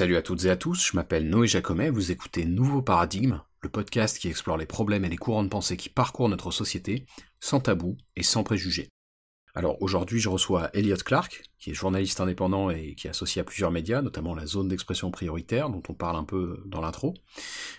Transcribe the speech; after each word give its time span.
Salut 0.00 0.16
à 0.16 0.22
toutes 0.22 0.46
et 0.46 0.50
à 0.50 0.56
tous, 0.56 0.88
je 0.90 0.96
m'appelle 0.96 1.28
Noé 1.28 1.46
Jacomet, 1.46 1.90
vous 1.90 2.10
écoutez 2.10 2.46
Nouveau 2.46 2.80
Paradigme, 2.80 3.42
le 3.60 3.68
podcast 3.68 4.18
qui 4.18 4.28
explore 4.28 4.56
les 4.56 4.64
problèmes 4.64 5.04
et 5.04 5.10
les 5.10 5.18
courants 5.18 5.44
de 5.44 5.50
pensée 5.50 5.76
qui 5.76 5.90
parcourent 5.90 6.30
notre 6.30 6.50
société, 6.50 7.04
sans 7.38 7.60
tabou 7.60 7.98
et 8.16 8.22
sans 8.22 8.42
préjugés. 8.42 8.88
Alors 9.54 9.82
aujourd'hui 9.82 10.18
je 10.18 10.30
reçois 10.30 10.70
Elliot 10.72 10.96
Clark, 11.04 11.42
qui 11.58 11.70
est 11.70 11.74
journaliste 11.74 12.18
indépendant 12.18 12.70
et 12.70 12.94
qui 12.94 13.08
est 13.08 13.10
associé 13.10 13.42
à 13.42 13.44
plusieurs 13.44 13.72
médias, 13.72 14.00
notamment 14.00 14.34
la 14.34 14.46
zone 14.46 14.68
d'expression 14.68 15.10
prioritaire, 15.10 15.68
dont 15.68 15.82
on 15.90 15.92
parle 15.92 16.16
un 16.16 16.24
peu 16.24 16.62
dans 16.64 16.80
l'intro. 16.80 17.12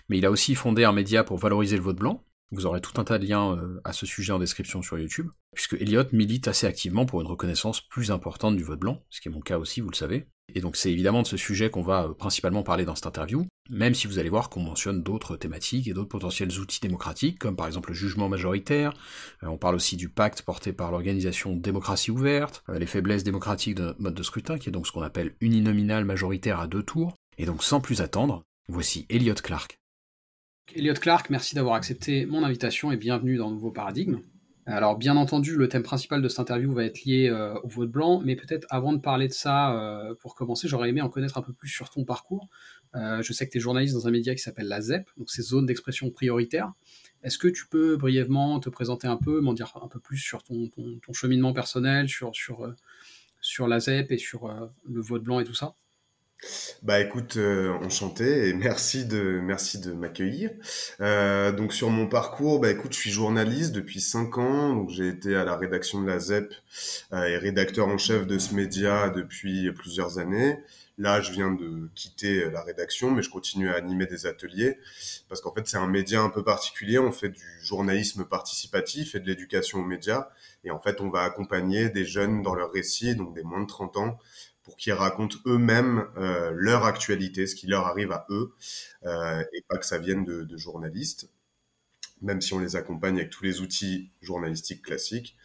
Mais 0.08 0.18
il 0.18 0.24
a 0.24 0.30
aussi 0.30 0.54
fondé 0.54 0.84
un 0.84 0.92
média 0.92 1.24
pour 1.24 1.38
valoriser 1.38 1.74
le 1.74 1.82
vote 1.82 1.98
blanc, 1.98 2.24
vous 2.52 2.66
aurez 2.66 2.80
tout 2.80 3.00
un 3.00 3.04
tas 3.04 3.18
de 3.18 3.26
liens 3.26 3.56
euh, 3.56 3.80
à 3.82 3.92
ce 3.92 4.06
sujet 4.06 4.32
en 4.32 4.38
description 4.38 4.80
sur 4.80 4.96
YouTube, 4.96 5.28
puisque 5.54 5.72
Elliot 5.72 6.04
milite 6.12 6.46
assez 6.46 6.68
activement 6.68 7.04
pour 7.04 7.20
une 7.20 7.26
reconnaissance 7.26 7.80
plus 7.80 8.12
importante 8.12 8.56
du 8.56 8.62
vote 8.62 8.78
blanc, 8.78 9.02
ce 9.10 9.20
qui 9.20 9.28
est 9.28 9.32
mon 9.32 9.40
cas 9.40 9.58
aussi, 9.58 9.80
vous 9.80 9.90
le 9.90 9.96
savez. 9.96 10.28
Et 10.54 10.60
donc 10.60 10.76
c'est 10.76 10.92
évidemment 10.92 11.22
de 11.22 11.26
ce 11.26 11.36
sujet 11.36 11.70
qu'on 11.70 11.82
va 11.82 12.04
euh, 12.04 12.14
principalement 12.14 12.62
parler 12.62 12.84
dans 12.84 12.94
cette 12.94 13.06
interview, 13.06 13.46
même 13.70 13.94
si 13.94 14.06
vous 14.06 14.18
allez 14.18 14.28
voir 14.28 14.50
qu'on 14.50 14.62
mentionne 14.62 15.02
d'autres 15.02 15.36
thématiques 15.36 15.88
et 15.88 15.94
d'autres 15.94 16.08
potentiels 16.08 16.58
outils 16.58 16.80
démocratiques, 16.80 17.38
comme 17.38 17.56
par 17.56 17.66
exemple 17.66 17.90
le 17.90 17.94
jugement 17.94 18.28
majoritaire, 18.28 18.92
euh, 19.42 19.48
on 19.48 19.56
parle 19.56 19.76
aussi 19.76 19.96
du 19.96 20.08
pacte 20.08 20.42
porté 20.42 20.72
par 20.72 20.90
l'organisation 20.90 21.56
Démocratie 21.56 22.10
ouverte, 22.10 22.64
les 22.68 22.86
faiblesses 22.86 23.24
démocratiques 23.24 23.76
de 23.76 23.82
notre 23.82 24.02
mode 24.02 24.14
de 24.14 24.22
scrutin, 24.22 24.58
qui 24.58 24.68
est 24.68 24.72
donc 24.72 24.86
ce 24.86 24.92
qu'on 24.92 25.02
appelle 25.02 25.34
uninominal 25.40 26.04
majoritaire 26.04 26.60
à 26.60 26.66
deux 26.66 26.82
tours, 26.82 27.14
et 27.38 27.46
donc 27.46 27.62
sans 27.62 27.80
plus 27.80 28.00
attendre, 28.00 28.42
voici 28.68 29.06
Elliot 29.08 29.34
Clark. 29.34 29.78
Elliot 30.74 30.94
Clark, 30.94 31.30
merci 31.30 31.54
d'avoir 31.54 31.74
accepté 31.74 32.26
mon 32.26 32.44
invitation 32.44 32.92
et 32.92 32.96
bienvenue 32.96 33.36
dans 33.36 33.50
Nouveau 33.50 33.70
Paradigme. 33.70 34.20
Alors, 34.64 34.96
bien 34.96 35.16
entendu, 35.16 35.56
le 35.56 35.68
thème 35.68 35.82
principal 35.82 36.22
de 36.22 36.28
cette 36.28 36.38
interview 36.38 36.72
va 36.72 36.84
être 36.84 37.04
lié 37.04 37.28
euh, 37.28 37.54
au 37.64 37.68
vote 37.68 37.90
blanc, 37.90 38.22
mais 38.24 38.36
peut-être 38.36 38.64
avant 38.70 38.92
de 38.92 38.98
parler 38.98 39.26
de 39.26 39.32
ça, 39.32 39.76
euh, 39.76 40.14
pour 40.14 40.36
commencer, 40.36 40.68
j'aurais 40.68 40.90
aimé 40.90 41.00
en 41.00 41.08
connaître 41.08 41.36
un 41.36 41.42
peu 41.42 41.52
plus 41.52 41.68
sur 41.68 41.90
ton 41.90 42.04
parcours. 42.04 42.48
Euh, 42.94 43.22
je 43.22 43.32
sais 43.32 43.44
que 43.46 43.50
tu 43.50 43.58
es 43.58 43.60
journaliste 43.60 43.94
dans 43.94 44.06
un 44.06 44.12
média 44.12 44.32
qui 44.34 44.40
s'appelle 44.40 44.68
la 44.68 44.80
ZEP, 44.80 45.10
donc 45.16 45.30
c'est 45.30 45.42
Zone 45.42 45.66
d'expression 45.66 46.10
prioritaire. 46.10 46.72
Est-ce 47.24 47.38
que 47.38 47.48
tu 47.48 47.66
peux 47.66 47.96
brièvement 47.96 48.60
te 48.60 48.70
présenter 48.70 49.08
un 49.08 49.16
peu, 49.16 49.40
m'en 49.40 49.52
dire 49.52 49.72
un 49.82 49.88
peu 49.88 49.98
plus 49.98 50.18
sur 50.18 50.44
ton, 50.44 50.70
cheminement 51.12 51.52
personnel, 51.52 52.08
sur, 52.08 52.32
sur, 52.32 52.72
sur 53.40 53.66
la 53.66 53.80
ZEP 53.80 54.12
et 54.12 54.18
sur 54.18 54.48
le 54.88 55.00
vote 55.00 55.24
blanc 55.24 55.40
et 55.40 55.44
tout 55.44 55.54
ça? 55.54 55.74
Bah 56.82 57.00
écoute, 57.00 57.36
euh, 57.36 57.72
enchanté 57.84 58.48
et 58.48 58.52
merci 58.52 59.04
de 59.04 59.40
merci 59.40 59.78
de 59.78 59.92
m'accueillir. 59.92 60.50
Euh, 61.00 61.52
donc 61.52 61.72
sur 61.72 61.90
mon 61.90 62.08
parcours, 62.08 62.58
bah 62.58 62.70
écoute, 62.70 62.92
je 62.92 62.98
suis 62.98 63.10
journaliste 63.10 63.72
depuis 63.72 64.00
cinq 64.00 64.38
ans. 64.38 64.74
Donc 64.74 64.90
j'ai 64.90 65.08
été 65.08 65.36
à 65.36 65.44
la 65.44 65.56
rédaction 65.56 66.02
de 66.02 66.08
la 66.08 66.18
ZEP 66.18 66.52
euh, 67.12 67.24
et 67.26 67.36
rédacteur 67.36 67.86
en 67.86 67.98
chef 67.98 68.26
de 68.26 68.38
ce 68.38 68.54
média 68.54 69.10
depuis 69.10 69.70
plusieurs 69.72 70.18
années. 70.18 70.58
Là, 70.98 71.20
je 71.20 71.32
viens 71.32 71.52
de 71.52 71.88
quitter 71.94 72.50
la 72.50 72.62
rédaction, 72.62 73.10
mais 73.12 73.22
je 73.22 73.30
continue 73.30 73.70
à 73.70 73.76
animer 73.76 74.06
des 74.06 74.26
ateliers 74.26 74.78
parce 75.28 75.40
qu'en 75.40 75.54
fait 75.54 75.66
c'est 75.66 75.78
un 75.78 75.86
média 75.86 76.20
un 76.20 76.28
peu 76.28 76.42
particulier. 76.42 76.98
On 76.98 77.12
fait 77.12 77.30
du 77.30 77.60
journalisme 77.62 78.24
participatif 78.24 79.14
et 79.14 79.20
de 79.20 79.26
l'éducation 79.26 79.78
aux 79.78 79.84
médias. 79.84 80.28
Et 80.64 80.70
en 80.70 80.80
fait, 80.80 81.00
on 81.00 81.08
va 81.08 81.22
accompagner 81.22 81.88
des 81.88 82.04
jeunes 82.04 82.42
dans 82.42 82.54
leur 82.54 82.70
récit, 82.72 83.16
donc 83.16 83.34
des 83.34 83.42
moins 83.42 83.60
de 83.60 83.66
30 83.66 83.96
ans, 83.96 84.18
pour 84.62 84.76
qu'ils 84.76 84.92
racontent 84.92 85.36
eux-mêmes 85.46 86.06
euh, 86.16 86.52
leur 86.54 86.84
actualité, 86.84 87.46
ce 87.46 87.54
qui 87.54 87.66
leur 87.66 87.86
arrive 87.86 88.12
à 88.12 88.26
eux, 88.30 88.54
euh, 89.04 89.42
et 89.52 89.62
pas 89.68 89.76
que 89.76 89.86
ça 89.86 89.98
vienne 89.98 90.24
de, 90.24 90.56
journalistes, 90.56 91.28
même 92.20 92.40
si 92.40 92.54
on 92.54 92.60
les 92.60 92.76
accompagne 92.76 93.16
avec 93.16 93.30
tous 93.30 93.44
les 93.44 93.60
outils 93.60 94.10
journalistiques 94.20 94.82
classiques. 94.82 95.36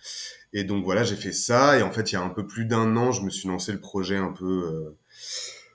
Et 0.53 0.63
donc 0.63 0.83
voilà, 0.83 1.03
j'ai 1.03 1.15
fait 1.15 1.31
ça, 1.31 1.79
et 1.79 1.81
en 1.81 1.91
fait, 1.91 2.11
il 2.11 2.15
y 2.15 2.17
a 2.17 2.21
un 2.21 2.29
peu 2.29 2.45
plus 2.45 2.65
d'un 2.65 2.95
an, 2.95 3.11
je 3.11 3.21
me 3.21 3.29
suis 3.29 3.47
lancé 3.47 3.71
le 3.71 3.79
projet 3.79 4.17
un 4.17 4.31
peu 4.31 4.45
euh, 4.45 4.97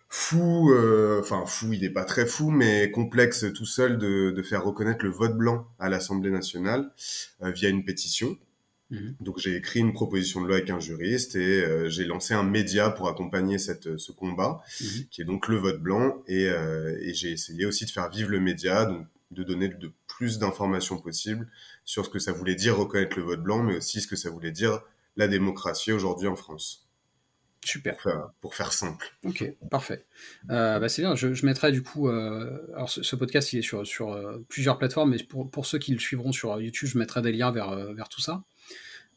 fou, 0.09 0.73
enfin 1.19 1.45
fou, 1.47 1.73
il 1.73 1.81
n'est 1.81 1.91
pas 1.91 2.05
très 2.05 2.27
fou, 2.27 2.51
mais 2.51 2.91
complexe 2.91 3.47
tout 3.53 3.67
seul 3.67 3.99
de, 3.99 4.43
faire 4.43 4.63
reconnaître 4.63 5.05
le 5.05 5.11
vote 5.11 5.37
blanc 5.37 5.67
à 5.79 5.89
l'Assemblée 5.89 6.31
nationale 6.31 6.93
via 7.41 7.69
une 7.71 7.85
pétition. 7.85 8.37
Mhm. 8.93 9.17
Donc 9.21 9.39
j'ai 9.39 9.57
écrit 9.57 9.81
une 9.81 9.95
proposition 9.95 10.43
de 10.43 10.47
loi 10.47 10.57
avec 10.57 10.71
un 10.71 10.79
juriste 10.79 11.35
et 11.35 11.63
euh, 11.63 11.89
j'ai 11.89 12.05
lancé 12.05 12.35
un 12.35 12.43
média 12.43 12.91
pour 12.91 13.09
accompagner 13.09 13.59
cette, 13.59 13.97
ce 13.97 14.13
combat, 14.13 14.63
mhm. 14.81 15.07
qui 15.11 15.23
est 15.23 15.25
donc 15.25 15.49
le 15.49 15.57
vote 15.57 15.81
blanc. 15.81 16.23
Et, 16.29 16.49
euh, 16.49 16.97
et 17.01 17.15
j'ai 17.15 17.33
essayé 17.33 17.65
aussi 17.65 17.87
de 17.87 17.91
faire 17.91 18.11
vivre 18.11 18.31
le 18.31 18.39
média, 18.39 18.85
donc 18.85 19.07
de 19.31 19.43
donner 19.43 19.69
de 19.69 19.91
plus 20.07 20.39
d'informations 20.39 20.99
possibles 20.99 21.49
sur 21.85 22.05
ce 22.05 22.11
que 22.11 22.19
ça 22.19 22.33
voulait 22.33 22.55
dire 22.55 22.77
reconnaître 22.77 23.17
le 23.17 23.25
vote 23.25 23.43
blanc, 23.43 23.63
mais 23.63 23.77
aussi 23.79 24.03
ce 24.03 24.07
que 24.07 24.17
ça 24.17 24.29
voulait 24.29 24.53
dire 24.53 24.83
la 25.17 25.27
démocratie 25.27 25.91
aujourd'hui 25.91 26.29
en 26.29 26.37
France. 26.37 26.87
Super. 27.65 27.95
Pour 27.95 28.03
faire, 28.03 28.31
pour 28.41 28.55
faire 28.57 28.73
simple. 28.73 29.15
Ok, 29.25 29.45
parfait. 29.71 30.05
Euh, 30.51 30.81
bah 30.81 30.89
c'est 30.89 31.03
bien, 31.03 31.15
je, 31.15 31.33
je, 31.33 31.47
mettrai 31.47 31.71
du 31.71 31.83
coup. 31.83 32.09
Euh, 32.09 32.59
alors, 32.75 32.91
ce, 32.91 33.05
ce, 33.05 33.15
podcast, 33.15 33.53
il 33.53 33.61
est 33.61 33.63
sur, 33.63 33.87
sur 33.87 34.13
euh, 34.13 34.45
plusieurs 34.49 34.79
plateformes, 34.79 35.11
mais 35.11 35.23
pour, 35.23 35.49
pour, 35.49 35.65
ceux 35.65 35.79
qui 35.79 35.93
le 35.93 36.01
suivront 36.01 36.33
sur 36.33 36.61
YouTube, 36.61 36.89
je 36.89 36.99
mettrai 36.99 37.23
des 37.23 37.31
liens 37.31 37.53
vers, 37.53 37.71
euh, 37.71 37.95
vers 37.95 38.09
tout 38.09 38.21
ça. 38.21 38.43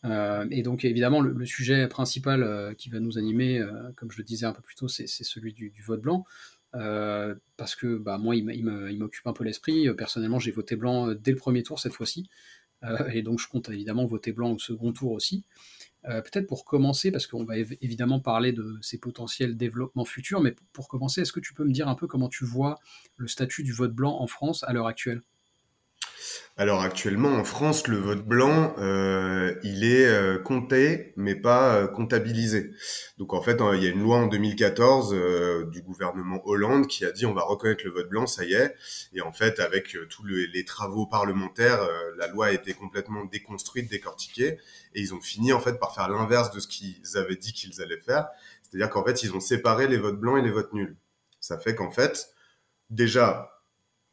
Euh, 0.06 0.46
et 0.52 0.62
donc 0.62 0.86
évidemment, 0.86 1.22
le, 1.22 1.46
sujet 1.46 1.88
principal 1.88 2.44
euh, 2.44 2.74
qui 2.74 2.90
va 2.90 3.00
nous 3.00 3.18
animer, 3.18 3.60
euh, 3.60 3.92
comme 3.96 4.12
je 4.12 4.18
le 4.18 4.24
disais 4.24 4.46
un 4.46 4.54
peu 4.54 4.62
plus 4.62 4.76
tôt, 4.76 4.88
c'est 4.88 5.08
celui 5.08 5.54
du, 5.54 5.74
vote 5.86 6.02
blanc. 6.02 6.26
parce 6.72 7.76
que 7.76 7.98
bah, 7.98 8.18
moi, 8.18 8.36
il 8.36 8.98
m'occupe 8.98 9.28
un 9.28 9.34
peu 9.34 9.44
l'esprit. 9.44 9.94
Personnellement, 9.96 10.40
j'ai 10.40 10.52
voté 10.52 10.76
blanc 10.76 11.14
dès 11.14 11.32
le 11.32 11.38
premier 11.38 11.64
tour 11.64 11.80
cette 11.80 11.94
fois-ci. 11.94 12.30
et 13.14 13.24
donc 13.24 13.40
je 13.40 13.48
compte 13.48 13.70
évidemment 13.70 14.06
voter 14.06 14.32
blanc 14.32 14.52
au 14.52 14.60
second 14.60 14.94
tour 14.94 15.12
aussi. 15.12 15.46
Peut-être 16.04 16.46
pour 16.46 16.66
commencer, 16.66 17.12
parce 17.12 17.26
qu'on 17.26 17.46
va 17.46 17.58
év 17.58 17.76
évidemment 17.82 18.20
parler 18.20 18.52
de 18.52 18.78
ces 18.82 19.00
potentiels 19.00 19.58
développements 19.58 20.06
futurs, 20.06 20.40
mais 20.40 20.56
pour 20.72 20.88
commencer, 20.88 21.22
est-ce 21.22 21.32
que 21.32 21.40
tu 21.40 21.56
peux 21.56 21.64
me 21.64 21.72
dire 21.72 21.88
un 21.88 21.96
peu 21.96 22.06
comment 22.06 22.30
tu 22.30 22.46
vois 22.46 22.80
le 23.18 23.28
statut 23.28 23.64
du 23.64 23.72
vote 23.72 23.94
blanc 23.94 24.20
en 24.20 24.28
France 24.28 24.64
à 24.64 24.74
l'heure 24.74 24.86
actuelle? 24.86 25.24
Alors 26.58 26.82
actuellement 26.82 27.34
en 27.34 27.44
France, 27.44 27.88
le 27.88 27.98
vote 27.98 28.26
blanc, 28.26 28.74
euh, 28.78 29.54
il 29.64 29.84
est 29.84 30.06
euh, 30.06 30.38
compté 30.40 31.14
mais 31.18 31.36
pas 31.36 31.76
euh, 31.76 31.88
comptabilisé. 31.88 32.72
Donc 33.18 33.34
en 33.34 33.42
fait, 33.42 33.60
il 33.74 33.84
y 33.84 33.88
a 33.88 33.90
une 33.90 34.02
loi 34.02 34.18
en 34.18 34.28
2014 34.28 35.14
euh, 35.14 35.66
du 35.66 35.82
gouvernement 35.82 36.42
Hollande 36.48 36.88
qui 36.88 37.04
a 37.04 37.12
dit 37.12 37.26
on 37.26 37.34
va 37.34 37.44
reconnaître 37.44 37.84
le 37.84 37.92
vote 37.92 38.08
blanc, 38.08 38.26
ça 38.26 38.46
y 38.46 38.54
est. 38.54 38.74
Et 39.14 39.22
en 39.22 39.34
fait, 39.34 39.60
avec 39.60 39.98
tous 40.10 40.24
le, 40.24 40.46
les 40.46 40.64
travaux 40.64 41.08
parlementaires, 41.08 41.86
la 42.18 42.28
loi 42.28 42.48
a 42.48 42.52
été 42.54 42.74
complètement 42.74 43.26
déconstruite, 43.26 43.90
décortiquée, 43.90 44.58
et 44.94 45.02
ils 45.02 45.14
ont 45.14 45.22
fini 45.22 45.52
en 45.52 45.60
fait 45.60 45.78
par 45.78 45.94
faire 45.94 46.08
l'inverse 46.08 46.52
de 46.52 46.62
ce 46.62 46.68
qu'ils 46.68 47.18
avaient 47.18 47.36
dit 47.36 47.52
qu'ils 47.52 47.82
allaient 47.82 48.00
faire. 48.00 48.30
C'est-à-dire 48.64 48.90
qu'en 48.90 49.04
fait, 49.04 49.24
ils 49.24 49.34
ont 49.36 49.42
séparé 49.42 49.88
les 49.90 49.98
votes 49.98 50.20
blancs 50.20 50.40
et 50.40 50.42
les 50.42 50.52
votes 50.52 50.72
nuls. 50.72 50.96
Ça 51.42 51.60
fait 51.60 51.76
qu'en 51.76 51.92
fait, 51.92 52.30
déjà, 52.90 53.55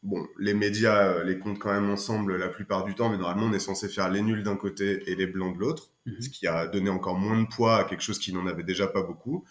bon, 0.03 0.27
les 0.37 0.53
médias 0.53 1.07
euh, 1.07 1.23
les 1.23 1.39
comptent 1.39 1.59
quand 1.59 1.73
même 1.73 1.89
ensemble 1.89 2.37
la 2.37 2.49
plupart 2.49 2.83
du 2.83 2.93
temps, 2.93 3.09
mais 3.09 3.17
normalement 3.17 3.47
on 3.47 3.53
est 3.53 3.59
censé 3.59 3.89
faire 3.89 4.09
les 4.09 4.21
nuls 4.21 4.43
d'un 4.43 4.55
côté 4.55 5.09
et 5.09 5.15
les 5.15 5.27
blancs 5.27 5.55
de 5.55 5.59
l'autre, 5.59 5.89
mmh. 6.05 6.21
ce 6.21 6.29
qui 6.29 6.47
a 6.47 6.67
donné 6.67 6.89
encore 6.89 7.17
moins 7.17 7.41
de 7.41 7.47
poids 7.47 7.77
à 7.77 7.83
quelque 7.85 8.03
chose 8.03 8.19
qui 8.19 8.33
n'en 8.33 8.45
avait 8.47 8.63
déjà 8.63 8.87
pas 8.87 9.03
beaucoup. 9.03 9.45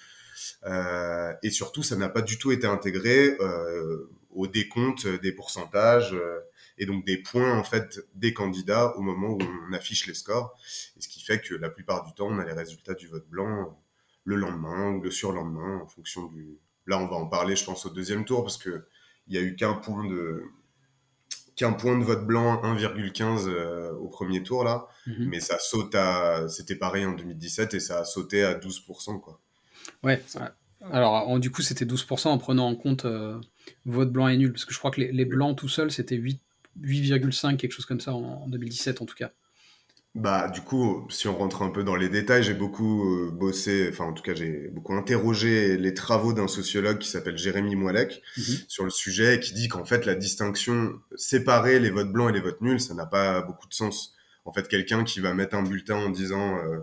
Euh, 0.64 1.32
et 1.42 1.50
surtout, 1.50 1.82
ça 1.82 1.96
n'a 1.96 2.08
pas 2.08 2.22
du 2.22 2.38
tout 2.38 2.52
été 2.52 2.66
intégré 2.66 3.36
euh, 3.40 4.10
au 4.30 4.46
décompte 4.46 5.06
des 5.06 5.32
pourcentages 5.32 6.14
euh, 6.14 6.40
et 6.78 6.86
donc 6.86 7.04
des 7.04 7.18
points 7.18 7.56
en 7.58 7.64
fait 7.64 8.00
des 8.14 8.32
candidats 8.32 8.96
au 8.96 9.02
moment 9.02 9.30
où 9.30 9.38
on 9.68 9.72
affiche 9.72 10.06
les 10.06 10.14
scores. 10.14 10.56
Et 10.96 11.00
ce 11.00 11.08
qui 11.08 11.22
fait 11.22 11.40
que 11.40 11.54
la 11.54 11.70
plupart 11.70 12.04
du 12.04 12.14
temps, 12.14 12.28
on 12.28 12.38
a 12.38 12.44
les 12.44 12.52
résultats 12.52 12.94
du 12.94 13.08
vote 13.08 13.28
blanc 13.28 13.78
le 14.24 14.36
lendemain 14.36 14.92
ou 14.92 15.00
le 15.00 15.10
surlendemain 15.10 15.80
en 15.82 15.86
fonction 15.86 16.26
du. 16.26 16.58
Là, 16.86 16.98
on 16.98 17.06
va 17.06 17.16
en 17.16 17.26
parler, 17.26 17.56
je 17.56 17.64
pense, 17.64 17.86
au 17.86 17.90
deuxième 17.90 18.24
tour 18.24 18.42
parce 18.42 18.56
que 18.56 18.86
il 19.28 19.34
y 19.34 19.38
a 19.38 19.42
eu 19.42 19.54
qu'un 19.56 19.74
point 19.74 20.04
de 20.08 20.42
qu'un 21.54 21.72
point 21.72 21.98
de 21.98 22.04
vote 22.04 22.26
blanc 22.26 22.62
1,15 22.62 23.46
euh, 23.46 23.92
au 23.92 24.08
premier 24.08 24.42
tour 24.42 24.64
là, 24.64 24.86
mm 25.06 25.12
-hmm. 25.12 25.28
mais 25.28 25.40
ça 25.40 25.58
saute 25.58 25.94
à 25.94 26.48
c'était 26.48 26.76
pareil 26.76 27.04
en 27.04 27.12
2017 27.12 27.74
et 27.74 27.80
ça 27.80 28.00
a 28.00 28.04
sauté 28.04 28.42
à 28.42 28.54
12% 28.54 29.20
quoi. 29.20 29.38
Ouais. 30.02 30.22
Alors 30.90 31.12
en, 31.28 31.38
du 31.38 31.50
coup 31.50 31.62
c'était 31.62 31.84
12% 31.84 32.28
en 32.28 32.38
prenant 32.38 32.68
en 32.68 32.74
compte 32.74 33.04
euh, 33.04 33.38
vote 33.84 34.10
blanc 34.10 34.28
et 34.28 34.36
nul 34.36 34.52
parce 34.52 34.64
que 34.64 34.72
je 34.74 34.78
crois 34.78 34.90
que 34.90 35.00
les, 35.00 35.12
les 35.12 35.24
blancs 35.24 35.56
tout 35.56 35.68
seuls 35.68 35.92
c'était 35.92 36.16
8,5 36.16 37.56
quelque 37.56 37.72
chose 37.72 37.86
comme 37.86 38.00
ça 38.00 38.14
en, 38.14 38.42
en 38.44 38.48
2017 38.48 39.02
en 39.02 39.06
tout 39.06 39.14
cas. 39.14 39.30
Bah, 40.14 40.48
du 40.48 40.60
coup, 40.60 41.06
si 41.08 41.26
on 41.26 41.34
rentre 41.38 41.62
un 41.62 41.70
peu 41.70 41.84
dans 41.84 41.96
les 41.96 42.10
détails, 42.10 42.42
j'ai 42.42 42.52
beaucoup 42.52 43.08
euh, 43.14 43.30
bossé, 43.30 43.88
enfin, 43.90 44.04
en 44.04 44.12
tout 44.12 44.22
cas, 44.22 44.34
j'ai 44.34 44.68
beaucoup 44.68 44.92
interrogé 44.92 45.78
les 45.78 45.94
travaux 45.94 46.34
d'un 46.34 46.48
sociologue 46.48 46.98
qui 46.98 47.08
s'appelle 47.08 47.38
Jérémy 47.38 47.76
Moilec 47.76 48.20
-hmm. 48.36 48.64
sur 48.68 48.84
le 48.84 48.90
sujet 48.90 49.36
et 49.36 49.40
qui 49.40 49.54
dit 49.54 49.68
qu'en 49.68 49.86
fait, 49.86 50.04
la 50.04 50.14
distinction, 50.14 51.00
séparer 51.16 51.80
les 51.80 51.88
votes 51.90 52.12
blancs 52.12 52.28
et 52.28 52.34
les 52.34 52.40
votes 52.42 52.60
nuls, 52.60 52.78
ça 52.80 52.92
n'a 52.92 53.06
pas 53.06 53.40
beaucoup 53.40 53.66
de 53.66 53.72
sens. 53.72 54.14
En 54.44 54.52
fait, 54.52 54.68
quelqu'un 54.68 55.02
qui 55.02 55.20
va 55.20 55.32
mettre 55.32 55.56
un 55.56 55.62
bulletin 55.62 55.96
en 55.96 56.10
disant 56.10 56.58
euh, 56.58 56.80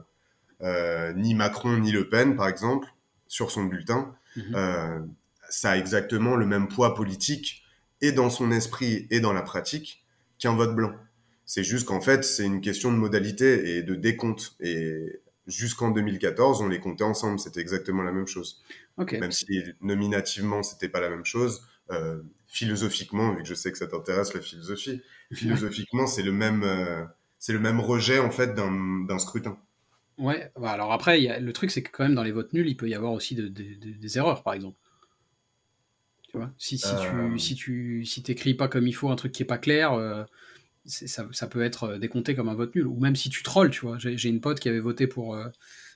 euh, 0.63 1.13
ni 1.13 1.35
Macron 1.35 1.77
ni 1.77 1.91
Le 1.91 2.09
Pen, 2.09 2.35
par 2.35 2.47
exemple, 2.47 2.87
sur 3.27 3.51
son 3.51 3.65
bulletin, 3.65 4.15
mm 4.35 4.41
-hmm. 4.41 5.07
ça 5.49 5.71
a 5.71 5.77
exactement 5.77 6.35
le 6.35 6.47
même 6.47 6.67
poids 6.67 6.95
politique 6.95 7.47
et 8.01 8.11
dans 8.11 8.31
son 8.31 8.51
esprit 8.51 9.07
et 9.11 9.19
dans 9.19 9.33
la 9.33 9.43
pratique 9.43 10.03
qu'un 10.39 10.55
vote 10.55 10.75
blanc. 10.75 10.93
C'est 11.49 11.63
juste 11.63 11.87
qu'en 11.87 11.99
fait, 11.99 12.23
c'est 12.23 12.45
une 12.45 12.61
question 12.61 12.91
de 12.91 12.97
modalité 12.97 13.77
et 13.77 13.81
de 13.83 13.95
décompte. 13.95 14.55
Et 14.59 15.19
jusqu'en 15.47 15.89
2014, 15.89 16.61
on 16.61 16.67
les 16.67 16.79
comptait 16.79 17.03
ensemble. 17.03 17.39
C'était 17.39 17.59
exactement 17.61 18.03
la 18.03 18.11
même 18.11 18.27
chose. 18.27 18.61
Ok. 18.97 19.13
Même 19.13 19.31
si 19.31 19.47
nominativement, 19.81 20.61
c'était 20.63 20.89
pas 20.89 20.99
la 21.01 21.09
même 21.09 21.25
chose. 21.25 21.63
euh, 21.91 22.21
philosophiquement, 22.45 23.33
vu 23.33 23.41
que 23.41 23.47
je 23.49 23.55
sais 23.55 23.71
que 23.71 23.77
ça 23.79 23.87
t'intéresse 23.87 24.33
la 24.35 24.41
philosophie, 24.41 25.01
philosophiquement, 25.33 26.05
c'est 26.05 26.21
le 26.21 26.31
même, 26.31 26.61
euh, 26.63 27.03
c'est 27.39 27.53
le 27.53 27.59
même 27.59 27.79
rejet 27.79 28.19
en 28.19 28.29
fait 28.29 28.53
d'un 28.53 29.19
scrutin. 29.19 29.57
Ouais, 30.19 30.51
bah 30.55 30.69
alors 30.71 30.91
après, 30.93 31.19
il 31.19 31.23
y 31.23 31.29
a- 31.29 31.39
le 31.39 31.51
truc, 31.53 31.71
c'est 31.71 31.81
que 31.81 31.89
quand 31.91 32.03
même 32.03 32.13
dans 32.15 32.23
les 32.23 32.31
votes 32.31 32.53
nuls, 32.53 32.67
il 32.67 32.77
peut 32.77 32.87
y 32.89 32.93
avoir 32.93 33.13
aussi 33.13 33.33
de- 33.35 33.47
de- 33.47 33.73
de- 33.75 33.93
des 33.93 34.17
erreurs, 34.19 34.43
par 34.43 34.53
exemple. 34.53 34.77
Tu 36.31 36.37
vois, 36.37 36.51
si, 36.57 36.77
si 36.77 36.95
Euh. 36.95 36.97
tu 36.97 37.39
si 37.39 37.55
tu 37.55 38.05
si 38.05 38.21
t'écris 38.21 38.53
pas 38.53 38.67
comme 38.67 38.87
il 38.87 38.93
faut 38.93 39.09
un 39.09 39.15
truc 39.15 39.31
qui 39.31 39.41
est 39.43 39.45
pas 39.47 39.57
clair, 39.57 39.93
ça, 40.85 41.27
ça 41.31 41.47
peut 41.47 41.61
être 41.63 41.83
euh, 41.85 41.97
décompté 41.99 42.35
comme 42.35 42.49
un 42.49 42.55
vote 42.55 42.73
nul. 42.75 42.87
Ou 42.87 42.99
même 42.99 43.15
si 43.15 43.29
tu 43.29 43.43
trolls, 43.43 43.69
tu 43.71 43.81
vois. 43.81 43.97
J'ai 43.99 44.29
une 44.29 44.41
pote 44.41 44.59
qui 44.59 44.69
avait 44.69 44.79
voté 44.79 45.07
pour 45.07 45.35
euh, 45.35 45.47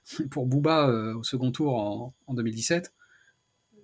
pour 0.32 0.46
Booba 0.46 0.90
euh, 0.90 1.16
au 1.16 1.24
second 1.24 1.52
tour 1.52 1.76
en, 1.78 2.14
en 2.28 2.34
2017. 2.34 2.94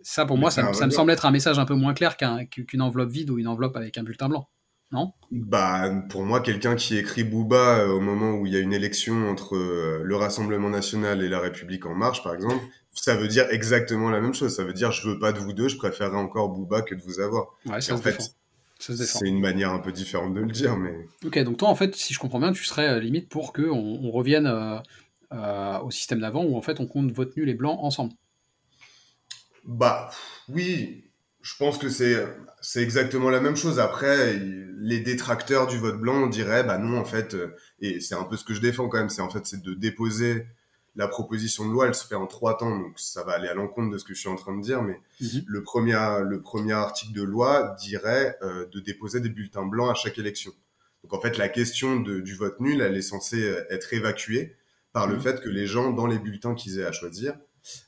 Ça, 0.01 0.25
pour 0.25 0.37
Mais 0.37 0.41
moi, 0.41 0.51
c'est 0.51 0.61
ça, 0.61 0.69
me- 0.69 0.73
ça 0.73 0.85
me 0.85 0.91
vote 0.91 0.95
semble 0.97 1.11
être 1.11 1.25
un 1.25 1.31
message 1.31 1.59
un 1.59 1.65
peu 1.65 1.75
moins 1.75 1.93
clair 1.93 2.17
qu'un- 2.17 2.45
qu'une 2.45 2.81
enveloppe 2.81 3.11
vide 3.11 3.29
ou 3.31 3.39
une 3.39 3.47
enveloppe 3.47 3.75
avec 3.77 3.97
un 3.97 4.03
bulletin 4.03 4.29
blanc. 4.29 4.49
Non? 4.91 5.13
Bah, 5.31 5.91
pour 6.09 6.23
moi, 6.25 6.41
quelqu'un 6.41 6.75
qui 6.75 6.97
écrit 6.97 7.23
Booba 7.23 7.85
au 7.87 7.99
moment 7.99 8.31
où 8.33 8.47
il 8.47 8.53
y 8.53 8.55
a 8.55 8.59
une 8.59 8.73
élection 8.73 9.29
entre 9.29 9.55
le 10.03 10.15
Rassemblement 10.15 10.69
National 10.71 11.21
et 11.21 11.29
la 11.29 11.39
République 11.39 11.85
En 11.85 11.93
Marche, 11.93 12.23
par 12.23 12.33
exemple, 12.33 12.63
ça 12.93 13.15
veut 13.15 13.27
dire 13.27 13.45
exactement 13.51 14.09
la 14.09 14.21
même 14.21 14.33
chose. 14.33 14.55
Ça 14.55 14.63
veut 14.63 14.73
dire 14.73 14.91
je 14.91 15.07
veux 15.07 15.19
pas 15.19 15.31
de 15.31 15.37
vous 15.39 15.53
deux, 15.53 15.67
je 15.67 15.77
préférerais 15.77 16.17
encore 16.17 16.49
Booba 16.49 16.81
que 16.81 16.95
de 16.95 17.01
vous 17.03 17.19
avoir. 17.19 17.49
Ouais, 17.65 17.79
ça 17.81 17.93
en 17.93 17.97
fait, 17.97 18.17
défend. 18.79 18.93
Ça 18.93 18.93
se 18.93 18.99
défend. 18.99 19.19
c'est 19.19 19.27
une 19.27 19.39
manière 19.39 19.71
un 19.71 19.79
peu 19.79 19.91
différente 19.91 20.33
de 20.33 20.41
le 20.41 20.51
dire, 20.51 20.77
mais 20.77 20.93
Ok, 21.25 21.37
donc 21.39 21.57
toi, 21.57 21.69
en 21.69 21.75
fait, 21.75 21.95
si 21.95 22.13
je 22.13 22.19
comprends 22.19 22.39
bien, 22.39 22.51
tu 22.51 22.63
serais 22.63 22.89
euh, 22.89 22.99
limite 22.99 23.29
pour 23.29 23.53
qu'on 23.53 23.69
on 23.69 24.11
revienne 24.11 24.47
euh, 24.47 24.77
euh, 25.33 25.79
au 25.79 25.91
système 25.91 26.19
d'avant 26.19 26.43
où 26.43 26.57
en 26.57 26.61
fait 26.61 26.79
on 26.79 26.87
compte 26.87 27.11
vote 27.11 27.35
nul 27.37 27.49
et 27.49 27.53
blanc 27.53 27.77
ensemble. 27.81 28.13
bah 29.65 30.09
oui, 30.47 31.11
je 31.41 31.55
pense 31.57 31.77
que 31.77 31.89
c'est 31.89 32.25
c'est 32.61 32.81
exactement 32.81 33.29
la 33.29 33.39
même 33.39 33.55
chose. 33.55 33.79
Après, 33.79 34.39
les 34.81 34.99
détracteurs 35.01 35.67
du 35.67 35.77
vote 35.77 35.99
blanc 35.99 36.27
diraient 36.27 36.63
bah 36.63 36.77
non 36.77 36.97
en 36.97 37.05
fait, 37.05 37.35
et 37.79 37.99
c'est 37.99 38.15
un 38.15 38.23
peu 38.23 38.37
ce 38.37 38.43
que 38.43 38.53
je 38.53 38.61
défends 38.61 38.87
quand 38.87 38.97
même, 38.97 39.09
c'est 39.09 39.21
en 39.21 39.29
fait 39.29 39.45
c'est 39.45 39.61
de 39.61 39.73
déposer 39.73 40.47
la 40.95 41.07
proposition 41.07 41.65
de 41.67 41.71
loi, 41.71 41.87
elle 41.87 41.95
se 41.95 42.05
fait 42.05 42.15
en 42.15 42.27
trois 42.27 42.57
temps, 42.57 42.77
donc 42.77 42.93
ça 42.99 43.23
va 43.23 43.33
aller 43.33 43.47
à 43.47 43.53
l'encontre 43.53 43.91
de 43.91 43.97
ce 43.97 44.03
que 44.03 44.13
je 44.13 44.19
suis 44.19 44.29
en 44.29 44.35
train 44.35 44.55
de 44.57 44.61
dire, 44.61 44.81
mais 44.81 44.99
Mhm. 45.21 45.43
le 45.47 45.63
premier, 45.63 45.97
le 46.27 46.41
premier 46.41 46.73
article 46.73 47.13
de 47.13 47.23
loi 47.23 47.75
dirait 47.79 48.37
euh, 48.41 48.65
de 48.67 48.79
déposer 48.79 49.19
des 49.21 49.29
bulletins 49.29 49.65
blancs 49.65 49.91
à 49.91 49.93
chaque 49.93 50.17
élection. 50.17 50.51
Donc 51.03 51.13
en 51.13 51.21
fait, 51.21 51.37
la 51.37 51.47
question 51.49 51.99
de- 51.99 52.19
du 52.19 52.35
vote 52.35 52.59
nul, 52.59 52.81
elle 52.81 52.97
est 52.97 53.01
censée 53.01 53.41
euh, 53.43 53.63
être 53.69 53.93
évacuée 53.93 54.55
par 54.91 55.07
le 55.07 55.15
Mhm. 55.15 55.21
fait 55.21 55.41
que 55.41 55.49
les 55.49 55.67
gens, 55.67 55.91
dans 55.91 56.07
les 56.07 56.19
bulletins 56.19 56.55
qu'ils 56.55 56.79
aient 56.79 56.85
à 56.85 56.91
choisir, 56.91 57.35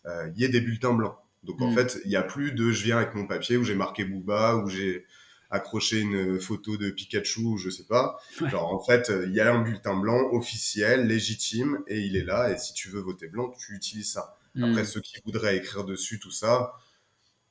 euh, 0.05 0.29
il 0.33 0.39
y 0.41 0.45
ait 0.45 0.49
des 0.49 0.61
bulletins 0.61 0.93
blancs. 0.93 1.15
Donc 1.43 1.59
en 1.61 1.69
Mhm. 1.69 1.75
fait, 1.75 1.97
il 2.05 2.09
n'y 2.09 2.15
a 2.15 2.23
plus 2.23 2.51
de 2.51 2.71
je 2.71 2.83
viens 2.83 2.97
avec 2.97 3.15
mon 3.15 3.25
papier 3.25 3.57
où 3.57 3.63
j'ai 3.63 3.75
marqué 3.75 4.05
Booba, 4.05 4.55
où 4.57 4.69
j'ai 4.69 5.05
accroché 5.51 5.99
une 5.99 6.39
photo 6.39 6.77
de 6.77 6.89
Pikachu, 6.89 7.41
ou 7.41 7.57
je 7.57 7.69
sais 7.69 7.83
pas. 7.85 8.17
Ouais. 8.41 8.49
Genre 8.49 8.73
en 8.73 8.79
fait, 8.79 9.09
euh, 9.09 9.25
il 9.27 9.33
y 9.33 9.39
a 9.41 9.53
un 9.53 9.61
bulletin 9.61 9.95
blanc 9.99 10.31
officiel, 10.31 11.07
légitime, 11.07 11.79
et 11.87 11.99
il 11.99 12.15
est 12.15 12.23
là, 12.23 12.51
et 12.51 12.57
si 12.57 12.73
tu 12.73 12.89
veux 12.89 13.01
voter 13.01 13.27
blanc, 13.27 13.49
tu 13.59 13.73
utilises 13.75 14.11
ça. 14.11 14.37
Après, 14.57 14.81
Mhm. 14.81 14.85
ceux 14.85 15.01
qui 15.01 15.15
voudraient 15.25 15.57
écrire 15.57 15.83
dessus 15.85 16.19
tout 16.19 16.31
ça, 16.31 16.73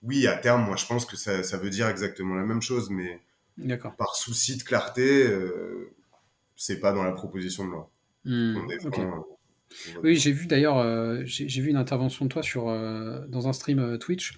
oui, 0.02 0.26
à 0.26 0.36
terme, 0.36 0.64
moi, 0.64 0.76
je 0.76 0.86
pense 0.86 1.04
que 1.04 1.16
ça, 1.16 1.42
ça 1.42 1.58
veut 1.58 1.70
dire 1.70 1.88
exactement 1.88 2.34
la 2.34 2.44
même 2.44 2.62
chose, 2.62 2.90
mais 2.90 3.20
par 3.98 4.16
souci 4.16 4.56
de 4.56 4.62
clarté, 4.62 5.26
euh, 5.26 5.90
c'est 6.56 6.80
pas 6.80 6.92
dans 6.92 7.02
la 7.04 7.12
proposition 7.12 7.64
de 7.66 7.70
loi 7.70 7.90
défend. 8.24 8.88
Ok. 8.88 8.98
euh, 8.98 10.00
Oui, 10.02 10.16
j'ai 10.16 10.32
vu 10.32 10.46
d'ailleurs, 10.46 10.78
euh, 10.78 11.22
j'ai 11.24 11.60
vu 11.62 11.70
une 11.70 11.76
intervention 11.76 12.24
de 12.24 12.30
toi 12.30 12.42
sur, 12.42 12.68
euh, 12.68 13.24
dans 13.28 13.46
un 13.48 13.52
stream 13.52 13.78
euh, 13.78 13.98
Twitch 13.98 14.34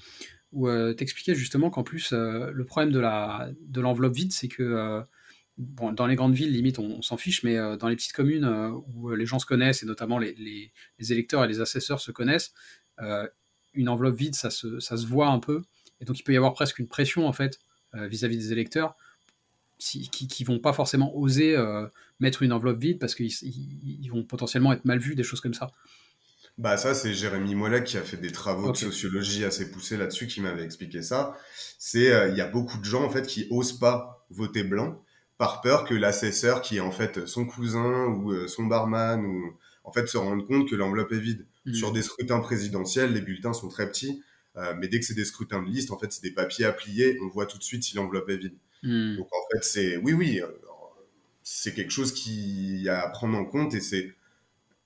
où 0.53 0.69
euh, 0.69 0.93
t'expliquais 0.95 1.35
justement 1.35 1.71
qu'en 1.71 1.83
plus, 1.83 2.13
euh, 2.13 2.51
le 2.53 2.65
problème 2.65 2.93
de 2.93 2.99
la 3.01 3.51
de 3.61 3.81
l'enveloppe 3.81 4.15
vide, 4.15 4.33
c'est 4.33 4.49
que 4.49 4.63
euh, 4.63 5.01
dans 5.59 6.07
les 6.07 6.15
grandes 6.17 6.35
villes, 6.35 6.53
limite, 6.53 6.79
on, 6.79 7.03
s'en 7.03 7.17
fiche, 7.17 7.43
mais 7.43 7.57
euh, 7.59 7.77
dans 7.77 7.89
les 7.89 7.97
petites 7.97 8.13
communes 8.15 8.45
où 8.95 9.11
les 9.15 9.27
gens 9.27 9.39
se 9.39 9.47
connaissent 9.47 9.83
et 9.83 9.87
notamment 9.87 10.19
les, 10.19 10.35
les- 10.35 10.73
électeurs 11.13 11.45
et 11.45 11.49
les 11.49 11.61
assesseurs 11.61 12.01
se 12.01 12.11
connaissent, 12.11 12.53
une 13.75 13.89
enveloppe 13.89 14.17
vide, 14.17 14.35
ça 14.35 14.51
se, 14.51 14.79
ça 14.81 14.97
se 14.97 15.07
voit 15.07 15.29
un 15.29 15.39
peu. 15.41 15.63
Et 16.01 16.05
donc, 16.05 16.19
il 16.19 16.23
peut 16.23 16.33
y 16.33 16.37
avoir 16.37 16.53
presque 16.55 16.79
une 16.79 16.89
pression 16.89 17.27
en 17.27 17.33
fait 17.33 17.59
vis-à-vis 17.95 18.37
des 18.39 18.53
électeurs 18.53 18.97
qui, 19.79 20.09
qui 20.09 20.45
vont 20.45 20.59
pas 20.59 20.73
forcément 20.73 21.15
oser 21.17 21.57
mettre 22.21 22.43
une 22.43 22.53
enveloppe 22.53 22.79
vide 22.81 22.99
parce 22.99 23.15
qu'ils 23.15 23.27
ils- 23.43 23.99
ils 24.03 24.09
vont 24.09 24.25
potentiellement 24.25 24.73
être 24.73 24.85
mal 24.85 24.99
vus, 24.99 25.15
des 25.15 25.23
choses 25.23 25.41
comme 25.41 25.55
ça. 25.55 25.71
Bah 26.59 26.77
ça, 26.77 26.95
c'est 26.95 27.15
Jérémy 27.15 27.55
Mollet 27.55 27.83
qui 27.83 27.97
a 27.97 28.03
fait 28.03 28.19
des 28.19 28.31
travaux 28.31 28.73
de 28.73 28.77
sociologie 28.77 29.45
assez 29.45 29.71
poussés 29.71 29.97
là-dessus, 29.97 30.27
qui 30.27 30.41
m'avait 30.41 30.65
expliqué 30.65 31.03
ça. 31.03 31.37
C'est, 31.79 32.13
euh, 32.13 32.29
il 32.29 32.37
y 32.37 32.43
a 32.43 32.47
beaucoup 32.47 32.79
de 32.79 32.85
gens, 32.85 33.03
en 33.03 33.11
fait, 33.11 33.27
qui 33.27 33.47
osent 33.51 33.79
pas 33.79 34.27
voter 34.31 34.63
blanc 34.63 35.03
par 35.39 35.61
peur 35.63 35.85
que 35.85 35.95
l'assesseur, 35.95 36.61
qui 36.63 36.77
est 36.77 36.81
en 36.81 36.93
fait 36.93 37.27
son 37.27 37.47
cousin 37.47 38.05
ou 38.07 38.33
euh, 38.33 38.47
son 38.47 38.65
barman, 38.67 39.25
ou 39.25 39.57
en 39.83 39.93
fait 39.93 40.07
se 40.07 40.19
rende 40.19 40.47
compte 40.47 40.69
que 40.69 40.77
l'enveloppe 40.77 41.13
est 41.13 41.19
vide. 41.19 41.47
Mhm. 41.65 41.75
Sur 41.75 41.93
des 41.93 42.03
scrutins 42.03 42.41
présidentiels, 42.41 43.13
les 43.13 43.23
bulletins 43.23 43.55
sont 43.55 43.69
très 43.69 43.89
petits, 43.89 44.23
euh, 44.57 44.75
mais 44.79 44.89
dès 44.89 45.01
que 45.01 45.07
c'est 45.07 45.15
des 45.15 45.25
scrutins 45.25 45.63
de 45.63 45.69
liste, 45.69 45.91
en 45.91 45.99
fait, 45.99 46.13
c'est 46.13 46.23
des 46.23 46.33
papiers 46.33 46.67
à 46.67 46.73
plier, 46.73 47.19
on 47.23 47.29
voit 47.29 47.47
tout 47.47 47.59
de 47.59 47.63
suite 47.63 47.83
si 47.83 47.97
l'enveloppe 47.97 48.29
est 48.29 48.37
vide. 48.37 48.55
Hmm. 48.83 49.17
Donc 49.17 49.29
en 49.33 49.43
fait, 49.51 49.65
c'est 49.65 49.97
oui, 49.97 50.13
oui, 50.13 50.41
c'est 51.43 51.75
quelque 51.75 51.91
chose 51.91 52.13
qui 52.13 52.87
a 52.89 53.01
à 53.01 53.09
prendre 53.09 53.37
en 53.37 53.45
compte 53.45 53.75
et 53.75 53.81
c'est 53.81 54.15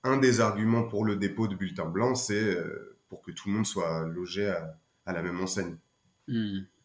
un 0.03 0.17
des 0.17 0.39
arguments 0.41 0.83
pour 0.87 1.05
le 1.05 1.15
dépôt 1.15 1.47
de 1.47 1.55
bulletins 1.55 1.85
blancs, 1.85 2.17
c'est 2.17 2.43
euh, 2.55 2.97
pour 3.09 3.21
que 3.21 3.31
tout 3.31 3.49
le 3.49 3.55
monde 3.55 3.65
soit 3.65 4.07
logé 4.07 4.47
à, 4.49 4.77
à 5.05 5.13
la 5.13 5.21
même 5.23 5.39
enseigne. 5.41 5.77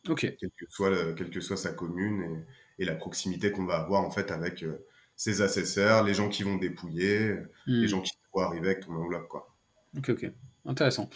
Ok. 0.08 0.20
quelle 0.38 0.50
que 0.56 0.64
soit, 0.68 0.90
le- 0.90 1.14
quelle 1.14 1.30
que 1.30 1.40
soit 1.40 1.56
sa 1.56 1.72
commune 1.72 2.44
et, 2.78 2.82
et 2.82 2.84
la 2.84 2.94
proximité 2.94 3.52
qu'on 3.52 3.64
va 3.66 3.76
avoir 3.76 4.02
en 4.02 4.10
fait 4.10 4.30
avec 4.30 4.62
euh, 4.64 4.84
ses 5.16 5.42
assesseurs, 5.42 6.02
les 6.04 6.14
gens 6.14 6.28
qui 6.28 6.42
vont 6.42 6.56
dépouiller, 6.56 7.36
Hmm. 7.66 7.80
les 7.82 7.88
gens 7.88 8.00
qui 8.00 8.12
vont 8.34 8.40
arriver 8.42 8.70
avec 8.70 8.80
ton 8.86 8.92
enveloppe, 8.94 9.28
quoi. 9.28 9.54
Ok, 9.96 10.08
ok. 10.10 10.32
Intéressant. 10.64 11.10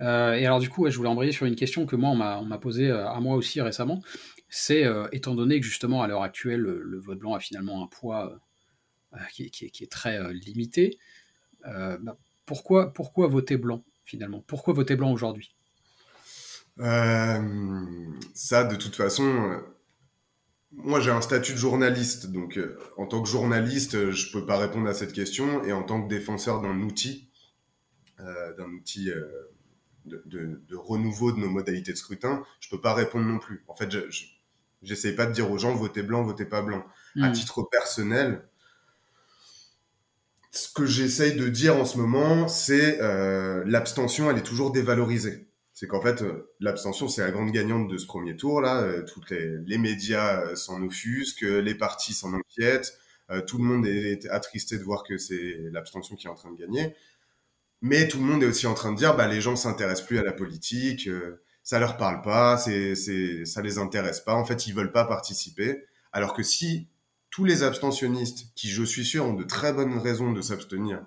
Euh, 0.00 0.34
et 0.34 0.44
alors, 0.44 0.58
du 0.60 0.68
coup, 0.68 0.88
je 0.90 0.96
voulais 0.96 1.08
embrayer 1.08 1.32
sur 1.32 1.46
une 1.46 1.54
question 1.56 1.86
que 1.86 1.96
moi, 1.96 2.10
on 2.10 2.44
m'a 2.44 2.58
posée 2.58 2.90
à 2.90 3.18
moi 3.20 3.36
aussi 3.36 3.60
récemment. 3.60 4.02
C'est, 4.48 4.84
euh, 4.84 5.06
étant 5.12 5.34
donné 5.34 5.60
que 5.60 5.66
justement, 5.66 6.02
à 6.02 6.08
l'heure 6.08 6.22
actuelle, 6.22 6.60
le, 6.60 6.82
le 6.82 6.98
vote 6.98 7.18
blanc 7.18 7.34
a 7.34 7.40
finalement 7.40 7.82
un 7.82 7.86
poids 7.86 8.40
qui, 9.32 9.44
est, 9.44 9.50
qui 9.50 9.66
est- 9.66 9.70
qui 9.70 9.84
est 9.84 9.90
très 9.92 10.32
limité, 10.34 10.98
euh, 11.68 11.98
bah, 12.00 12.16
pourquoi, 12.46 12.92
pourquoi 12.92 13.28
voter 13.28 13.56
blanc, 13.58 13.84
finalement? 14.04 14.42
Pourquoi 14.46 14.74
voter 14.74 14.96
blanc 14.96 15.12
aujourd'hui? 15.12 15.54
Euh, 16.80 17.40
ça, 18.34 18.64
de 18.64 18.76
toute 18.76 18.94
façon, 18.96 19.24
euh, 19.24 19.58
moi 20.72 21.00
j'ai 21.00 21.10
un 21.10 21.20
statut 21.20 21.52
de 21.52 21.58
journaliste, 21.58 22.26
donc 22.30 22.58
euh, 22.58 22.78
en 22.96 23.06
tant 23.06 23.22
que 23.22 23.28
journaliste, 23.28 24.10
je 24.10 24.32
peux 24.32 24.44
pas 24.44 24.58
répondre 24.58 24.88
à 24.88 24.94
cette 24.94 25.12
question, 25.12 25.64
et 25.64 25.72
en 25.72 25.82
tant 25.82 26.02
que 26.02 26.08
défenseur 26.08 26.60
d'un 26.60 26.80
outil, 26.82 27.30
euh, 28.20 28.54
d'un 28.56 28.70
outil 28.70 29.10
euh, 29.10 29.28
de, 30.06 30.22
de- 30.26 30.62
de 30.68 30.76
renouveau 30.76 31.32
de 31.32 31.38
nos 31.40 31.50
modalités 31.50 31.92
de 31.92 31.98
scrutin, 31.98 32.44
je 32.60 32.70
peux 32.70 32.80
pas 32.80 32.94
répondre 32.94 33.26
non 33.26 33.38
plus. 33.38 33.64
En 33.68 33.76
fait, 33.76 33.90
je, 33.90 34.00
j'essaie 34.82 35.14
pas 35.14 35.26
de 35.26 35.32
dire 35.32 35.50
aux 35.50 35.58
gens 35.58 35.74
votez 35.74 36.02
blanc, 36.02 36.22
votez 36.24 36.46
pas 36.46 36.62
blanc. 36.62 36.84
À 37.20 37.30
Hmm. 37.30 37.30
titre 37.30 37.62
personnel, 37.70 38.48
ce 40.62 40.72
que 40.72 40.86
j'essaye 40.86 41.36
de 41.36 41.48
dire 41.48 41.76
en 41.76 41.84
ce 41.84 41.98
moment, 41.98 42.48
c'est 42.48 43.00
euh, 43.00 43.62
l'abstention, 43.66 44.30
elle 44.30 44.38
est 44.38 44.42
toujours 44.42 44.72
dévalorisée. 44.72 45.48
C'est 45.72 45.86
qu'en 45.86 46.00
fait, 46.00 46.22
euh, 46.22 46.52
l'abstention, 46.60 47.08
c'est 47.08 47.22
la 47.22 47.30
grande 47.30 47.52
gagnante 47.52 47.88
de 47.88 47.98
ce 47.98 48.06
premier 48.06 48.36
tour 48.36 48.60
là. 48.60 48.82
Euh, 48.82 49.04
toutes 49.04 49.30
les, 49.30 49.78
médias 49.78 50.42
euh, 50.42 50.56
s'en 50.56 50.82
offusquent, 50.82 51.42
les 51.42 51.74
partis 51.74 52.14
s'en 52.14 52.34
inquiètent, 52.34 52.98
euh, 53.30 53.42
tout 53.42 53.58
le 53.58 53.64
monde 53.64 53.86
est, 53.86 54.26
attristé 54.28 54.78
de 54.78 54.82
voir 54.82 55.02
que 55.04 55.18
c'est 55.18 55.58
l'abstention 55.70 56.16
qui 56.16 56.26
est 56.26 56.30
en 56.30 56.34
train 56.34 56.50
de 56.50 56.56
gagner. 56.58 56.94
Mais 57.82 58.08
tout 58.08 58.18
le 58.18 58.24
monde 58.24 58.42
est 58.42 58.46
aussi 58.46 58.66
en 58.66 58.74
train 58.74 58.92
de 58.92 58.96
dire, 58.96 59.16
bah 59.16 59.28
les 59.28 59.40
gens 59.40 59.56
s'intéressent 59.56 60.06
plus 60.06 60.18
à 60.18 60.22
la 60.24 60.32
politique, 60.32 61.06
euh, 61.08 61.42
ça 61.62 61.78
leur 61.78 61.96
parle 61.96 62.22
pas, 62.22 62.56
c'est, 62.58 62.94
c'est, 62.94 63.44
ça 63.44 63.62
les 63.62 63.78
intéresse 63.78 64.20
pas. 64.20 64.34
En 64.34 64.44
fait, 64.44 64.66
ils 64.66 64.74
veulent 64.74 64.92
pas 64.92 65.04
participer. 65.04 65.84
Alors 66.12 66.34
que 66.34 66.42
si 66.42 66.88
tous 67.38 67.44
les 67.44 67.62
abstentionnistes, 67.62 68.52
qui 68.56 68.68
je 68.68 68.82
suis 68.82 69.04
sûr 69.04 69.24
ont 69.24 69.32
de 69.32 69.44
très 69.44 69.72
bonnes 69.72 69.96
raisons 69.96 70.32
de 70.32 70.40
s'abstenir, 70.40 71.06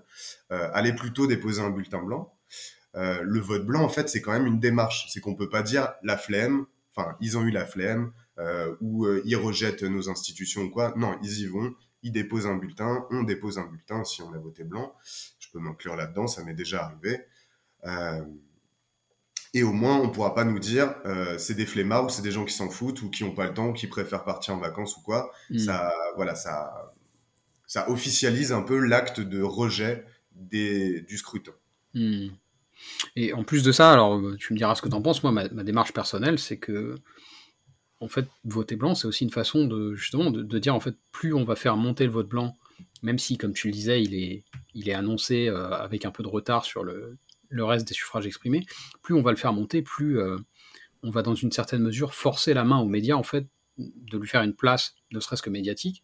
euh, 0.54 0.70
allaient 0.74 0.96
plutôt 0.96 1.28
déposer 1.28 1.62
un 1.62 1.72
bulletin 1.72 2.02
blanc, 2.02 2.34
euh, 2.96 3.20
le 3.22 3.42
vote 3.42 3.66
blanc, 3.66 3.84
en 3.84 3.90
fait, 3.90 4.08
c'est 4.08 4.22
quand 4.22 4.32
même 4.32 4.48
une 4.48 4.62
démarche. 4.62 5.10
C'est 5.12 5.20
qu'on 5.20 5.36
peut 5.36 5.50
pas 5.50 5.62
dire 5.62 5.92
la 6.04 6.16
flemme, 6.16 6.68
enfin, 6.96 7.18
ils 7.20 7.38
ont 7.38 7.42
eu 7.42 7.52
la 7.52 7.66
flemme, 7.66 8.14
euh, 8.38 8.74
ou 8.80 9.06
ils 9.26 9.36
rejettent 9.36 9.84
nos 9.84 10.10
institutions 10.10 10.62
ou 10.62 10.70
quoi. 10.70 10.94
Non, 10.96 11.20
ils 11.22 11.42
y 11.42 11.48
vont, 11.48 11.76
ils 12.02 12.14
déposent 12.14 12.48
un 12.48 12.56
bulletin, 12.56 13.06
on 13.12 13.24
dépose 13.24 13.58
un 13.58 13.66
bulletin 13.66 14.06
si 14.06 14.22
on 14.22 14.32
a 14.32 14.38
voté 14.38 14.64
blanc. 14.64 14.96
Je 15.38 15.50
peux 15.52 15.60
m'inclure 15.60 15.98
là-dedans, 15.98 16.28
ça 16.28 16.46
m'est 16.46 16.54
déjà 16.54 16.86
arrivé. 16.86 17.26
Et 19.54 19.64
au 19.64 19.74
moins, 19.74 19.98
on 19.98 20.10
pourra 20.10 20.34
pas 20.34 20.46
nous 20.46 20.60
dire 20.60 20.96
euh, 21.06 21.38
c'est 21.38 21.56
des 21.56 21.66
flemmards 21.66 22.06
ou 22.06 22.10
c'est 22.10 22.22
des 22.22 22.32
gens 22.32 22.46
qui 22.46 22.54
s'en 22.54 22.70
foutent 22.70 23.02
ou 23.02 23.10
qui 23.10 23.24
ont 23.24 23.36
pas 23.36 23.48
le 23.48 23.54
temps 23.54 23.68
ou 23.70 23.74
qui 23.74 23.88
préfèrent 23.88 24.24
partir 24.24 24.56
en 24.56 24.60
vacances 24.60 24.96
ou 24.96 25.02
quoi. 25.02 25.32
Hmm. 25.50 25.58
Ça, 25.58 25.94
voilà, 26.16 26.36
ça, 26.36 26.94
ça 27.68 27.90
officialise 27.90 28.54
un 28.54 28.62
peu 28.62 28.80
l'acte 28.80 29.20
de 29.20 29.42
rejet 29.42 30.06
des, 30.36 31.02
du 31.02 31.18
scrutin. 31.18 31.52
Hmm. 31.94 32.30
Et 33.16 33.34
en 33.34 33.44
plus 33.44 33.64
de 33.64 33.72
ça, 33.72 33.92
alors 33.92 34.22
tu 34.40 34.54
me 34.54 34.58
diras 34.58 34.76
ce 34.76 34.82
que 34.82 34.90
tu 34.90 34.96
en 34.96 35.02
penses, 35.02 35.24
moi 35.24 35.32
ma, 35.32 35.48
démarche 35.48 35.94
personnelle 35.94 36.40
c'est 36.40 36.58
que 36.58 36.96
en 38.00 38.08
fait 38.08 38.28
voter 38.44 38.76
blanc 38.76 38.96
c'est 38.96 39.08
aussi 39.08 39.24
une 39.24 39.32
façon 39.32 39.66
de 39.66 39.94
justement 39.94 40.32
de, 40.32 40.60
dire 40.60 40.74
en 40.74 40.80
fait 40.80 40.96
plus 41.12 41.34
on 41.34 41.44
va 41.44 41.56
faire 41.56 41.78
monter 41.78 42.06
le 42.06 42.12
vote 42.12 42.28
blanc, 42.28 42.58
même 43.04 43.20
si 43.20 43.38
comme 43.38 43.54
tu 43.54 43.68
le 43.68 43.74
disais 43.74 44.02
il 44.02 44.16
est, 44.16 44.44
il 44.74 44.90
est 44.90 44.94
annoncé 44.94 45.48
euh, 45.48 45.70
avec 45.70 46.06
un 46.06 46.12
peu 46.12 46.24
de 46.24 46.28
retard 46.28 46.66
sur 46.66 46.84
le, 46.84 47.18
le, 47.52 47.66
reste 47.66 47.88
des 47.88 47.94
suffrages 47.94 48.26
exprimés, 48.26 48.66
plus 49.02 49.14
on 49.14 49.22
va 49.22 49.32
le 49.32 49.38
faire 49.38 49.54
monter, 49.54 49.82
plus 49.82 50.20
euh, 50.20 50.38
on 51.04 51.10
va 51.10 51.22
dans 51.22 51.36
une 51.36 51.52
certaine 51.52 51.82
mesure 51.82 52.14
forcer 52.14 52.54
la 52.54 52.64
main 52.64 52.80
aux 52.80 52.88
médias 52.88 53.16
en 53.16 53.24
fait 53.24 53.46
de 53.78 54.18
lui 54.18 54.28
faire 54.28 54.44
une 54.44 54.54
place, 54.54 54.96
ne 55.12 55.20
serait-ce 55.20 55.42
que 55.42 55.50
médiatique, 55.50 56.04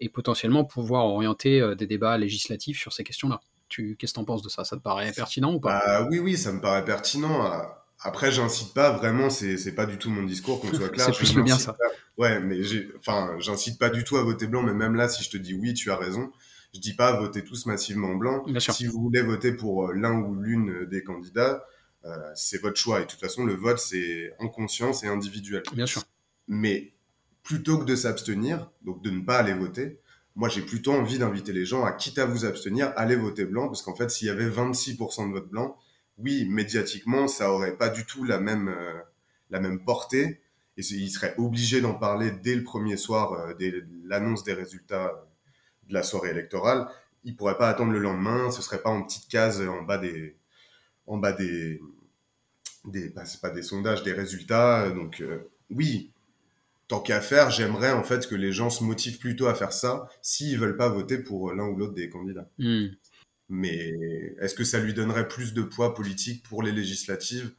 et 0.00 0.08
potentiellement 0.08 0.64
pouvoir 0.64 1.04
orienter 1.06 1.60
euh, 1.60 1.74
des 1.74 1.86
débats 1.86 2.16
législatifs 2.16 2.78
sur 2.78 2.92
ces 2.92 3.04
questions-là. 3.04 3.40
Tu, 3.68 3.96
qu'est-ce 3.98 4.12
que 4.12 4.18
tu 4.18 4.20
en 4.20 4.24
penses 4.24 4.42
de 4.42 4.48
ça? 4.48 4.64
Ça 4.64 4.76
te 4.76 4.82
paraît 4.82 5.12
pertinent 5.12 5.52
ou 5.52 5.60
pas? 5.60 5.82
Bah, 5.84 6.08
Oui, 6.10 6.20
oui, 6.20 6.38
ça 6.38 6.52
me 6.52 6.60
paraît 6.60 6.84
pertinent. 6.84 7.52
Après, 8.00 8.30
j'incite 8.30 8.72
pas 8.72 8.92
vraiment, 8.92 9.28
c'est, 9.28 9.74
pas 9.74 9.84
du 9.84 9.98
tout 9.98 10.08
mon 10.10 10.22
discours, 10.22 10.60
qu'on 10.60 10.72
soit 10.72 10.88
clair. 10.90 11.06
c'est 11.06 11.12
plus 11.12 11.34
le 11.34 11.42
bien, 11.42 11.58
ça. 11.58 11.76
Ouais, 12.16 12.40
mais 12.40 12.60
enfin, 12.98 13.36
j'incite 13.40 13.78
pas 13.78 13.90
du 13.90 14.04
tout 14.04 14.16
à 14.16 14.22
voter 14.22 14.46
blanc, 14.46 14.62
mais 14.62 14.72
même 14.72 14.94
là, 14.94 15.08
si 15.08 15.22
je 15.22 15.30
te 15.30 15.36
dis 15.36 15.54
oui, 15.54 15.74
tu 15.74 15.90
as 15.90 15.96
raison, 15.96 16.32
je 16.74 16.80
dis 16.80 16.94
pas 16.94 17.18
voter 17.18 17.44
tous 17.44 17.66
massivement 17.66 18.14
blanc. 18.14 18.44
Si 18.58 18.86
vous 18.86 19.00
voulez 19.00 19.22
voter 19.22 19.52
pour 19.52 19.88
euh, 19.88 19.94
l'un 19.94 20.20
ou 20.20 20.34
l'une 20.34 20.86
des 20.86 21.02
candidats, 21.02 21.64
euh, 22.04 22.16
c'est 22.34 22.60
votre 22.60 22.76
choix. 22.76 23.00
Et 23.00 23.04
de 23.04 23.08
toute 23.08 23.20
façon, 23.20 23.44
le 23.44 23.54
vote, 23.54 23.78
c'est 23.78 24.34
en 24.38 24.48
conscience 24.48 25.02
et 25.04 25.08
individuel. 25.08 25.62
Bien 25.72 25.86
sûr. 25.86 26.02
Mais 26.46 26.92
plutôt 27.42 27.78
que 27.78 27.84
de 27.84 27.96
s'abstenir, 27.96 28.70
donc 28.82 29.02
de 29.02 29.10
ne 29.10 29.22
pas 29.22 29.38
aller 29.38 29.54
voter, 29.54 30.00
moi 30.36 30.48
j'ai 30.48 30.62
plutôt 30.62 30.92
envie 30.92 31.18
d'inviter 31.18 31.52
les 31.52 31.64
gens 31.64 31.84
à, 31.84 31.92
quitte 31.92 32.18
à 32.18 32.26
vous 32.26 32.44
abstenir, 32.44 32.92
aller 32.96 33.16
voter 33.16 33.44
blanc, 33.44 33.66
parce 33.66 33.82
qu'en 33.82 33.94
fait, 33.94 34.10
s'il 34.10 34.28
y 34.28 34.30
avait 34.30 34.48
26% 34.48 35.28
de 35.28 35.32
vote 35.32 35.48
blanc, 35.48 35.76
oui, 36.18 36.46
médiatiquement, 36.48 37.28
ça 37.28 37.52
aurait 37.52 37.76
pas 37.76 37.88
du 37.88 38.04
tout 38.04 38.24
la 38.24 38.38
même, 38.38 38.68
euh, 38.68 39.00
la 39.50 39.60
même 39.60 39.84
portée, 39.84 40.40
et 40.76 40.82
ils 40.82 41.10
seraient 41.10 41.34
obligés 41.38 41.80
d'en 41.80 41.94
parler 41.94 42.30
dès 42.30 42.54
le 42.54 42.62
premier 42.62 42.96
soir, 42.96 43.32
euh, 43.32 43.54
dès 43.54 43.72
l'annonce 44.04 44.44
des 44.44 44.52
résultats 44.52 45.27
de 45.88 45.94
la 45.94 46.02
soirée 46.02 46.30
électorale. 46.30 46.88
Ils 47.24 47.36
pourraient 47.36 47.58
pas 47.58 47.68
attendre 47.68 47.92
le 47.92 47.98
lendemain, 47.98 48.50
ce 48.50 48.62
serait 48.62 48.82
pas 48.82 48.90
en 48.90 49.02
petite 49.02 49.28
case 49.28 49.60
en 49.60 49.82
bas 49.82 49.98
des, 49.98 50.36
en 51.06 51.18
bas 51.18 51.32
des, 51.32 51.80
des 52.84 53.08
bah, 53.10 53.24
c'est 53.24 53.40
pas 53.40 53.50
des 53.50 53.62
sondages, 53.62 54.02
des 54.02 54.12
résultats. 54.12 54.90
Donc 54.90 55.20
euh, 55.20 55.50
oui, 55.70 56.12
tant 56.86 57.00
qu'à 57.00 57.20
faire, 57.20 57.50
j'aimerais 57.50 57.92
en 57.92 58.04
fait 58.04 58.28
que 58.28 58.34
les 58.34 58.52
gens 58.52 58.70
se 58.70 58.84
motivent 58.84 59.18
plutôt 59.18 59.46
à 59.46 59.54
faire 59.54 59.72
ça 59.72 60.08
s'ils 60.22 60.58
veulent 60.58 60.76
pas 60.76 60.88
voter 60.88 61.18
pour 61.18 61.52
l'un 61.52 61.66
ou 61.66 61.76
l'autre 61.76 61.94
des 61.94 62.08
candidats. 62.08 62.48
Hmm. 62.58 62.86
Mais 63.50 63.94
est-ce 64.40 64.54
que 64.54 64.64
ça 64.64 64.78
lui 64.78 64.92
donnerait 64.92 65.28
plus 65.28 65.54
de 65.54 65.62
poids 65.62 65.94
politique 65.94 66.42
pour 66.42 66.62
les 66.62 66.72
législatives 66.72 67.52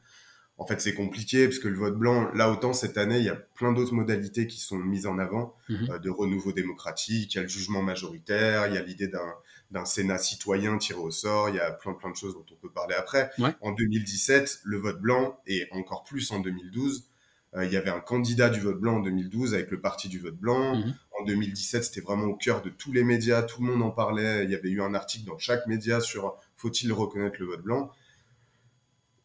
En 0.60 0.66
fait, 0.66 0.78
c'est 0.78 0.94
compliqué 0.94 1.46
parce 1.46 1.58
que 1.58 1.68
le 1.68 1.78
vote 1.78 1.96
blanc, 1.96 2.30
là 2.34 2.50
autant 2.50 2.74
cette 2.74 2.98
année, 2.98 3.16
il 3.16 3.24
y 3.24 3.30
a 3.30 3.34
plein 3.34 3.72
d'autres 3.72 3.94
modalités 3.94 4.46
qui 4.46 4.60
sont 4.60 4.76
mises 4.76 5.06
en 5.06 5.18
avant, 5.18 5.56
mhm. 5.70 5.88
euh, 5.90 5.98
de 5.98 6.10
renouveau 6.10 6.52
démocratique, 6.52 7.34
il 7.34 7.36
y 7.38 7.40
a 7.40 7.42
le 7.44 7.48
jugement 7.48 7.80
majoritaire, 7.80 8.66
il 8.66 8.74
y 8.74 8.76
a 8.76 8.82
l'idée 8.82 9.08
d'un 9.08 9.34
d'un 9.70 9.86
Sénat 9.86 10.18
citoyen 10.18 10.76
tiré 10.76 10.98
au 10.98 11.10
sort, 11.10 11.48
il 11.48 11.54
y 11.54 11.60
a 11.60 11.70
plein 11.70 11.94
plein 11.94 12.10
de 12.10 12.16
choses 12.16 12.34
dont 12.34 12.44
on 12.52 12.54
peut 12.56 12.70
parler 12.70 12.94
après. 12.94 13.30
En 13.62 13.72
2017, 13.72 14.60
le 14.64 14.76
vote 14.76 15.00
blanc, 15.00 15.40
et 15.46 15.66
encore 15.70 16.04
plus 16.04 16.30
en 16.30 16.40
2012, 16.40 17.08
euh, 17.56 17.64
il 17.64 17.72
y 17.72 17.76
avait 17.78 17.90
un 17.90 18.00
candidat 18.00 18.50
du 18.50 18.60
vote 18.60 18.78
blanc 18.78 18.96
en 18.96 19.00
2012 19.00 19.54
avec 19.54 19.70
le 19.70 19.80
parti 19.80 20.08
du 20.08 20.18
vote 20.18 20.36
blanc. 20.36 20.76
Mhm. 20.76 20.94
En 21.18 21.24
2017, 21.24 21.84
c'était 21.84 22.02
vraiment 22.02 22.26
au 22.26 22.36
cœur 22.36 22.60
de 22.60 22.68
tous 22.68 22.92
les 22.92 23.02
médias, 23.02 23.42
tout 23.42 23.62
le 23.62 23.72
monde 23.72 23.82
en 23.82 23.90
parlait. 23.92 24.44
Il 24.44 24.50
y 24.50 24.54
avait 24.54 24.70
eu 24.70 24.82
un 24.82 24.92
article 24.92 25.26
dans 25.26 25.38
chaque 25.38 25.66
média 25.66 26.00
sur 26.00 26.36
faut-il 26.56 26.92
reconnaître 26.92 27.36
le 27.40 27.46
vote 27.46 27.62
blanc. 27.62 27.90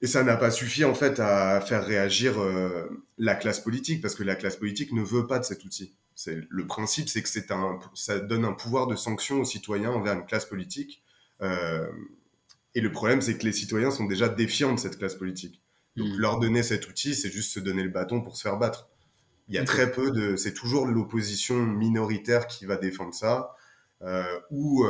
Et 0.05 0.07
ça 0.07 0.21
n'a 0.21 0.37
pas 0.37 0.51
suffi 0.51 0.85
en 0.85 0.93
fait 0.93 1.19
à 1.19 1.59
faire 1.61 1.83
réagir 1.83 2.39
euh, 2.39 3.03
la 3.17 3.33
classe 3.33 3.59
politique 3.59 4.03
parce 4.03 4.13
que 4.13 4.21
la 4.21 4.35
classe 4.35 4.55
politique 4.55 4.91
ne 4.91 5.01
veut 5.01 5.25
pas 5.25 5.39
de 5.39 5.43
cet 5.43 5.65
outil. 5.65 5.95
C'est 6.13 6.41
le 6.47 6.67
principe, 6.67 7.09
c'est 7.09 7.23
que 7.23 7.27
c'est 7.27 7.49
un, 7.49 7.79
ça 7.95 8.19
donne 8.19 8.45
un 8.45 8.53
pouvoir 8.53 8.85
de 8.85 8.95
sanction 8.95 9.39
aux 9.39 9.45
citoyens 9.45 9.89
envers 9.89 10.13
une 10.13 10.27
classe 10.27 10.45
politique. 10.45 11.01
Euh, 11.41 11.87
et 12.75 12.81
le 12.81 12.91
problème, 12.91 13.19
c'est 13.19 13.35
que 13.35 13.45
les 13.45 13.51
citoyens 13.51 13.89
sont 13.89 14.05
déjà 14.05 14.29
défiants 14.29 14.75
de 14.75 14.79
cette 14.79 14.99
classe 14.99 15.15
politique. 15.15 15.59
Donc 15.95 16.09
Hmm. 16.09 16.19
leur 16.19 16.37
donner 16.39 16.61
cet 16.61 16.87
outil, 16.87 17.15
c'est 17.15 17.31
juste 17.31 17.51
se 17.51 17.59
donner 17.59 17.81
le 17.81 17.89
bâton 17.89 18.21
pour 18.21 18.37
se 18.37 18.43
faire 18.43 18.57
battre. 18.57 18.87
Il 19.47 19.55
y 19.55 19.57
a 19.57 19.63
très 19.63 19.91
peu 19.91 20.11
de, 20.11 20.35
c'est 20.35 20.53
toujours 20.53 20.85
l'opposition 20.85 21.55
minoritaire 21.55 22.45
qui 22.45 22.67
va 22.67 22.77
défendre 22.77 23.15
ça, 23.15 23.55
euh, 24.03 24.39
ou 24.51 24.85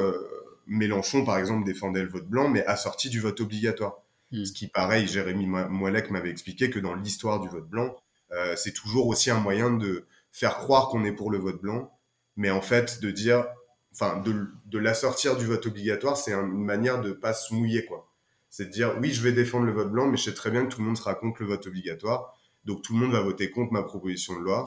Mélenchon 0.68 1.24
par 1.24 1.38
exemple 1.38 1.66
défendait 1.66 2.04
le 2.04 2.10
vote 2.10 2.28
blanc, 2.28 2.50
mais 2.50 2.66
assorti 2.66 3.10
du 3.10 3.22
vote 3.22 3.40
obligatoire. 3.40 4.02
Hmm. 4.32 4.44
Ce 4.46 4.52
qui, 4.54 4.68
pareil, 4.68 5.08
Jérémy 5.08 5.46
Mo- 5.46 5.70
Moellec 5.70 6.10
m'avait 6.10 6.30
expliqué 6.32 6.70
que 6.70 6.80
dans 6.80 6.96
l'histoire 6.96 7.40
du 7.40 7.48
vote 7.50 7.68
blanc, 7.70 7.96
euh, 8.32 8.56
c'est 8.56 8.74
toujours 8.74 9.08
aussi 9.08 9.30
un 9.32 9.40
moyen 9.40 9.72
de 9.72 10.06
faire 10.32 10.58
croire 10.58 10.90
qu'on 10.90 11.06
est 11.06 11.12
pour 11.14 11.32
le 11.32 11.38
vote 11.38 11.62
blanc, 11.62 11.92
mais 12.36 12.50
en 12.50 12.62
fait 12.62 13.00
de 13.02 13.12
dire, 13.12 13.46
enfin, 13.94 14.18
de, 14.22 14.48
de 14.66 14.80
l'assortir 14.80 15.38
du 15.38 15.46
vote 15.46 15.66
obligatoire, 15.68 16.18
c'est 16.18 16.34
un- 16.34 16.46
une 16.48 16.66
manière 16.66 17.02
de 17.02 17.12
pas 17.12 17.34
se 17.34 17.54
mouiller, 17.54 17.86
quoi. 17.86 18.12
C'est 18.50 18.66
de 18.66 18.72
dire, 18.72 18.96
oui, 19.00 19.12
je 19.14 19.22
vais 19.22 19.32
défendre 19.32 19.66
le 19.66 19.72
vote 19.74 19.92
blanc, 19.92 20.08
mais 20.08 20.18
je 20.18 20.24
sais 20.24 20.34
très 20.34 20.50
bien 20.52 20.66
que 20.66 20.74
tout 20.74 20.80
le 20.82 20.88
monde 20.88 20.98
sera 20.98 21.14
contre 21.16 21.42
le 21.44 21.48
vote 21.50 21.68
obligatoire, 21.68 22.34
donc 22.66 22.82
tout 22.82 22.94
le 22.94 23.00
monde 23.00 23.12
va 23.12 23.22
voter 23.22 23.52
contre 23.52 23.72
ma 23.74 23.84
proposition 23.84 24.38
de 24.40 24.44
loi, 24.44 24.66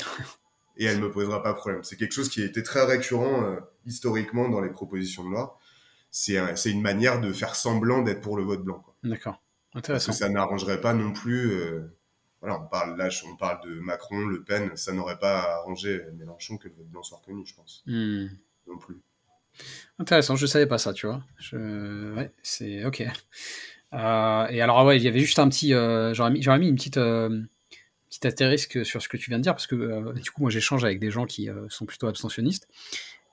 et 0.77 0.85
elle 0.85 1.01
me 1.01 1.11
posera 1.11 1.43
pas 1.43 1.53
problème. 1.55 1.83
C'est 1.83 1.97
quelque 1.97 2.13
chose 2.13 2.29
qui 2.29 2.43
a 2.43 2.47
été 2.47 2.63
très 2.63 2.85
récurrent 2.85 3.43
euh, 3.45 3.57
historiquement 3.87 4.49
dans 4.49 4.61
les 4.61 4.71
propositions 4.71 5.25
de 5.25 5.31
loi. 5.31 5.59
C'est 6.11 6.39
un- 6.39 6.55
c'est 6.57 6.71
une 6.71 6.81
manière 6.83 7.21
de 7.21 7.33
faire 7.33 7.55
semblant 7.57 8.03
d'être 8.03 8.21
pour 8.21 8.37
le 8.37 8.45
vote 8.45 8.63
blanc. 8.63 8.79
Quoi. 8.81 8.95
Parce 9.87 10.07
que 10.07 10.13
ça 10.13 10.29
n'arrangerait 10.29 10.81
pas 10.81 10.95
non 10.95 11.13
plus. 11.13 11.53
euh, 11.53 11.95
voilà, 12.41 12.61
on 12.61 12.67
parle 12.69 12.97
là, 12.97 13.09
on 13.27 13.37
parle 13.37 13.69
de 13.69 13.81
Macron, 13.81 14.25
Le 14.27 14.45
Pen, 14.45 14.71
ça 14.77 14.93
n'aurait 14.93 15.19
pas 15.19 15.57
arrangé 15.57 16.01
Mélenchon 16.17 16.57
que 16.57 16.69
le 16.69 16.75
vote 16.75 16.87
blanc 16.89 17.03
soit 17.03 17.19
reconnu, 17.19 17.45
je 17.47 17.55
pense, 17.55 17.83
Hmm. 17.87 18.27
non 18.69 18.79
plus. 18.79 18.97
Intéressant, 19.99 20.37
je 20.37 20.47
savais 20.47 20.67
pas 20.67 20.79
ça, 20.79 20.93
tu 20.93 21.07
vois. 21.07 21.21
Je... 21.39 22.15
Ouais, 22.15 22.31
c'est 22.43 22.85
ok. 22.85 23.03
Euh, 23.95 24.47
et 24.49 24.61
alors, 24.61 24.85
ouais, 24.87 24.99
il 24.99 25.03
y 25.03 25.09
avait 25.09 25.19
juste 25.19 25.39
un 25.41 25.49
petit. 25.49 25.75
euh, 25.75 26.15
J'aurais 26.15 26.31
mis, 26.31 26.47
mis 26.47 26.69
une 26.69 26.77
petite, 26.77 26.99
euh, 26.99 27.43
petite 28.09 28.27
astérisque 28.27 28.85
sur 28.87 29.03
ce 29.03 29.09
que 29.09 29.17
tu 29.17 29.31
viens 29.31 29.39
de 29.39 29.43
dire, 29.43 29.55
parce 29.55 29.67
que 29.67 30.13
du 30.21 30.31
coup, 30.31 30.43
moi, 30.43 30.51
j'échange 30.51 30.85
avec 30.85 31.01
des 31.01 31.11
gens 31.11 31.27
qui 31.27 31.49
sont 31.71 31.87
plutôt 31.87 32.07
abstentionnistes, 32.07 32.69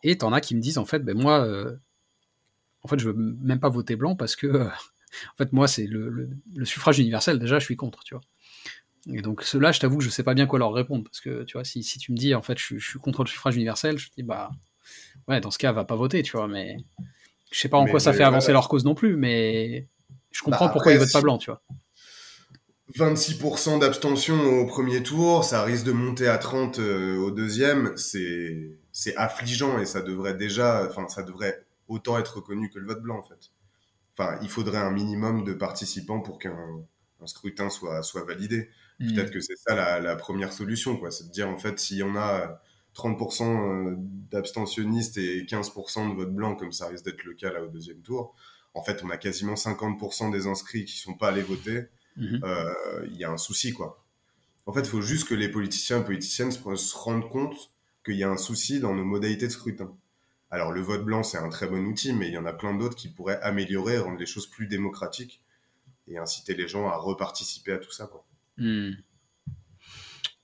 et 0.01 0.17
t'en 0.17 0.33
as 0.33 0.41
qui 0.41 0.55
me 0.55 0.61
disent, 0.61 0.79
en 0.79 0.85
fait, 0.85 0.99
ben 0.99 1.15
moi, 1.15 1.47
en 2.81 2.87
fait, 2.87 2.97
je 2.97 3.09
veux 3.09 3.13
même 3.15 3.59
pas 3.59 3.69
voter 3.69 3.95
blanc 3.95 4.15
parce 4.15 4.35
que, 4.35 4.67
en 5.33 5.35
fait, 5.37 5.51
moi, 5.53 5.67
c'est 5.67 5.85
le, 5.87 6.09
le- 6.09 6.29
le 6.55 6.65
suffrage 6.65 6.99
universel, 6.99 7.39
déjà, 7.39 7.59
je 7.59 7.65
suis 7.65 7.75
contre, 7.75 8.03
tu 8.03 8.15
vois. 8.15 8.21
Et 9.07 9.21
donc, 9.21 9.43
ceux-là, 9.43 9.71
je 9.71 9.79
t'avoue 9.79 9.99
que 9.99 10.03
je 10.03 10.09
sais 10.09 10.23
pas 10.23 10.33
bien 10.33 10.47
quoi 10.47 10.57
leur 10.59 10.73
répondre, 10.73 11.03
parce 11.03 11.21
que, 11.21 11.43
tu 11.43 11.53
vois, 11.53 11.63
si, 11.63 11.83
si 11.83 11.99
tu 11.99 12.11
me 12.11 12.17
dis, 12.17 12.33
en 12.35 12.41
fait, 12.41 12.57
je, 12.57 12.63
suis- 12.63 12.79
je 12.79 12.89
suis 12.89 12.99
contre 12.99 13.23
le 13.23 13.29
suffrage 13.29 13.55
universel, 13.55 13.97
je 13.97 14.09
te 14.09 14.15
dis, 14.15 14.23
bah, 14.23 14.49
ouais, 15.27 15.41
dans 15.41 15.51
ce 15.51 15.57
cas, 15.59 15.71
va 15.71 15.85
pas 15.85 15.95
voter, 15.95 16.23
tu 16.23 16.31
vois, 16.33 16.47
mais 16.47 16.77
je 17.51 17.59
sais 17.59 17.69
pas 17.69 17.77
en 17.77 17.85
Mais- 17.85 17.91
quoi 17.91 17.99
ça 17.99 18.13
fait 18.13 18.23
avancer 18.23 18.51
leur 18.51 18.67
cause 18.67 18.83
non 18.85 18.95
plus, 18.95 19.15
mais 19.15 19.87
je 20.31 20.41
comprends 20.41 20.65
Bah, 20.65 20.71
pourquoi 20.73 20.91
après, 20.93 20.95
ils 20.95 21.05
votent 21.05 21.13
pas 21.13 21.21
blanc, 21.21 21.37
tu 21.37 21.51
vois. 21.51 21.61
26% 22.95 23.79
d'abstention 23.79 24.39
au 24.59 24.65
premier 24.67 25.01
tour, 25.03 25.43
ça 25.43 25.63
risque 25.63 25.85
de 25.85 25.91
monter 25.91 26.27
à 26.27 26.37
30 26.37 26.79
euh, 26.79 27.17
au 27.17 27.31
deuxième, 27.31 27.95
c'est 27.97 28.77
c'est 28.91 29.15
affligeant 29.17 29.79
et 29.79 29.85
ça 29.85 30.01
devrait 30.01 30.35
déjà, 30.35 30.85
enfin 30.87 31.07
ça 31.09 31.23
devrait 31.23 31.65
autant 31.87 32.17
être 32.19 32.37
reconnu 32.37 32.69
que 32.69 32.79
le 32.79 32.85
vote 32.87 33.01
blanc 33.01 33.17
en 33.17 33.23
fait. 33.23 33.51
Enfin, 34.17 34.37
il 34.41 34.49
faudrait 34.49 34.77
un 34.77 34.91
minimum 34.91 35.43
de 35.43 35.53
participants 35.53 36.21
pour 36.21 36.39
qu'un 36.39 36.57
un 37.21 37.27
scrutin 37.27 37.69
soit 37.69 38.03
soit 38.03 38.23
validé. 38.25 38.69
Hmm. 38.99 39.13
Peut-être 39.13 39.31
que 39.31 39.39
c'est 39.41 39.55
ça 39.57 39.75
la, 39.75 39.99
la 39.99 40.15
première 40.15 40.53
solution, 40.53 40.97
quoi. 40.97 41.11
C'est 41.11 41.25
de 41.27 41.31
dire, 41.31 41.49
en 41.49 41.57
fait, 41.57 41.79
s'il 41.79 41.97
y 41.97 42.03
en 42.03 42.15
a 42.15 42.61
30% 42.93 43.95
d'abstentionnistes 44.31 45.17
et 45.17 45.45
15% 45.45 46.09
de 46.09 46.15
vote 46.15 46.33
blanc, 46.33 46.55
comme 46.55 46.71
ça 46.71 46.87
risque 46.87 47.05
d'être 47.05 47.23
le 47.23 47.33
cas 47.33 47.51
là 47.51 47.63
au 47.63 47.67
deuxième 47.67 48.01
tour, 48.01 48.35
en 48.73 48.83
fait, 48.83 49.03
on 49.03 49.09
a 49.09 49.17
quasiment 49.17 49.55
50% 49.55 50.31
des 50.31 50.47
inscrits 50.47 50.85
qui 50.85 50.97
sont 50.97 51.13
pas 51.15 51.29
allés 51.29 51.41
voter. 51.41 51.85
Mhm. 52.17 52.41
Euh, 52.43 52.73
Il 53.09 53.17
y 53.17 53.23
a 53.25 53.31
un 53.31 53.37
souci, 53.37 53.73
quoi. 53.73 54.05
En 54.65 54.73
fait, 54.73 54.81
il 54.81 54.87
faut 54.89 55.01
juste 55.01 55.27
que 55.27 55.35
les 55.35 55.49
politiciens 55.49 56.01
et 56.01 56.05
politiciennes 56.05 56.51
se 56.51 56.95
rendent 56.97 57.29
compte 57.29 57.71
qu'il 58.05 58.15
y 58.15 58.23
a 58.23 58.29
un 58.29 58.37
souci 58.37 58.79
dans 58.79 58.93
nos 58.95 59.05
modalités 59.05 59.47
de 59.47 59.51
scrutin. 59.51 59.95
Alors, 60.51 60.71
le 60.71 60.81
vote 60.81 61.03
blanc, 61.03 61.23
c'est 61.23 61.37
un 61.37 61.49
très 61.49 61.67
bon 61.67 61.83
outil, 61.85 62.13
mais 62.13 62.27
il 62.27 62.33
y 62.33 62.37
en 62.37 62.45
a 62.45 62.53
plein 62.53 62.73
d'autres 62.73 62.95
qui 62.95 63.09
pourraient 63.09 63.41
améliorer, 63.41 63.97
rendre 63.97 64.19
les 64.19 64.25
choses 64.25 64.47
plus 64.47 64.67
démocratiques 64.67 65.41
et 66.07 66.17
inciter 66.17 66.53
les 66.53 66.67
gens 66.67 66.87
à 66.87 66.95
reparticiper 66.95 67.73
à 67.73 67.77
tout 67.77 67.91
ça, 67.91 68.07
quoi. 68.07 68.25
Hmm. 68.57 68.91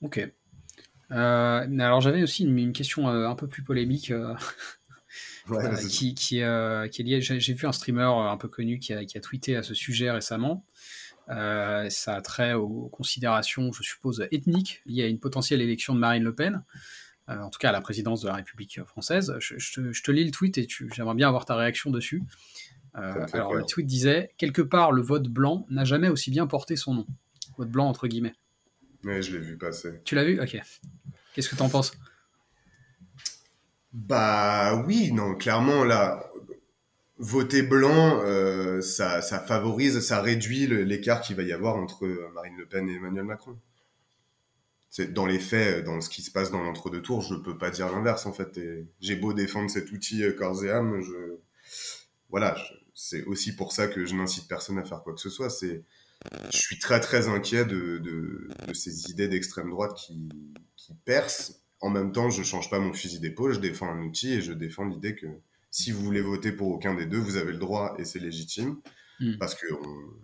Ok. 0.02 0.20
Euh, 1.12 1.80
alors 1.80 2.00
j'avais 2.00 2.24
aussi 2.24 2.44
une, 2.44 2.58
une 2.58 2.74
question 2.74 3.10
euh, 3.10 3.28
un 3.28 3.36
peu 3.36 3.48
plus 3.48 3.64
polémique 3.64 4.12
euh, 4.12 4.34
Ouais, 5.50 5.70
qui, 5.90 6.14
qui, 6.14 6.16
qui 6.16 6.40
est 6.40 7.00
liée. 7.00 7.20
J'ai 7.20 7.54
vu 7.54 7.68
un 7.68 7.72
streamer 7.72 8.04
un 8.04 8.38
peu 8.38 8.48
connu 8.48 8.80
qui 8.80 8.94
a, 8.94 9.04
qui 9.04 9.18
a 9.18 9.22
tweeté 9.22 9.58
à 9.58 9.64
ce 9.64 9.74
sujet 9.74 10.10
récemment. 10.10 10.66
Ça 11.28 12.16
a 12.16 12.22
trait 12.22 12.54
aux 12.54 12.88
considérations, 12.90 13.72
je 13.74 13.82
suppose, 13.84 14.26
ethniques 14.32 14.82
liées 14.86 15.04
à 15.04 15.08
une 15.08 15.20
potentielle 15.20 15.60
élection 15.60 15.94
de 15.94 16.00
Marine 16.00 16.24
Le 16.24 16.34
Pen, 16.34 16.64
en 17.40 17.50
tout 17.50 17.60
cas 17.60 17.70
à 17.70 17.72
la 17.72 17.82
présidence 17.82 18.22
de 18.22 18.28
la 18.28 18.36
République 18.36 18.82
française. 18.86 19.36
Je, 19.40 19.58
je 19.58 19.74
te, 19.74 19.92
je 19.92 20.04
te 20.04 20.12
lis 20.12 20.26
le 20.26 20.32
tweet 20.32 20.58
et 20.58 20.68
j'aimerais 20.94 21.16
bien 21.16 21.28
avoir 21.28 21.46
ta 21.46 21.56
réaction 21.56 21.92
dessus. 21.92 22.24
alors 22.94 23.54
le 23.54 23.64
tweet 23.64 23.86
disait 23.86 24.32
quelque 24.38 24.62
part 24.62 24.92
le 24.92 25.02
vote 25.02 25.28
blanc 25.28 25.66
n'a 25.70 25.86
jamais 25.86 26.10
aussi 26.10 26.32
bien 26.32 26.48
porté 26.48 26.76
son 26.76 26.94
nom. 26.94 27.08
Vote 27.58 27.70
blanc 27.70 27.88
entre 27.88 28.08
guillemets. 28.08 28.36
Oui, 29.04 29.22
je 29.22 29.36
l'ai 29.36 29.44
vu 29.44 29.58
passer. 29.58 30.02
Tu 30.06 30.16
l'as 30.16 30.24
vu? 30.24 30.40
Ok. 30.40 30.60
Qu'est-ce 31.34 31.50
que 31.50 31.56
tu 31.56 31.62
en 31.62 31.70
penses? 31.70 31.94
Bah 33.94 34.84
oui, 34.86 35.12
non, 35.12 35.36
clairement 35.36 35.84
là, 35.84 36.32
voter 37.18 37.62
blanc, 37.62 38.22
euh, 38.24 38.82
ça, 38.82 39.22
ça, 39.22 39.40
favorise, 39.40 40.00
ça 40.00 40.22
réduit 40.22 40.68
l'écart 40.68 41.22
qu'il 41.22 41.36
va 41.36 41.44
y 41.44 41.52
avoir 41.52 41.76
entre 41.76 42.08
Marine 42.34 42.58
Le 42.58 42.66
Pen 42.66 42.88
et 42.88 42.96
Emmanuel 42.96 43.26
Macron. 43.26 43.58
C'est 44.92 45.14
dans 45.14 45.26
les 45.26 45.40
faits, 45.40 45.86
dans 45.86 46.02
ce 46.02 46.10
qui 46.10 46.22
se 46.22 46.30
passe 46.30 46.52
dans 46.52 46.62
l'entre-deux 46.62 47.02
tours, 47.02 47.22
je 47.22 47.34
peux 47.34 47.58
pas 47.58 47.72
dire 47.72 47.90
l'inverse 47.90 48.26
en 48.26 48.34
fait. 48.34 48.60
J'ai 49.00 49.16
beau 49.16 49.32
défendre 49.32 49.70
cet 49.70 49.90
outil 49.94 50.22
euh, 50.22 50.34
corps 50.34 50.66
et 50.66 50.70
âme, 50.70 51.02
je 51.02 51.38
voilà, 52.30 52.58
c'est 52.94 53.24
aussi 53.24 53.56
pour 53.56 53.72
ça 53.72 53.88
que 53.88 54.06
je 54.06 54.16
n'incite 54.16 54.50
personne 54.50 54.78
à 54.78 54.84
faire 54.84 55.02
quoi 55.02 55.14
que 55.14 55.22
ce 55.22 55.30
soit. 55.30 55.50
C'est 55.50 55.84
je 56.52 56.58
suis 56.58 56.78
très 56.78 57.00
très 57.00 57.30
inquiet 57.30 57.64
de, 57.66 57.98
de, 58.00 58.50
de 58.68 58.74
ces 58.74 59.10
idées 59.10 59.30
d'extrême 59.30 59.70
droite 59.70 59.96
qui, 59.96 60.30
qui, 60.76 60.94
percent. 61.06 61.56
En 61.80 61.90
même 61.90 62.12
temps, 62.12 62.30
je 62.30 62.44
change 62.44 62.70
pas 62.70 62.80
mon 62.80 62.94
fusil 62.94 63.20
d'épaule, 63.20 63.54
je 63.54 63.60
défends 63.60 63.90
un 63.90 64.04
outil 64.04 64.34
et 64.34 64.42
je 64.42 64.52
défends 64.52 64.86
l'idée 64.86 65.16
que 65.16 65.26
si 65.72 65.92
vous 65.92 66.04
voulez 66.04 66.22
voter 66.22 66.52
pour 66.52 66.68
aucun 66.68 66.94
des 66.94 67.06
deux, 67.06 67.18
vous 67.18 67.38
avez 67.38 67.54
le 67.54 67.58
droit 67.58 67.96
et 67.98 68.06
c'est 68.06 68.20
légitime. 68.20 68.78
Hmm. 69.20 69.38
Parce 69.40 69.56
que 69.56 69.66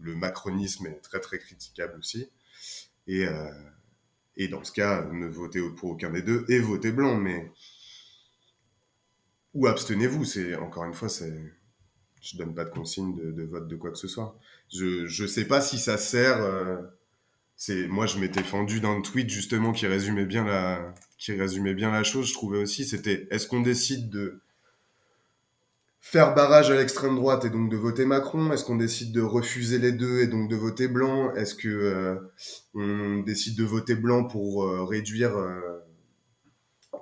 le 0.01 0.15
macronisme 0.15 0.87
est 0.87 1.01
très 1.01 1.19
très 1.19 1.39
critiquable 1.39 1.97
aussi. 1.97 2.29
Et, 3.07 3.25
euh, 3.25 3.49
et 4.37 4.47
dans 4.47 4.63
ce 4.63 4.71
cas, 4.71 5.03
ne 5.11 5.27
votez 5.27 5.61
pour 5.75 5.91
aucun 5.91 6.11
des 6.11 6.21
deux 6.21 6.45
et 6.47 6.59
votez 6.59 6.91
blanc. 6.91 7.15
Mais 7.15 7.51
ou 9.53 9.67
abstenez-vous. 9.67 10.23
C'est 10.23 10.55
encore 10.55 10.85
une 10.85 10.93
fois, 10.93 11.09
c'est 11.09 11.33
je 12.21 12.37
donne 12.37 12.53
pas 12.53 12.65
de 12.65 12.69
consigne 12.69 13.15
de, 13.15 13.43
vote 13.43 13.67
de 13.67 13.75
quoi 13.75 13.91
que 13.91 13.97
ce 13.97 14.07
soit. 14.07 14.37
Je 14.71 15.07
je 15.07 15.25
sais 15.25 15.45
pas 15.45 15.61
si 15.61 15.79
ça 15.79 15.97
sert. 15.97 16.41
Euh, 16.41 16.77
c'est 17.55 17.87
moi 17.87 18.05
je 18.05 18.19
m'étais 18.19 18.43
fendu 18.43 18.79
d'un 18.79 19.01
tweet 19.01 19.29
justement 19.29 19.71
qui 19.71 19.87
résumait 19.87 20.25
bien 20.25 20.45
la 20.45 20.93
qui 21.17 21.33
résumait 21.33 21.73
bien 21.73 21.91
la 21.91 22.03
chose. 22.03 22.27
Je 22.27 22.33
trouvais 22.33 22.59
aussi 22.59 22.85
c'était 22.85 23.27
est-ce 23.31 23.47
qu'on 23.47 23.61
décide 23.61 24.09
de 24.09 24.41
faire 26.11 26.33
barrage 26.33 26.71
à 26.71 26.75
l'extrême 26.75 27.15
droite 27.15 27.45
et 27.45 27.49
donc 27.49 27.69
de 27.69 27.77
voter 27.77 28.05
Macron? 28.05 28.51
Est-ce 28.51 28.63
qu'on 28.63 28.77
décide 28.77 29.11
de 29.11 29.21
refuser 29.21 29.79
les 29.79 29.91
deux 29.91 30.21
et 30.21 30.27
donc 30.27 30.49
de 30.49 30.55
voter 30.55 30.87
blanc? 30.87 31.33
Est-ce 31.35 31.55
que 31.55 31.67
euh, 31.67 32.15
on 32.73 33.19
décide 33.19 33.57
de 33.57 33.63
voter 33.63 33.95
blanc 33.95 34.23
pour 34.25 34.63
euh, 34.63 34.83
réduire 34.83 35.33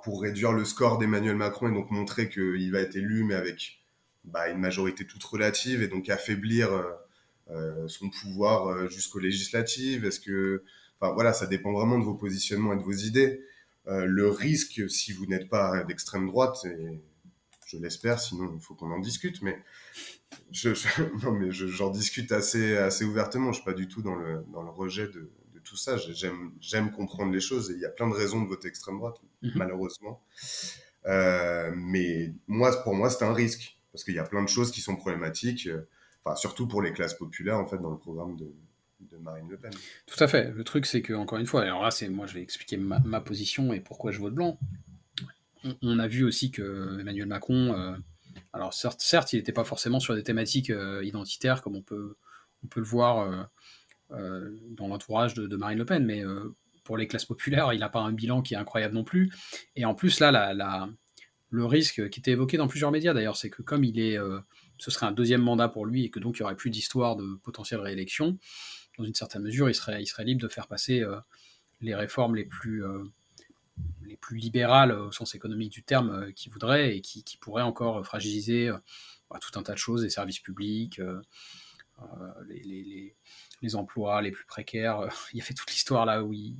pour 0.06 0.22
réduire 0.22 0.52
le 0.52 0.64
score 0.64 0.98
d'Emmanuel 0.98 1.34
Macron 1.36 1.68
et 1.68 1.74
donc 1.74 1.90
montrer 1.90 2.28
qu'il 2.28 2.70
va 2.70 2.80
être 2.80 2.96
élu 2.96 3.24
mais 3.24 3.34
avec 3.34 3.80
bah, 4.24 4.48
une 4.48 4.58
majorité 4.58 5.04
toute 5.04 5.22
relative 5.24 5.82
et 5.82 5.88
donc 5.88 6.08
affaiblir 6.08 6.72
euh, 6.72 6.92
euh, 7.50 7.88
son 7.88 8.10
pouvoir 8.10 8.68
euh, 8.68 8.88
jusqu'aux 8.88 9.18
législatives? 9.18 10.04
Est-ce 10.04 10.20
que, 10.20 10.62
enfin 11.00 11.12
voilà, 11.12 11.32
ça 11.32 11.46
dépend 11.46 11.72
vraiment 11.72 11.98
de 11.98 12.04
vos 12.04 12.14
positionnements 12.14 12.72
et 12.72 12.76
de 12.76 12.82
vos 12.82 12.92
idées. 12.92 13.42
le 13.86 14.28
risque, 14.28 14.90
si 14.90 15.12
vous 15.12 15.26
n'êtes 15.26 15.48
pas 15.48 15.84
d'extrême 15.84 16.26
droite, 16.26 16.66
je 17.66 17.76
l'espère, 17.78 18.18
sinon 18.18 18.52
il 18.54 18.60
faut 18.60 18.74
qu'on 18.74 18.90
en 18.90 19.00
discute, 19.00 19.42
mais 19.42 19.62
je, 20.52 20.70
non, 21.22 21.32
mais 21.32 21.50
j'en 21.50 21.90
discute 21.90 22.32
assez, 22.32 22.76
assez 22.76 23.04
ouvertement. 23.04 23.52
Je 23.52 23.56
suis 23.56 23.64
pas 23.64 23.74
du 23.74 23.88
tout 23.88 24.02
dans 24.02 24.14
le, 24.14 24.44
dans 24.52 24.62
le 24.62 24.70
rejet 24.70 25.08
de, 25.08 25.30
de 25.52 25.58
tout 25.62 25.76
ça. 25.76 25.96
J'aime, 25.98 26.92
comprendre 26.92 27.32
les 27.32 27.40
choses 27.40 27.70
et 27.70 27.74
il 27.74 27.80
y 27.80 27.84
a 27.84 27.90
plein 27.90 28.08
de 28.08 28.14
raisons 28.14 28.40
de 28.40 28.48
voter 28.48 28.68
extrême 28.68 28.96
droite, 28.96 29.16
mhm. 29.42 29.52
malheureusement. 29.56 30.22
Euh, 31.06 31.72
mais 31.76 32.32
moi, 32.46 32.72
pour 32.82 32.94
moi, 32.94 33.10
c'est 33.10 33.24
un 33.24 33.34
risque 33.34 33.76
parce 33.92 34.04
qu'il 34.04 34.14
y 34.14 34.18
a 34.18 34.24
plein 34.24 34.42
de 34.42 34.48
choses 34.48 34.70
qui 34.70 34.80
sont 34.80 34.96
problématiques, 34.96 35.66
euh, 35.66 35.88
enfin, 36.24 36.36
surtout 36.36 36.68
pour 36.68 36.82
les 36.82 36.92
classes 36.92 37.14
populaires, 37.14 37.58
en 37.58 37.66
fait, 37.66 37.78
dans 37.78 37.90
le 37.90 37.98
programme 37.98 38.36
de, 38.36 38.52
Marine 39.22 39.48
Le 39.48 39.56
Pen. 39.56 39.72
Tout 40.04 40.22
à 40.22 40.28
fait. 40.28 40.50
Le 40.50 40.62
truc, 40.62 40.84
c'est 40.84 41.00
que, 41.00 41.14
encore 41.14 41.38
une 41.38 41.46
fois, 41.46 41.62
alors 41.62 41.82
là, 41.82 41.90
c'est 41.90 42.08
moi, 42.08 42.26
je 42.26 42.34
vais 42.34 42.42
expliquer 42.42 42.76
ma, 42.76 43.20
position 43.20 43.72
et 43.72 43.80
pourquoi 43.80 44.12
je 44.12 44.20
vote 44.20 44.34
blanc. 44.34 44.58
On, 45.82 45.98
a 45.98 46.06
vu 46.06 46.24
aussi 46.24 46.50
que 46.50 46.98
Emmanuel 47.00 47.26
Macron, 47.26 47.74
euh, 47.74 47.96
alors 48.52 48.74
certes, 48.74 49.32
il 49.32 49.36
n'était 49.36 49.52
pas 49.52 49.64
forcément 49.64 50.00
sur 50.00 50.14
des 50.14 50.22
thématiques 50.22 50.70
euh, 50.70 51.04
identitaires 51.04 51.62
comme 51.62 51.76
on 51.76 51.82
peut, 51.82 52.16
le 52.74 52.82
voir 52.82 53.48
dans 54.10 54.88
l'entourage 54.88 55.34
de, 55.34 55.56
Marine 55.56 55.78
Le 55.78 55.84
Pen, 55.84 56.04
mais 56.04 56.24
pour 56.84 56.96
les 56.96 57.06
classes 57.06 57.24
populaires, 57.24 57.72
il 57.72 57.80
n'a 57.80 57.88
pas 57.88 58.00
un 58.00 58.12
bilan 58.12 58.42
qui 58.42 58.54
est 58.54 58.56
incroyable 58.56 58.94
non 58.94 59.04
plus. 59.04 59.30
Et 59.76 59.84
en 59.84 59.94
plus, 59.94 60.18
là, 60.20 60.32
le 61.50 61.64
risque 61.64 62.08
qui 62.10 62.20
était 62.20 62.32
évoqué 62.32 62.56
dans 62.56 62.68
plusieurs 62.68 62.90
médias 62.90 63.14
d'ailleurs, 63.14 63.36
c'est 63.36 63.50
que 63.50 63.62
comme 63.62 63.84
il 63.84 63.98
est, 63.98 64.18
euh, 64.18 64.40
ce 64.78 64.90
serait 64.90 65.06
un 65.06 65.12
deuxième 65.12 65.42
mandat 65.42 65.68
pour 65.68 65.86
lui 65.86 66.04
et 66.04 66.10
que 66.10 66.18
donc 66.18 66.38
il 66.38 66.42
n'y 66.42 66.44
aurait 66.44 66.56
plus 66.56 66.70
d'histoire 66.70 67.16
de 67.16 67.36
potentielle 67.42 67.80
réélection, 67.80 68.38
dans 68.98 69.04
une 69.04 69.14
certaine 69.14 69.42
mesure, 69.42 69.68
il 69.68 69.74
serait, 69.74 70.24
libre 70.24 70.40
de 70.40 70.48
faire 70.48 70.66
passer 70.66 71.02
euh, 71.02 71.16
les 71.80 71.94
réformes 71.94 72.34
les 72.34 72.44
plus, 72.44 72.84
euh, 72.84 73.04
les 74.06 74.16
plus 74.16 74.36
libérales 74.36 74.92
au 74.92 75.12
sens 75.12 75.34
économique 75.34 75.72
du 75.72 75.82
terme 75.82 76.32
qu'il 76.34 76.52
voudrait 76.52 76.96
et 76.96 77.00
qui, 77.00 77.24
qui 77.24 77.36
pourraient 77.36 77.62
encore 77.62 78.04
fragiliser 78.04 78.70
bah, 79.30 79.38
tout 79.40 79.58
un 79.58 79.62
tas 79.62 79.72
de 79.72 79.78
choses, 79.78 80.04
les 80.04 80.10
services 80.10 80.40
publics, 80.40 81.00
les, 82.48 82.62
les, 82.62 83.16
les, 83.62 83.76
emplois 83.76 84.22
les 84.22 84.30
plus 84.30 84.46
précaires. 84.46 85.00
il 85.32 85.38
y 85.38 85.40
a 85.40 85.44
fait 85.44 85.54
toute 85.54 85.70
l'histoire 85.70 86.06
là 86.06 86.22
où 86.22 86.32
il, 86.32 86.56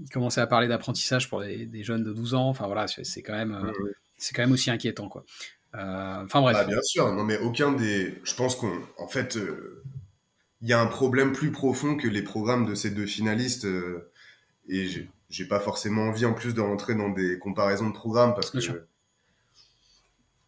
il 0.00 0.10
commençait 0.10 0.40
à 0.40 0.46
parler 0.46 0.68
d'apprentissage 0.68 1.28
pour 1.28 1.40
des, 1.40 1.82
jeunes 1.82 2.04
de 2.04 2.12
12 2.12 2.34
ans. 2.34 2.48
Enfin 2.48 2.66
voilà, 2.66 2.86
c'est 2.88 3.22
quand 3.22 3.34
même 3.34 3.72
c'est 4.16 4.34
quand 4.34 4.42
même 4.42 4.52
aussi 4.52 4.70
inquiétant, 4.70 5.08
quoi. 5.08 5.24
Euh, 5.74 6.24
enfin 6.24 6.40
bref. 6.40 6.56
Bah, 6.56 6.64
bien 6.64 6.82
sûr, 6.82 7.12
non 7.12 7.24
mais 7.24 7.38
aucun 7.38 7.72
des. 7.72 8.20
Je 8.24 8.34
pense 8.34 8.56
qu'on, 8.56 8.80
en 8.98 9.08
fait, 9.08 9.36
euh, 9.36 9.82
il 10.60 10.68
y 10.68 10.72
a 10.72 10.80
un 10.80 10.86
problème 10.86 11.32
plus 11.32 11.50
profond 11.50 11.96
que 11.96 12.08
les 12.08 12.22
programmes 12.22 12.66
de 12.66 12.74
ces 12.74 12.90
deux 12.90 13.06
finalistes. 13.06 13.64
Euh, 13.64 14.10
et 14.68 14.88
j'ai 15.34 15.46
pas 15.46 15.58
forcément 15.58 16.02
envie 16.02 16.24
en 16.24 16.32
plus 16.32 16.54
de 16.54 16.60
rentrer 16.60 16.94
dans 16.94 17.08
des 17.08 17.38
comparaisons 17.38 17.88
de 17.88 17.94
programmes 17.94 18.34
parce 18.34 18.50
que. 18.50 18.58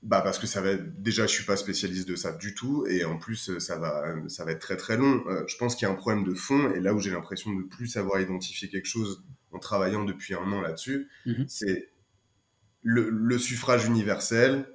Bah 0.03 0.21
parce 0.21 0.39
que 0.39 0.47
ça 0.47 0.61
va 0.61 0.77
déjà 0.77 1.27
je 1.27 1.33
suis 1.33 1.45
pas 1.45 1.57
spécialiste 1.57 2.07
de 2.07 2.15
ça 2.15 2.31
du 2.31 2.55
tout 2.55 2.87
et 2.87 3.05
en 3.05 3.19
plus 3.19 3.59
ça 3.59 3.77
va 3.77 4.15
ça 4.29 4.45
va 4.45 4.53
être 4.53 4.61
très 4.61 4.77
très 4.77 4.97
long. 4.97 5.25
je 5.49 5.57
pense 5.57 5.75
qu'il 5.75 5.89
y 5.89 5.91
a 5.91 5.93
un 5.93 5.97
problème 5.97 6.23
de 6.23 6.35
fond 6.35 6.71
et 6.75 6.81
là 6.81 6.95
où 6.95 7.01
j'ai 7.01 7.11
l'impression 7.11 7.53
de 7.53 7.63
plus 7.63 7.97
avoir 7.97 8.21
identifié 8.21 8.69
quelque 8.69 8.87
chose 8.87 9.25
en 9.51 9.59
travaillant 9.59 10.05
depuis 10.05 10.35
un 10.35 10.53
an 10.53 10.61
là-dessus, 10.61 11.09
mm-hmm. 11.27 11.47
c'est 11.49 11.91
le, 12.87 13.39
suffrage 13.39 13.87
universel, 13.87 14.67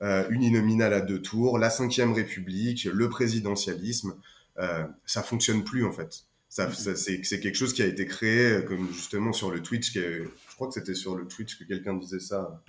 euh, 0.00 0.26
uninominal 0.30 0.94
à 0.94 1.00
deux 1.00 1.20
tours, 1.20 1.58
la 1.58 1.68
Ve 1.68 2.14
République, 2.14 2.84
le 2.84 3.08
présidentialisme, 3.08 4.14
euh, 4.58 4.86
ça 5.04 5.22
fonctionne 5.22 5.64
plus 5.64 5.84
en 5.84 5.92
fait. 5.92 6.24
Ça, 6.48 6.70
c'est 6.72 7.40
quelque 7.40 7.54
chose 7.54 7.72
qui 7.74 7.82
a 7.82 7.86
été 7.86 8.06
créé, 8.06 8.52
euh, 8.52 8.62
comme 8.62 8.88
justement 8.92 9.32
sur 9.32 9.50
le 9.50 9.62
Twitch, 9.62 9.92
je 9.92 10.24
crois 10.54 10.68
que 10.68 10.74
c'était 10.74 10.94
sur 10.94 11.14
le 11.14 11.26
Twitch 11.26 11.58
que 11.58 11.64
quelqu'un 11.64 11.94
disait 11.94 12.20
ça. 12.20 12.62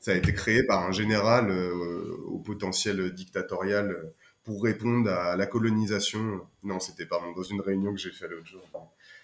Ça 0.00 0.10
a 0.10 0.14
été 0.14 0.34
créé 0.34 0.64
par 0.64 0.84
un 0.84 0.90
général 0.90 1.50
euh, 1.50 2.16
au 2.26 2.38
potentiel 2.38 3.12
dictatorial 3.12 4.12
pour 4.42 4.64
répondre 4.64 5.08
à 5.08 5.36
la 5.36 5.46
colonisation. 5.46 6.40
Non, 6.64 6.80
c'était 6.80 7.06
pas 7.06 7.22
dans 7.36 7.42
une 7.44 7.60
réunion 7.60 7.94
que 7.94 8.00
j'ai 8.00 8.10
fait 8.10 8.26
l'autre 8.26 8.46
jour. 8.46 8.62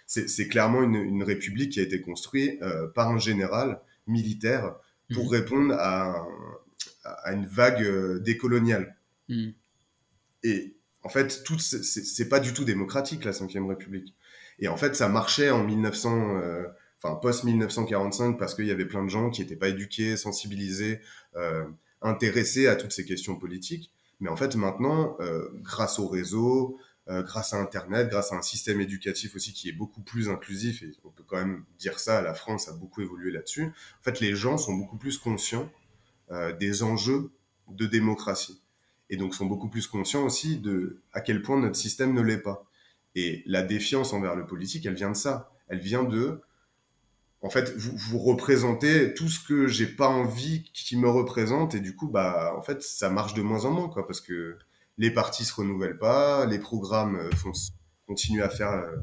C'est 0.07 0.49
clairement 0.49 0.83
une, 0.83 0.95
une, 0.95 1.23
république 1.23 1.73
qui 1.73 1.81
a 1.81 1.83
été 1.83 2.01
construite 2.01 2.61
par 2.95 3.11
un 3.11 3.19
général 3.19 3.81
militaire 4.07 4.77
pour 5.13 5.25
mhm. 5.25 5.31
répondre 5.31 5.75
à, 5.75 6.27
à, 7.05 7.33
une 7.33 7.47
vague 7.47 7.83
euh, 7.83 8.19
décoloniale. 8.21 8.97
Mhm. 9.29 9.55
Et 10.45 10.77
en 11.03 11.09
fait, 11.09 11.43
tout 11.45 11.59
c'est 11.59 12.29
pas 12.29 12.41
du 12.41 12.53
tout 12.53 12.65
démocratique 12.65 13.25
la 13.25 13.33
Ve 13.33 13.69
République. 13.69 14.15
Et 14.59 14.69
en 14.69 14.77
fait, 14.77 14.97
ça 14.97 15.09
marchait 15.09 15.51
en 15.51 15.65
1900, 15.65 16.37
euh, 16.37 16.67
enfin 17.01 17.15
post 17.17 17.45
1945 17.45 18.39
parce 18.39 18.55
qu'il 18.55 18.67
y 18.67 18.73
avait 18.73 18.87
plein 18.87 19.05
de 19.05 19.09
gens 19.09 19.31
qui 19.31 19.41
n'étaient 19.41 19.57
pas 19.57 19.69
éduqués, 19.69 20.17
sensibilisés, 20.17 21.01
euh, 21.37 21.65
intéressés 22.03 22.67
à 22.67 22.77
toutes 22.77 22.93
ces 22.93 23.05
questions 23.05 23.37
politiques. 23.37 23.93
Mais 24.21 24.29
en 24.29 24.37
fait, 24.37 24.57
maintenant, 24.57 25.17
euh, 25.21 25.49
grâce 25.63 25.99
au 25.99 26.09
réseau, 26.09 26.79
euh, 27.09 27.23
grâce 27.23 27.55
à 27.55 27.59
Internet, 27.59 28.11
grâce 28.11 28.33
à 28.33 28.37
un 28.37 28.43
système 28.43 28.81
éducatif 28.83 29.35
aussi 29.35 29.55
qui 29.55 29.71
est 29.71 29.73
beaucoup 29.73 30.03
plus 30.03 30.29
inclusif, 30.29 30.83
et 30.83 30.91
on 31.05 31.11
peut 31.11 31.25
quand 31.27 31.39
même 31.39 31.65
dire 31.79 31.99
ça, 31.99 32.21
la 32.21 32.35
France 32.35 32.69
a 32.69 32.73
beaucoup 32.73 33.01
évolué 33.01 33.31
là-dessus, 33.31 33.65
en 33.65 34.03
fait, 34.03 34.21
les 34.21 34.35
gens 34.35 34.59
sont 34.59 34.75
beaucoup 34.75 34.99
plus 34.99 35.17
conscients 35.17 35.71
euh, 36.31 36.53
des 36.55 36.83
enjeux 36.83 37.31
de 37.71 37.87
démocratie. 37.87 38.61
Et 39.11 39.17
donc 39.17 39.35
sont 39.35 39.47
beaucoup 39.47 39.69
plus 39.69 39.87
conscients 39.87 40.25
aussi 40.25 40.59
de 40.59 41.01
à 41.13 41.21
quel 41.21 41.43
point 41.43 41.59
notre 41.59 41.77
système 41.77 42.13
ne 42.13 42.21
l'est 42.21 42.43
pas. 42.43 42.67
Et 43.15 43.43
la 43.47 43.63
défiance 43.63 44.13
envers 44.13 44.37
le 44.37 44.47
politique, 44.47 44.87
elle 44.87 44.95
vient 44.95 45.11
de 45.11 45.17
ça. 45.17 45.51
Elle 45.69 45.81
vient 45.81 46.05
de, 46.05 46.41
en 47.41 47.51
fait, 47.51 47.75
vous, 47.77 47.97
vous 47.97 48.19
représentez 48.19 49.15
tout 49.15 49.29
ce 49.29 49.41
que 49.41 49.67
j'ai 49.67 49.87
pas 49.87 50.09
envie 50.09 50.71
qui 50.73 50.97
me 50.97 51.09
représente, 51.09 51.75
et 51.75 51.81
du 51.81 51.95
coup, 51.95 52.09
bah, 52.09 52.55
en 52.57 52.63
fait, 52.63 52.83
ça 52.83 53.11
marche 53.11 53.35
de 53.35 53.43
moins 53.43 53.65
en 53.65 53.71
moins, 53.71 53.89
quoi, 53.89 54.07
parce 54.07 54.21
que 54.21 54.57
les 54.97 55.13
partis 55.13 55.45
se 55.45 55.55
renouvellent 55.55 55.99
pas, 55.99 56.47
les 56.47 56.59
programmes 56.59 57.17
euh, 57.17 57.31
font, 57.31 57.53
continuent 58.07 58.43
à 58.43 58.49
faire, 58.49 58.73
euh, 58.73 58.97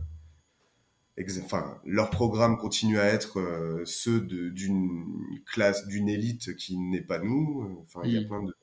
enfin, 1.43 1.79
leurs 1.85 2.09
programmes 2.09 2.57
continuent 2.57 2.99
à 2.99 3.05
être 3.05 3.39
euh, 3.39 3.83
ceux 3.85 4.19
d'une 4.19 5.05
classe, 5.45 5.87
d'une 5.87 6.09
élite 6.09 6.55
qui 6.57 6.77
n'est 6.77 7.01
pas 7.01 7.19
nous. 7.19 7.85
Enfin, 7.85 8.01
il 8.03 8.11
y 8.11 8.17
a 8.17 8.21
mm. 8.21 8.27
plein 8.27 8.43
de, 8.43 8.53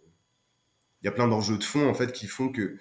il 1.03 1.07
y 1.07 1.09
a 1.09 1.13
plein 1.13 1.29
d'enjeux 1.29 1.59
de 1.59 1.65
fond 1.65 1.89
en 1.89 1.95
fait 1.95 2.13
qui 2.13 2.27
font 2.27 2.51
que 2.51 2.77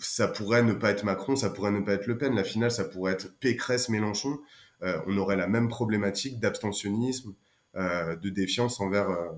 ça 0.00 0.28
pourrait 0.28 0.62
ne 0.62 0.72
pas 0.72 0.90
être 0.90 1.04
Macron, 1.04 1.36
ça 1.36 1.50
pourrait 1.50 1.70
ne 1.70 1.80
pas 1.80 1.94
être 1.94 2.06
Le 2.06 2.18
Pen. 2.18 2.34
La 2.34 2.44
finale, 2.44 2.70
ça 2.70 2.84
pourrait 2.84 3.12
être 3.12 3.38
Pécresse-Mélenchon. 3.38 4.38
Euh, 4.82 5.00
on 5.06 5.16
aurait 5.16 5.36
la 5.36 5.46
même 5.46 5.68
problématique 5.68 6.40
d'abstentionnisme, 6.40 7.34
euh, 7.76 8.16
de 8.16 8.28
défiance 8.28 8.80
envers, 8.80 9.08
euh, 9.08 9.30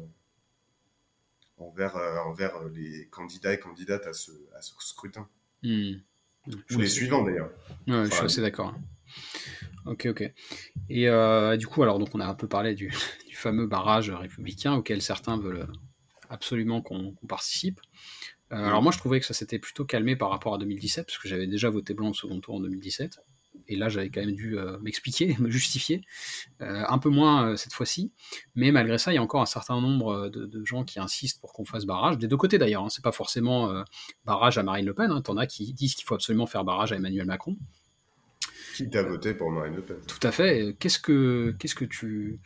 envers, 1.58 1.96
envers 2.26 2.64
les 2.74 3.06
candidats 3.10 3.52
et 3.52 3.58
candidates 3.58 4.06
à 4.06 4.12
ce, 4.12 4.32
à 4.56 4.62
ce 4.62 4.74
scrutin. 4.78 5.28
Ou 5.64 6.78
les 6.78 6.86
suivants 6.86 7.22
d'ailleurs. 7.22 7.50
je 7.86 8.10
suis 8.10 8.24
assez 8.24 8.40
d'accord. 8.40 8.74
Ok, 9.84 10.06
ok. 10.06 10.32
Et 10.88 11.08
du 11.58 11.66
coup, 11.66 11.82
alors, 11.82 11.98
donc 11.98 12.08
on 12.14 12.20
a 12.20 12.26
un 12.26 12.34
peu 12.34 12.48
parlé 12.48 12.74
du, 12.74 12.92
du 13.28 13.36
fameux 13.36 13.66
barrage 13.66 14.10
républicain 14.10 14.74
auquel 14.74 15.02
certains 15.02 15.38
veulent 15.38 15.68
absolument 16.30 16.82
qu'on 16.82 17.14
participe. 17.28 17.80
Euh, 18.52 18.64
alors 18.64 18.82
moi 18.82 18.92
je 18.92 18.98
trouvais 18.98 19.18
que 19.18 19.26
ça 19.26 19.34
s'était 19.34 19.58
plutôt 19.58 19.84
calmé 19.84 20.14
par 20.16 20.30
rapport 20.30 20.54
à 20.54 20.58
2017, 20.58 21.06
parce 21.06 21.18
que 21.18 21.28
j'avais 21.28 21.46
déjà 21.46 21.68
voté 21.68 21.94
blanc 21.94 22.10
au 22.10 22.14
second 22.14 22.40
tour 22.40 22.56
en 22.56 22.60
2017. 22.60 23.18
Et 23.68 23.74
là 23.74 23.88
j'avais 23.88 24.10
quand 24.10 24.20
même 24.20 24.34
dû 24.34 24.58
euh, 24.58 24.78
m'expliquer, 24.80 25.36
me 25.40 25.50
justifier. 25.50 26.02
Euh, 26.60 26.84
un 26.88 26.98
peu 26.98 27.08
moins 27.08 27.56
cette 27.56 27.72
fois-ci. 27.72 28.12
Mais 28.54 28.70
malgré 28.70 28.98
ça, 28.98 29.12
il 29.12 29.16
y 29.16 29.18
a 29.18 29.22
encore 29.22 29.42
un 29.42 29.46
certain 29.46 29.80
nombre 29.80 30.28
de, 30.28 30.64
gens 30.64 30.84
qui 30.84 31.00
insistent 31.00 31.40
pour 31.40 31.52
qu'on 31.52 31.64
fasse 31.64 31.84
barrage, 31.84 32.18
des 32.18 32.28
deux 32.28 32.36
côtés 32.36 32.58
d'ailleurs. 32.58 32.84
Hein. 32.84 32.88
C'est 32.88 33.04
pas 33.04 33.12
forcément 33.12 33.82
barrage 34.24 34.58
à 34.58 34.62
Marine 34.62 34.86
Le 34.86 34.94
Pen. 34.94 35.10
Hein. 35.10 35.22
T'en 35.22 35.36
as 35.36 35.46
qui 35.46 35.72
disent 35.72 35.94
qu'il 35.94 36.04
faut 36.04 36.14
absolument 36.14 36.46
faire 36.46 36.64
barrage 36.64 36.92
à 36.92 36.96
Emmanuel 36.96 37.26
Macron. 37.26 37.56
Qui 38.76 38.90
t'a 38.90 39.02
voté 39.02 39.32
pour 39.32 39.50
Marine 39.50 39.74
Le 39.74 39.82
Pen 39.82 39.96
Tout 40.06 40.24
à 40.24 40.30
fait. 40.30 40.76
Qu'est-ce 40.78 40.98
que, 40.98 41.54
qu'est-ce 41.58 41.74
que 41.74 41.84
tu 41.84 42.40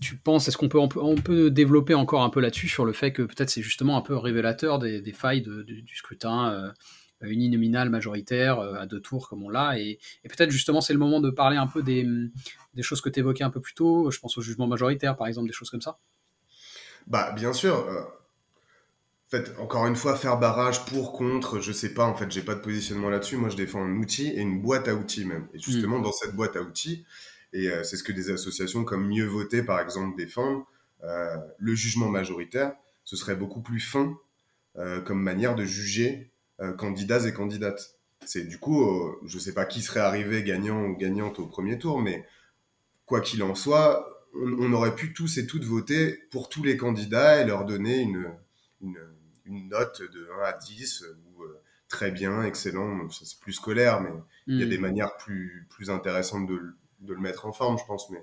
tu 0.00 0.16
penses, 0.16 0.46
est-ce 0.48 0.56
qu'on 0.56 0.68
peut, 0.68 0.78
on 0.78 1.16
peut, 1.16 1.50
développer 1.50 1.94
encore 1.94 2.22
un 2.22 2.30
peu 2.30 2.40
là-dessus 2.40 2.68
sur 2.68 2.84
le 2.84 2.92
fait 2.92 3.12
que 3.12 3.22
peut-être 3.22 3.50
c'est 3.50 3.62
justement 3.62 3.96
un 3.96 4.02
peu 4.02 4.16
révélateur 4.16 4.78
des, 4.78 5.12
failles 5.12 5.42
du 5.42 5.96
scrutin 5.96 6.52
euh, 6.52 6.70
uninominal 7.22 7.90
majoritaire 7.90 8.58
euh, 8.60 8.74
à 8.74 8.86
deux 8.86 9.00
tours 9.00 9.28
comme 9.28 9.42
on 9.42 9.48
l'a 9.48 9.78
et, 9.78 9.98
peut-être 10.24 10.50
justement 10.50 10.80
c'est 10.80 10.92
le 10.92 10.98
moment 10.98 11.20
de 11.20 11.30
parler 11.30 11.56
un 11.56 11.66
peu 11.66 11.82
des, 11.82 12.06
choses 12.80 13.00
que 13.00 13.08
tu 13.08 13.20
évoquais 13.20 13.44
un 13.44 13.50
peu 13.50 13.60
plus 13.60 13.74
tôt, 13.74 14.10
je 14.10 14.18
pense 14.20 14.36
au 14.38 14.42
jugement 14.42 14.66
majoritaire 14.66 15.16
par 15.16 15.26
exemple, 15.26 15.48
des 15.48 15.52
choses 15.52 15.70
comme 15.70 15.82
ça 15.82 15.98
Bah 17.06 17.32
bien 17.32 17.52
sûr. 17.52 17.76
Euh, 17.88 18.02
en 19.26 19.36
fait, 19.36 19.58
encore 19.58 19.86
une 19.86 19.96
fois, 19.96 20.14
faire 20.16 20.38
barrage 20.38 20.84
pour, 20.84 21.12
contre, 21.12 21.58
je 21.58 21.72
sais 21.72 21.92
pas, 21.92 22.04
en 22.04 22.14
fait, 22.14 22.30
j'ai 22.30 22.42
pas 22.42 22.54
de 22.54 22.60
positionnement 22.60 23.08
là-dessus. 23.08 23.36
Moi, 23.36 23.48
je 23.48 23.56
défends 23.56 23.82
un 23.82 23.96
outil 23.96 24.28
et 24.28 24.40
une 24.40 24.60
boîte 24.62 24.86
à 24.86 24.94
outils 24.94 25.24
même. 25.24 25.48
Et 25.54 25.58
justement, 25.58 25.98
hmm. 25.98 26.02
dans 26.02 26.12
cette 26.12 26.36
boîte 26.36 26.54
à 26.56 26.62
outils, 26.62 27.04
et 27.54 27.68
euh, 27.68 27.84
c'est 27.84 27.96
ce 27.96 28.02
que 28.02 28.12
des 28.12 28.30
associations 28.30 28.84
comme 28.84 29.06
Mieux 29.06 29.24
Voter, 29.24 29.62
par 29.62 29.80
exemple, 29.80 30.16
défendent. 30.16 30.64
Euh, 31.04 31.36
le 31.58 31.74
jugement 31.74 32.08
majoritaire, 32.08 32.74
ce 33.04 33.16
serait 33.16 33.36
beaucoup 33.36 33.62
plus 33.62 33.80
fin 33.80 34.18
euh, 34.76 35.00
comme 35.00 35.22
manière 35.22 35.54
de 35.54 35.64
juger 35.64 36.32
candidats 36.78 37.26
et 37.26 37.32
candidates. 37.32 37.98
C'est 38.24 38.44
du 38.44 38.58
coup, 38.58 38.88
je 39.26 39.36
ne 39.36 39.40
sais 39.40 39.52
pas 39.52 39.64
qui 39.64 39.82
serait 39.82 40.00
arrivé 40.00 40.44
gagnant 40.44 40.84
ou 40.84 40.96
gagnante 40.96 41.40
au 41.40 41.46
premier 41.46 41.78
tour, 41.78 42.00
mais 42.00 42.24
quoi 43.06 43.20
qu'il 43.20 43.42
en 43.42 43.56
soit, 43.56 44.08
on, 44.34 44.72
aurait 44.72 44.94
pu 44.94 45.12
tous 45.12 45.36
et 45.38 45.48
toutes 45.48 45.64
voter 45.64 46.12
pour 46.30 46.48
tous 46.48 46.62
les 46.62 46.76
candidats 46.76 47.40
et 47.40 47.44
leur 47.44 47.64
donner 47.64 47.98
une, 48.00 48.32
une, 48.80 49.68
note 49.68 50.00
de 50.00 50.28
1 50.40 50.44
à 50.44 50.52
10 50.52 51.04
ou 51.26 51.42
très 51.88 52.12
bien, 52.12 52.44
excellent, 52.44 53.10
c'est 53.10 53.38
plus 53.40 53.54
scolaire, 53.54 54.00
mais 54.00 54.10
il 54.46 54.60
y 54.60 54.62
a 54.62 54.66
hmm. 54.66 54.70
des 54.70 54.78
manières 54.78 55.16
plus, 55.16 55.66
plus 55.68 55.90
intéressantes 55.90 56.46
de, 56.46 56.76
de 57.04 57.14
le 57.14 57.20
mettre 57.20 57.46
en 57.46 57.52
forme, 57.52 57.78
je 57.78 57.84
pense. 57.84 58.10
Mais 58.10 58.22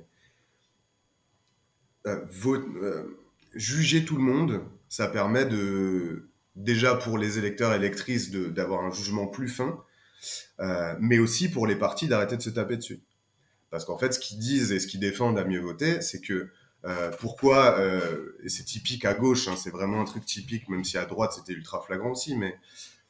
euh, 2.07 2.25
euh, 2.45 3.19
juger 3.53 4.05
tout 4.05 4.15
le 4.15 4.23
monde, 4.23 4.63
ça 4.89 5.07
permet 5.07 5.45
de 5.45 6.29
déjà 6.55 6.95
pour 6.95 7.17
les 7.17 7.37
électeurs 7.37 7.73
et 7.73 7.75
électrices 7.75 8.31
d'avoir 8.31 8.83
un 8.83 8.91
jugement 8.91 9.27
plus 9.27 9.47
fin, 9.47 9.83
euh, 10.59 10.95
mais 10.99 11.19
aussi 11.19 11.49
pour 11.49 11.67
les 11.67 11.75
partis 11.75 12.07
d'arrêter 12.07 12.37
de 12.37 12.41
se 12.41 12.49
taper 12.49 12.77
dessus. 12.77 13.01
Parce 13.69 13.85
qu'en 13.85 13.97
fait, 13.97 14.13
ce 14.13 14.19
qu'ils 14.19 14.39
disent 14.39 14.71
et 14.71 14.79
ce 14.79 14.87
qu'ils 14.87 14.99
défendent 14.99 15.39
à 15.39 15.45
mieux 15.45 15.61
voter, 15.61 16.01
c'est 16.01 16.21
que 16.21 16.49
pourquoi, 17.19 17.79
et 18.43 18.49
c'est 18.49 18.63
typique 18.63 19.05
à 19.05 19.13
gauche, 19.13 19.47
hein, 19.47 19.55
c'est 19.55 19.69
vraiment 19.69 20.01
un 20.01 20.03
truc 20.03 20.25
typique, 20.25 20.67
même 20.67 20.83
si 20.83 20.97
à 20.97 21.05
droite 21.05 21.31
c'était 21.31 21.53
ultra 21.53 21.79
flagrant 21.79 22.11
aussi, 22.11 22.35
mais 22.35 22.57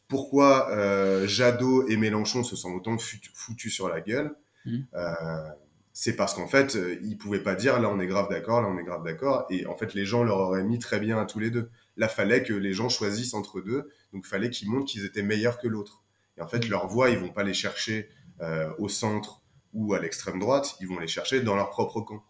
pourquoi 0.09 1.25
Jadot 1.25 1.87
et 1.87 1.95
Mélenchon 1.95 2.43
se 2.43 2.55
sont 2.55 2.73
autant 2.73 2.97
foutus 3.33 3.73
sur 3.73 3.87
la 3.87 4.01
gueule 4.01 4.35
Mmh. 4.65 4.79
Euh, 4.93 5.49
c'est 5.93 6.15
parce 6.15 6.33
qu'en 6.33 6.47
fait, 6.47 6.75
euh, 6.75 6.97
ils 7.03 7.17
pouvaient 7.17 7.43
pas 7.43 7.55
dire 7.55 7.79
là 7.79 7.89
on 7.89 7.99
est 7.99 8.07
grave 8.07 8.29
d'accord, 8.29 8.61
là 8.61 8.69
on 8.69 8.77
est 8.77 8.83
grave 8.83 9.03
d'accord, 9.03 9.45
et 9.49 9.65
en 9.65 9.75
fait 9.75 9.93
les 9.93 10.05
gens 10.05 10.23
leur 10.23 10.37
auraient 10.37 10.63
mis 10.63 10.79
très 10.79 10.99
bien 10.99 11.19
à 11.19 11.25
tous 11.25 11.39
les 11.39 11.49
deux. 11.49 11.69
Là, 11.97 12.07
fallait 12.07 12.43
que 12.43 12.53
les 12.53 12.73
gens 12.73 12.89
choisissent 12.89 13.33
entre 13.33 13.61
deux, 13.61 13.89
donc 14.13 14.25
fallait 14.25 14.49
qu'ils 14.49 14.69
montrent 14.69 14.85
qu'ils 14.85 15.05
étaient 15.05 15.23
meilleurs 15.23 15.59
que 15.59 15.67
l'autre. 15.67 16.03
Et 16.37 16.41
en 16.41 16.47
fait, 16.47 16.67
leur 16.69 16.87
voix, 16.87 17.09
ils 17.09 17.19
vont 17.19 17.33
pas 17.33 17.43
les 17.43 17.53
chercher 17.53 18.09
euh, 18.39 18.71
au 18.77 18.87
centre 18.87 19.41
ou 19.73 19.93
à 19.93 19.99
l'extrême 19.99 20.39
droite, 20.39 20.75
ils 20.79 20.87
vont 20.87 20.99
les 20.99 21.07
chercher 21.07 21.41
dans 21.41 21.55
leur 21.55 21.69
propre 21.69 22.01
camp 22.01 22.23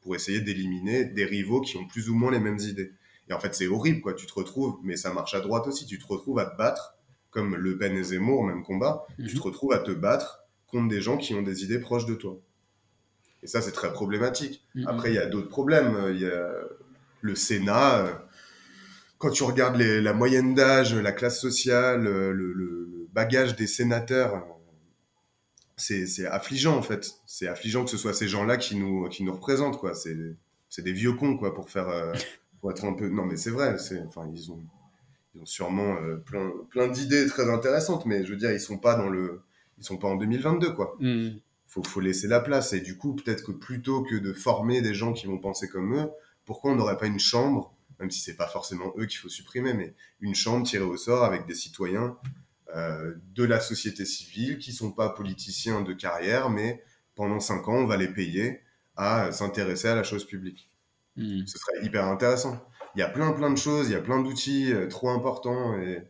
pour 0.00 0.14
essayer 0.14 0.40
d'éliminer 0.40 1.04
des 1.04 1.24
rivaux 1.24 1.60
qui 1.60 1.76
ont 1.76 1.86
plus 1.86 2.08
ou 2.08 2.14
moins 2.14 2.30
les 2.30 2.38
mêmes 2.38 2.60
idées. 2.60 2.92
Et 3.28 3.32
en 3.32 3.40
fait, 3.40 3.54
c'est 3.54 3.66
horrible, 3.66 4.00
quoi. 4.02 4.14
Tu 4.14 4.26
te 4.26 4.34
retrouves, 4.34 4.78
mais 4.84 4.96
ça 4.96 5.12
marche 5.12 5.34
à 5.34 5.40
droite 5.40 5.66
aussi. 5.66 5.84
Tu 5.84 5.98
te 5.98 6.06
retrouves 6.06 6.38
à 6.38 6.46
te 6.46 6.56
battre, 6.56 6.94
comme 7.30 7.56
Le 7.56 7.76
Pen 7.76 7.96
et 7.96 8.04
Zemmour, 8.04 8.44
même 8.44 8.62
combat. 8.62 9.04
Tu 9.16 9.24
mmh. 9.24 9.28
te 9.38 9.42
retrouves 9.42 9.72
à 9.72 9.78
te 9.78 9.90
battre 9.90 10.45
contre 10.66 10.88
des 10.88 11.00
gens 11.00 11.16
qui 11.16 11.34
ont 11.34 11.42
des 11.42 11.64
idées 11.64 11.78
proches 11.78 12.06
de 12.06 12.14
toi. 12.14 12.38
Et 13.42 13.46
ça, 13.46 13.60
c'est 13.60 13.72
très 13.72 13.92
problématique. 13.92 14.64
Mm-hmm. 14.74 14.88
Après, 14.88 15.10
il 15.10 15.14
y 15.14 15.18
a 15.18 15.26
d'autres 15.26 15.48
problèmes. 15.48 16.10
Il 16.10 16.20
y 16.20 16.26
a 16.26 16.50
le 17.26 17.34
Sénat. 17.34 18.06
Euh, 18.06 18.12
quand 19.18 19.30
tu 19.30 19.42
regardes 19.44 19.76
la 19.76 20.12
moyenne 20.12 20.54
d'âge, 20.54 20.94
la 20.94 21.12
classe 21.12 21.40
sociale, 21.40 22.06
euh, 22.06 22.32
le, 22.32 23.08
bagage 23.12 23.56
des 23.56 23.66
sénateurs, 23.66 24.34
euh, 24.34 24.40
c'est 25.78 26.26
affligeant 26.26 26.76
en 26.76 26.82
fait. 26.82 27.12
C'est 27.26 27.48
affligeant 27.48 27.84
que 27.84 27.90
ce 27.90 27.96
soit 27.96 28.12
ces 28.12 28.28
gens-là 28.28 28.58
qui 28.58 28.76
nous, 28.76 29.08
qui 29.08 29.24
nous 29.24 29.32
représentent. 29.32 29.78
quoi. 29.78 29.94
C'est 29.94 30.82
des 30.82 30.92
vieux 30.92 31.14
cons 31.14 31.38
quoi, 31.38 31.54
pour, 31.54 31.70
faire, 31.70 31.88
pour 32.60 32.70
être 32.70 32.84
un 32.84 32.92
peu. 32.92 33.08
Non, 33.08 33.24
mais 33.24 33.36
c'est 33.36 33.50
vrai. 33.50 33.74
Enfin, 34.06 34.30
ils, 34.34 34.52
ont, 34.52 34.62
ils 35.34 35.40
ont 35.40 35.46
sûrement 35.46 35.96
plein, 36.26 36.52
plein 36.68 36.88
d'idées 36.88 37.26
très 37.26 37.50
intéressantes, 37.50 38.04
mais 38.04 38.24
je 38.26 38.32
veux 38.32 38.36
dire, 38.36 38.52
ils 38.52 38.60
sont 38.60 38.76
pas 38.78 38.96
dans 38.96 39.08
le 39.08 39.40
ils 39.78 39.84
sont 39.84 39.98
pas 39.98 40.08
en 40.08 40.16
2022 40.16 40.72
quoi. 40.72 40.96
Mm. 41.00 41.30
Faut, 41.66 41.82
faut 41.82 42.00
laisser 42.00 42.28
la 42.28 42.40
place 42.40 42.72
et 42.72 42.80
du 42.80 42.96
coup 42.96 43.14
peut-être 43.14 43.44
que 43.44 43.52
plutôt 43.52 44.02
que 44.02 44.14
de 44.14 44.32
former 44.32 44.80
des 44.80 44.94
gens 44.94 45.12
qui 45.12 45.26
vont 45.26 45.38
penser 45.38 45.68
comme 45.68 45.94
eux, 45.96 46.08
pourquoi 46.44 46.72
on 46.72 46.76
n'aurait 46.76 46.96
pas 46.96 47.06
une 47.06 47.18
chambre, 47.18 47.74
même 48.00 48.10
si 48.10 48.20
c'est 48.20 48.36
pas 48.36 48.46
forcément 48.46 48.92
eux 48.96 49.06
qu'il 49.06 49.18
faut 49.18 49.28
supprimer, 49.28 49.74
mais 49.74 49.94
une 50.20 50.34
chambre 50.34 50.64
tirée 50.64 50.84
au 50.84 50.96
sort 50.96 51.24
avec 51.24 51.46
des 51.46 51.54
citoyens 51.54 52.16
euh, 52.74 53.14
de 53.34 53.44
la 53.44 53.60
société 53.60 54.04
civile 54.04 54.58
qui 54.58 54.72
sont 54.72 54.92
pas 54.92 55.10
politiciens 55.10 55.82
de 55.82 55.92
carrière, 55.92 56.50
mais 56.50 56.82
pendant 57.14 57.40
cinq 57.40 57.68
ans 57.68 57.76
on 57.76 57.86
va 57.86 57.96
les 57.96 58.08
payer 58.08 58.60
à 58.96 59.30
s'intéresser 59.32 59.88
à 59.88 59.94
la 59.94 60.02
chose 60.02 60.24
publique. 60.24 60.70
Mm. 61.16 61.46
Ce 61.46 61.58
serait 61.58 61.84
hyper 61.84 62.06
intéressant. 62.06 62.64
Il 62.94 63.00
y 63.00 63.02
a 63.02 63.08
plein 63.08 63.32
plein 63.32 63.50
de 63.50 63.58
choses, 63.58 63.88
il 63.88 63.92
y 63.92 63.96
a 63.96 64.00
plein 64.00 64.22
d'outils 64.22 64.72
euh, 64.72 64.88
trop 64.88 65.10
importants 65.10 65.78
et 65.78 66.02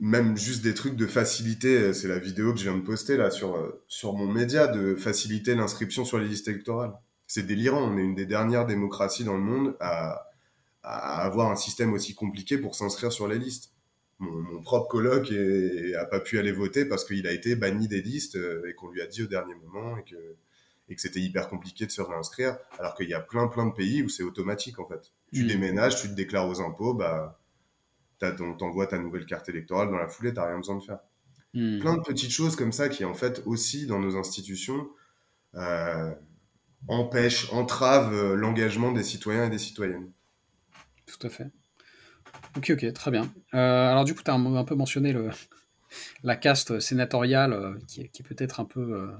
même 0.00 0.36
juste 0.36 0.62
des 0.62 0.74
trucs 0.74 0.96
de 0.96 1.06
faciliter, 1.06 1.76
euh, 1.76 1.92
c'est 1.92 2.08
la 2.08 2.18
vidéo 2.18 2.52
que 2.52 2.58
je 2.58 2.64
viens 2.64 2.76
de 2.76 2.84
poster 2.84 3.16
là 3.16 3.30
sur, 3.30 3.56
euh, 3.56 3.82
sur 3.88 4.12
mon 4.14 4.30
média, 4.30 4.66
de 4.66 4.94
faciliter 4.94 5.54
l'inscription 5.54 6.04
sur 6.04 6.18
les 6.18 6.28
listes 6.28 6.48
électorales. 6.48 6.92
C'est 7.26 7.46
délirant, 7.46 7.82
on 7.82 7.98
est 7.98 8.02
une 8.02 8.14
des 8.14 8.26
dernières 8.26 8.66
démocraties 8.66 9.24
dans 9.24 9.34
le 9.34 9.42
monde 9.42 9.76
à, 9.80 10.28
à 10.82 11.24
avoir 11.24 11.50
un 11.50 11.56
système 11.56 11.92
aussi 11.92 12.14
compliqué 12.14 12.58
pour 12.58 12.74
s'inscrire 12.74 13.12
sur 13.12 13.28
les 13.28 13.38
listes. 13.38 13.72
Mon, 14.20 14.62
propre 14.62 14.88
coloc 14.88 15.30
n'a 15.30 16.00
a 16.00 16.04
pas 16.06 16.18
pu 16.18 16.38
aller 16.38 16.50
voter 16.50 16.84
parce 16.84 17.04
qu'il 17.04 17.26
a 17.26 17.32
été 17.32 17.54
banni 17.54 17.86
des 17.86 18.02
listes 18.02 18.36
euh, 18.36 18.68
et 18.68 18.74
qu'on 18.74 18.88
lui 18.90 19.00
a 19.00 19.06
dit 19.06 19.22
au 19.22 19.26
dernier 19.26 19.54
moment 19.54 19.96
et 19.96 20.02
que, 20.02 20.36
et 20.88 20.94
que 20.94 21.00
c'était 21.00 21.20
hyper 21.20 21.48
compliqué 21.48 21.86
de 21.86 21.90
se 21.92 22.02
réinscrire, 22.02 22.58
alors 22.78 22.96
qu'il 22.96 23.08
y 23.08 23.14
a 23.14 23.20
plein 23.20 23.46
plein 23.46 23.66
de 23.66 23.72
pays 23.72 24.02
où 24.02 24.08
c'est 24.08 24.24
automatique 24.24 24.78
en 24.78 24.88
fait. 24.88 25.12
Tu 25.32 25.44
mmh. 25.44 25.46
déménages, 25.46 26.00
tu 26.00 26.08
te 26.08 26.14
déclares 26.14 26.48
aux 26.48 26.60
impôts, 26.60 26.94
bah 26.94 27.37
t'envoies 28.18 28.86
ta 28.86 28.98
nouvelle 28.98 29.26
carte 29.26 29.48
électorale 29.48 29.90
dans 29.90 29.96
la 29.96 30.08
foulée, 30.08 30.32
t'as 30.32 30.46
rien 30.46 30.58
besoin 30.58 30.76
de 30.76 30.82
faire. 30.82 30.98
Hmm. 31.54 31.78
Plein 31.80 31.96
de 31.96 32.02
petites 32.02 32.30
choses 32.30 32.56
comme 32.56 32.72
ça 32.72 32.88
qui, 32.88 33.04
en 33.04 33.14
fait, 33.14 33.42
aussi 33.46 33.86
dans 33.86 33.98
nos 33.98 34.16
institutions, 34.16 34.88
euh, 35.54 36.14
empêchent, 36.88 37.52
entravent 37.52 38.12
euh, 38.12 38.34
l'engagement 38.34 38.92
des 38.92 39.02
citoyens 39.02 39.46
et 39.46 39.50
des 39.50 39.58
citoyennes. 39.58 40.12
Tout 41.06 41.26
à 41.26 41.30
fait. 41.30 41.50
Ok, 42.56 42.70
ok, 42.70 42.92
très 42.92 43.10
bien. 43.10 43.32
Euh, 43.54 43.90
alors, 43.90 44.04
du 44.04 44.14
coup, 44.14 44.22
tu 44.22 44.30
as 44.30 44.34
un, 44.34 44.64
peu 44.64 44.74
mentionné 44.74 45.12
le, 45.12 45.30
la 46.22 46.36
caste 46.36 46.80
sénatoriale 46.80 47.78
qui, 47.88 48.02
est 48.02 48.22
peut-être 48.22 48.60
un 48.60 48.66
peu. 48.66 49.10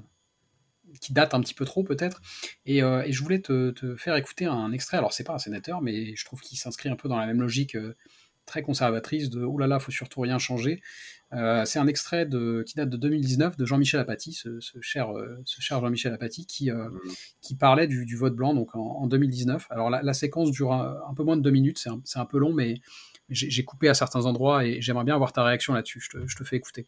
qui 1.01 1.13
date 1.13 1.33
un 1.33 1.41
petit 1.41 1.55
peu 1.55 1.65
trop, 1.65 1.83
peut-être. 1.83 2.21
Et, 2.67 2.81
je 2.81 3.23
voulais 3.23 3.41
te, 3.41 3.71
te, 3.71 3.95
faire 3.95 4.15
écouter 4.15 4.45
un 4.45 4.71
extrait. 4.71 4.97
Alors, 4.97 5.13
c'est 5.13 5.23
pas 5.23 5.33
un 5.33 5.39
sénateur, 5.39 5.81
mais 5.81 6.15
je 6.15 6.25
trouve 6.25 6.41
qu'il 6.41 6.59
s'inscrit 6.59 6.89
un 6.89 6.95
peu 6.95 7.09
dans 7.09 7.17
la 7.17 7.25
même 7.25 7.41
logique 7.41 7.75
très 8.49 8.61
conservatrice 8.61 9.29
de 9.29 9.43
«Ouh 9.45 9.57
là 9.57 9.67
là, 9.67 9.79
faut 9.79 9.91
surtout 9.91 10.21
rien 10.21 10.39
changer 10.39 10.81
euh, 11.33 11.63
c'est 11.65 11.77
un 11.77 11.87
extrait 11.87 12.25
de, 12.25 12.63
qui 12.65 12.75
date 12.75 12.89
de 12.89 12.97
2019 12.97 13.55
de 13.55 13.65
Jean-Michel 13.65 13.99
Apathy, 13.99 14.33
ce, 14.33 14.59
cher, 14.81 15.15
euh, 15.15 15.39
ce 15.45 15.61
cher 15.61 15.79
Jean-Michel 15.79 16.13
Apathy, 16.13 16.45
qui, 16.47 16.71
euh, 16.71 16.89
mmh. 16.89 16.99
qui 17.41 17.55
parlait 17.55 17.87
du, 17.87 18.15
vote 18.15 18.35
blanc 18.35 18.53
donc 18.53 18.75
en, 18.75 19.05
2019. 19.05 19.67
Alors 19.69 19.89
la, 19.89 20.13
séquence 20.13 20.51
dure 20.51 20.73
un, 20.73 21.13
peu 21.15 21.23
moins 21.23 21.37
de 21.37 21.41
deux 21.41 21.51
minutes, 21.51 21.77
c'est 21.77 21.89
un, 21.89 22.01
un, 22.15 22.25
peu 22.25 22.39
long, 22.39 22.53
mais 22.53 22.81
j'ai 23.29 23.63
coupé 23.63 23.89
à 23.89 23.93
certains 23.93 24.25
endroits 24.25 24.65
et 24.65 24.81
j'aimerais 24.81 25.05
bien 25.05 25.13
avoir 25.13 25.31
ta 25.33 25.43
réaction 25.43 25.73
là-dessus. 25.73 26.01
je 26.25 26.35
te 26.35 26.43
fais 26.43 26.55
écouter. 26.55 26.87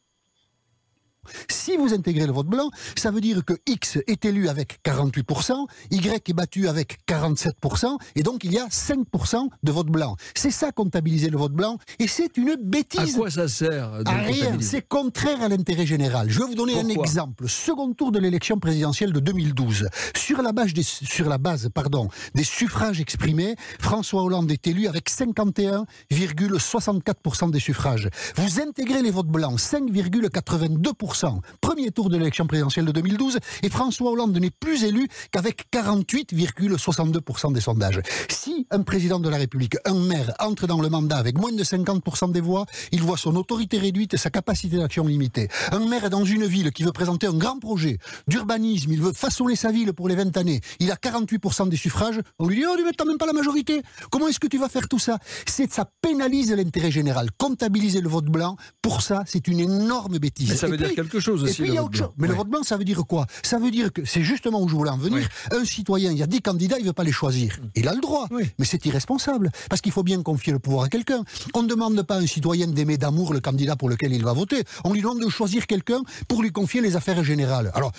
Si 1.49 1.75
vous 1.77 1.93
intégrez 1.93 2.25
le 2.25 2.33
vote 2.33 2.47
blanc, 2.47 2.71
ça 2.95 3.11
veut 3.11 3.21
dire 3.21 3.45
que 3.45 3.53
X 3.67 3.99
est 4.07 4.25
élu 4.25 4.49
avec 4.49 4.79
48%, 4.83 5.67
Y 5.91 6.29
est 6.29 6.33
battu 6.33 6.67
avec 6.67 6.97
47%, 7.07 7.95
et 8.15 8.23
donc 8.23 8.43
il 8.43 8.51
y 8.53 8.57
a 8.57 8.65
5% 8.67 9.49
de 9.61 9.71
vote 9.71 9.85
blanc. 9.87 10.15
C'est 10.33 10.49
ça 10.49 10.71
comptabiliser 10.71 11.29
le 11.29 11.37
vote 11.37 11.53
blanc, 11.53 11.77
et 11.99 12.07
c'est 12.07 12.37
une 12.37 12.55
bêtise. 12.55 13.13
À 13.15 13.17
quoi 13.17 13.29
ça 13.29 13.47
sert 13.47 14.01
À 14.05 14.13
rien, 14.13 14.57
c'est 14.59 14.81
contraire 14.81 15.43
à 15.43 15.47
l'intérêt 15.47 15.85
général. 15.85 16.31
Je 16.31 16.39
vais 16.39 16.45
vous 16.45 16.55
donner 16.55 16.79
un 16.79 16.89
exemple. 16.89 17.47
Second 17.47 17.93
tour 17.93 18.11
de 18.11 18.17
l'élection 18.17 18.57
présidentielle 18.59 19.13
de 19.13 19.19
2012. 19.19 19.89
Sur 20.15 20.41
la 20.41 20.53
base, 20.53 20.73
des, 20.73 20.81
sur 20.83 21.29
la 21.29 21.37
base 21.37 21.69
pardon, 21.73 22.09
des 22.33 22.43
suffrages 22.43 22.99
exprimés, 22.99 23.55
François 23.79 24.23
Hollande 24.23 24.51
est 24.51 24.65
élu 24.65 24.87
avec 24.87 25.07
51,64% 25.09 27.51
des 27.51 27.59
suffrages. 27.59 28.09
Vous 28.35 28.59
intégrez 28.59 29.03
les 29.03 29.11
votes 29.11 29.27
blancs, 29.27 29.59
5,82%. 29.59 31.10
Premier 31.59 31.91
tour 31.91 32.09
de 32.09 32.17
l'élection 32.17 32.47
présidentielle 32.47 32.85
de 32.85 32.91
2012, 32.91 33.39
et 33.63 33.69
François 33.69 34.11
Hollande 34.11 34.37
n'est 34.37 34.51
plus 34.51 34.83
élu 34.83 35.07
qu'avec 35.31 35.65
48,62% 35.71 37.53
des 37.53 37.61
sondages. 37.61 38.01
Si 38.29 38.67
un 38.71 38.81
président 38.81 39.19
de 39.19 39.29
la 39.29 39.37
République, 39.37 39.75
un 39.85 39.93
maire, 39.93 40.33
entre 40.39 40.67
dans 40.67 40.81
le 40.81 40.89
mandat 40.89 41.17
avec 41.17 41.37
moins 41.37 41.51
de 41.51 41.63
50% 41.63 42.31
des 42.31 42.41
voix, 42.41 42.65
il 42.91 43.01
voit 43.01 43.17
son 43.17 43.35
autorité 43.35 43.77
réduite 43.77 44.13
et 44.13 44.17
sa 44.17 44.29
capacité 44.29 44.77
d'action 44.77 45.05
limitée. 45.05 45.47
Un 45.71 45.85
maire 45.87 46.09
dans 46.09 46.25
une 46.25 46.45
ville 46.45 46.71
qui 46.71 46.83
veut 46.83 46.91
présenter 46.91 47.27
un 47.27 47.33
grand 47.33 47.59
projet 47.59 47.97
d'urbanisme, 48.27 48.91
il 48.91 49.01
veut 49.01 49.13
façonner 49.13 49.55
sa 49.55 49.71
ville 49.71 49.93
pour 49.93 50.07
les 50.07 50.15
20 50.15 50.37
années, 50.37 50.61
il 50.79 50.91
a 50.91 50.95
48% 50.95 51.69
des 51.69 51.77
suffrages, 51.77 52.19
on 52.39 52.47
lui 52.47 52.57
dit 52.57 52.65
Oh, 52.67 52.75
tu 52.77 52.83
n'as 52.83 53.05
même 53.05 53.17
pas 53.17 53.25
la 53.25 53.33
majorité. 53.33 53.81
Comment 54.09 54.27
est-ce 54.27 54.39
que 54.39 54.47
tu 54.47 54.57
vas 54.57 54.69
faire 54.69 54.87
tout 54.87 54.99
ça? 54.99 55.17
C'est 55.45 55.71
ça 55.71 55.85
pénalise 56.01 56.51
l'intérêt 56.51 56.91
général. 56.91 57.29
Comptabiliser 57.37 58.01
le 58.01 58.09
vote 58.09 58.25
blanc, 58.25 58.57
pour 58.81 59.01
ça, 59.01 59.23
c'est 59.25 59.47
une 59.47 59.59
énorme 59.59 60.17
bêtise. 60.17 60.55
ça 60.55 60.67
veut 60.67 60.77
dire 60.77 60.93
quelque 61.03 61.19
chose 61.19 61.43
aussi. 61.43 61.61
Et 61.61 61.63
puis 61.63 61.71
il 61.71 61.75
y 61.75 61.77
a 61.77 61.83
autre 61.83 61.97
chose. 61.97 62.09
Mais 62.17 62.27
le 62.27 62.33
vote 62.33 62.47
blanc, 62.47 62.63
ça 62.63 62.77
veut 62.77 62.83
dire 62.83 63.03
quoi? 63.05 63.25
Ça 63.43 63.59
veut 63.59 63.71
dire 63.71 63.91
que 63.93 64.05
c'est 64.05 64.23
justement 64.23 64.61
où 64.61 64.67
je 64.67 64.75
voulais 64.75 64.89
en 64.89 64.97
venir. 64.97 65.27
Un 65.51 65.65
citoyen, 65.65 66.11
il 66.11 66.17
y 66.17 66.23
a 66.23 66.27
des 66.27 66.39
candidats, 66.39 66.77
il 66.77 66.83
ne 66.83 66.87
veut 66.87 66.93
pas 66.93 67.03
les 67.03 67.11
choisir. 67.11 67.57
Mm. 67.61 67.67
Il 67.75 67.87
a 67.87 67.93
le 67.93 68.01
droit. 68.01 68.27
Mais 68.31 68.65
c'est 68.65 68.85
irresponsable. 68.85 69.51
Parce 69.69 69.81
qu'il 69.81 69.91
faut 69.91 70.03
bien 70.03 70.21
confier 70.21 70.53
le 70.53 70.59
pouvoir 70.59 70.85
à 70.85 70.89
quelqu'un. 70.89 71.23
On 71.53 71.63
ne 71.63 71.67
demande 71.67 72.01
pas 72.03 72.15
à 72.15 72.19
un 72.19 72.27
citoyen 72.27 72.67
d'aimer 72.67 72.97
d'amour 72.97 73.33
le 73.33 73.39
candidat 73.39 73.75
pour 73.75 73.89
lequel 73.89 74.13
il 74.13 74.23
va 74.23 74.33
voter. 74.33 74.63
On 74.83 74.93
lui 74.93 75.01
demande 75.01 75.23
de 75.23 75.29
choisir 75.29 75.67
quelqu'un 75.67 76.01
pour 76.27 76.41
lui 76.41 76.51
confier 76.51 76.81
les 76.81 76.95
affaires 76.95 77.23
générales. 77.23 77.71
Alors, 77.73 77.91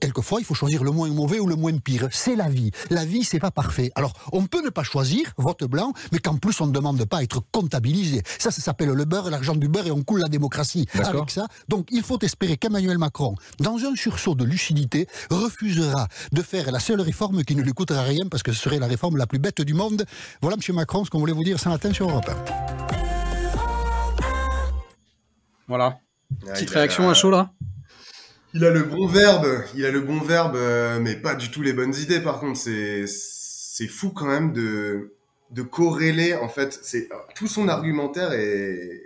quelquefois, 0.00 0.40
il 0.40 0.44
faut 0.44 0.54
choisir 0.54 0.84
le 0.84 0.90
moins 0.90 1.08
mauvais 1.08 1.40
ou 1.40 1.46
le 1.46 1.56
moins 1.56 1.76
pire. 1.78 2.08
C'est 2.10 2.36
la 2.36 2.48
vie. 2.48 2.70
La 2.90 3.04
vie, 3.04 3.24
c'est 3.24 3.38
pas 3.38 3.50
parfait. 3.50 3.90
Alors, 3.94 4.12
on 4.32 4.46
peut 4.46 4.62
ne 4.64 4.70
pas 4.70 4.82
choisir, 4.82 5.32
vote 5.36 5.64
blanc, 5.64 5.92
mais 6.12 6.18
qu'en 6.18 6.36
plus, 6.36 6.60
on 6.60 6.66
ne 6.66 6.72
demande 6.72 7.04
pas 7.04 7.18
à 7.18 7.22
être 7.22 7.42
comptabilisé. 7.52 8.22
Ça, 8.38 8.50
ça 8.50 8.60
s'appelle 8.60 8.90
le 8.90 9.04
beurre, 9.04 9.30
l'argent 9.30 9.54
du 9.54 9.68
beurre, 9.68 9.86
et 9.86 9.90
on 9.90 10.02
coule 10.02 10.20
la 10.20 10.28
démocratie 10.28 10.86
avec 10.94 11.30
ça. 11.30 11.46
Donc, 11.68 11.88
il 11.90 12.02
faut 12.02 12.18
espérer 12.20 12.56
qu'Emmanuel 12.56 12.98
Macron, 12.98 13.34
dans 13.60 13.76
un 13.76 13.94
sursaut 13.94 14.34
de 14.34 14.44
lucidité, 14.44 15.06
refusera 15.30 16.08
de 16.32 16.42
faire 16.42 16.70
la 16.70 16.80
seule 16.80 17.00
réforme 17.00 17.44
qui 17.44 17.56
ne 17.56 17.62
lui 17.62 17.72
coûtera 17.72 18.02
rien, 18.02 18.26
parce 18.30 18.42
que 18.42 18.52
ce 18.52 18.60
serait 18.60 18.78
la 18.78 18.86
réforme 18.86 19.16
la 19.16 19.26
plus 19.26 19.38
bête 19.38 19.60
du 19.60 19.74
monde. 19.74 20.04
Voilà, 20.40 20.56
M. 20.56 20.74
Macron, 20.74 21.04
ce 21.04 21.10
qu'on 21.10 21.18
voulait 21.18 21.32
vous 21.32 21.44
dire 21.44 21.58
ce 21.58 21.68
matin 21.68 21.92
sur 21.92 22.08
Europe 22.08 22.30
Voilà. 25.68 25.98
Ah, 26.48 26.52
Petite 26.52 26.70
réaction 26.70 27.08
à 27.08 27.14
chaud, 27.14 27.30
là? 27.30 27.50
Il 28.56 28.64
a 28.64 28.70
le 28.70 28.84
bon 28.84 29.06
verbe, 29.06 29.46
il 29.74 29.84
a 29.84 29.90
le 29.90 30.00
bon 30.00 30.18
verbe, 30.18 30.56
euh, 30.56 30.98
mais 30.98 31.14
pas 31.14 31.34
du 31.34 31.50
tout 31.50 31.60
les 31.60 31.74
bonnes 31.74 31.94
idées. 31.94 32.20
Par 32.20 32.40
contre, 32.40 32.58
c'est 32.58 33.04
c'est 33.06 33.86
fou 33.86 34.10
quand 34.10 34.26
même 34.26 34.52
de 34.52 35.12
de 35.50 35.62
corréler 35.62 36.34
en 36.34 36.48
fait. 36.48 36.78
C'est 36.82 37.08
tout 37.34 37.48
son 37.48 37.68
argumentaire 37.68 38.32
est, 38.32 39.02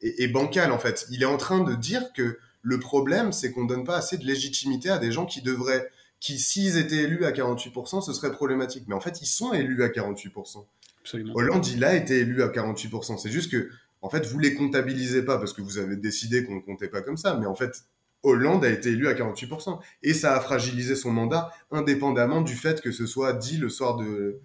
est, 0.00 0.28
bancal 0.28 0.70
en 0.70 0.78
fait. 0.78 1.06
Il 1.10 1.22
est 1.22 1.26
en 1.26 1.36
train 1.36 1.60
de 1.64 1.74
dire 1.74 2.12
que 2.12 2.38
le 2.62 2.78
problème, 2.78 3.32
c'est 3.32 3.50
qu'on 3.50 3.64
donne 3.64 3.84
pas 3.84 3.96
assez 3.96 4.16
de 4.16 4.24
légitimité 4.24 4.90
à 4.90 4.98
des 4.98 5.10
gens 5.10 5.26
qui 5.26 5.42
devraient, 5.42 5.90
qui 6.20 6.38
s'ils 6.38 6.78
étaient 6.78 7.02
élus 7.02 7.24
à 7.24 7.32
48%, 7.32 8.00
ce 8.00 8.12
serait 8.12 8.32
problématique. 8.32 8.84
Mais 8.86 8.94
en 8.94 9.00
fait, 9.00 9.20
ils 9.20 9.26
sont 9.26 9.52
élus 9.52 9.82
à 9.82 9.88
48%. 9.88 10.64
Absolument. 11.00 11.34
Hollande, 11.34 11.66
il 11.66 11.84
a 11.84 11.94
été 11.94 12.20
élu 12.20 12.42
à 12.42 12.48
48%. 12.48 13.18
C'est 13.18 13.30
juste 13.30 13.50
que, 13.50 13.68
en 14.00 14.08
fait, 14.08 14.24
vous 14.24 14.38
les 14.38 14.54
comptabilisez 14.54 15.22
pas 15.22 15.36
parce 15.36 15.52
que 15.52 15.60
vous 15.60 15.76
avez 15.78 15.96
décidé 15.96 16.44
qu'on 16.44 16.54
ne 16.54 16.60
comptait 16.60 16.88
pas 16.88 17.02
comme 17.02 17.18
ça. 17.18 17.36
Mais 17.38 17.46
en 17.46 17.54
fait, 17.54 17.84
Hollande 18.24 18.64
a 18.64 18.70
été 18.70 18.90
élu 18.90 19.06
à 19.06 19.14
48%. 19.14 19.78
Et 20.02 20.14
ça 20.14 20.36
a 20.36 20.40
fragilisé 20.40 20.96
son 20.96 21.12
mandat, 21.12 21.52
indépendamment 21.70 22.40
du 22.40 22.56
fait 22.56 22.80
que 22.80 22.90
ce 22.90 23.06
soit 23.06 23.34
dit 23.34 23.58
le 23.58 23.68
soir 23.68 23.96
de, 23.96 24.40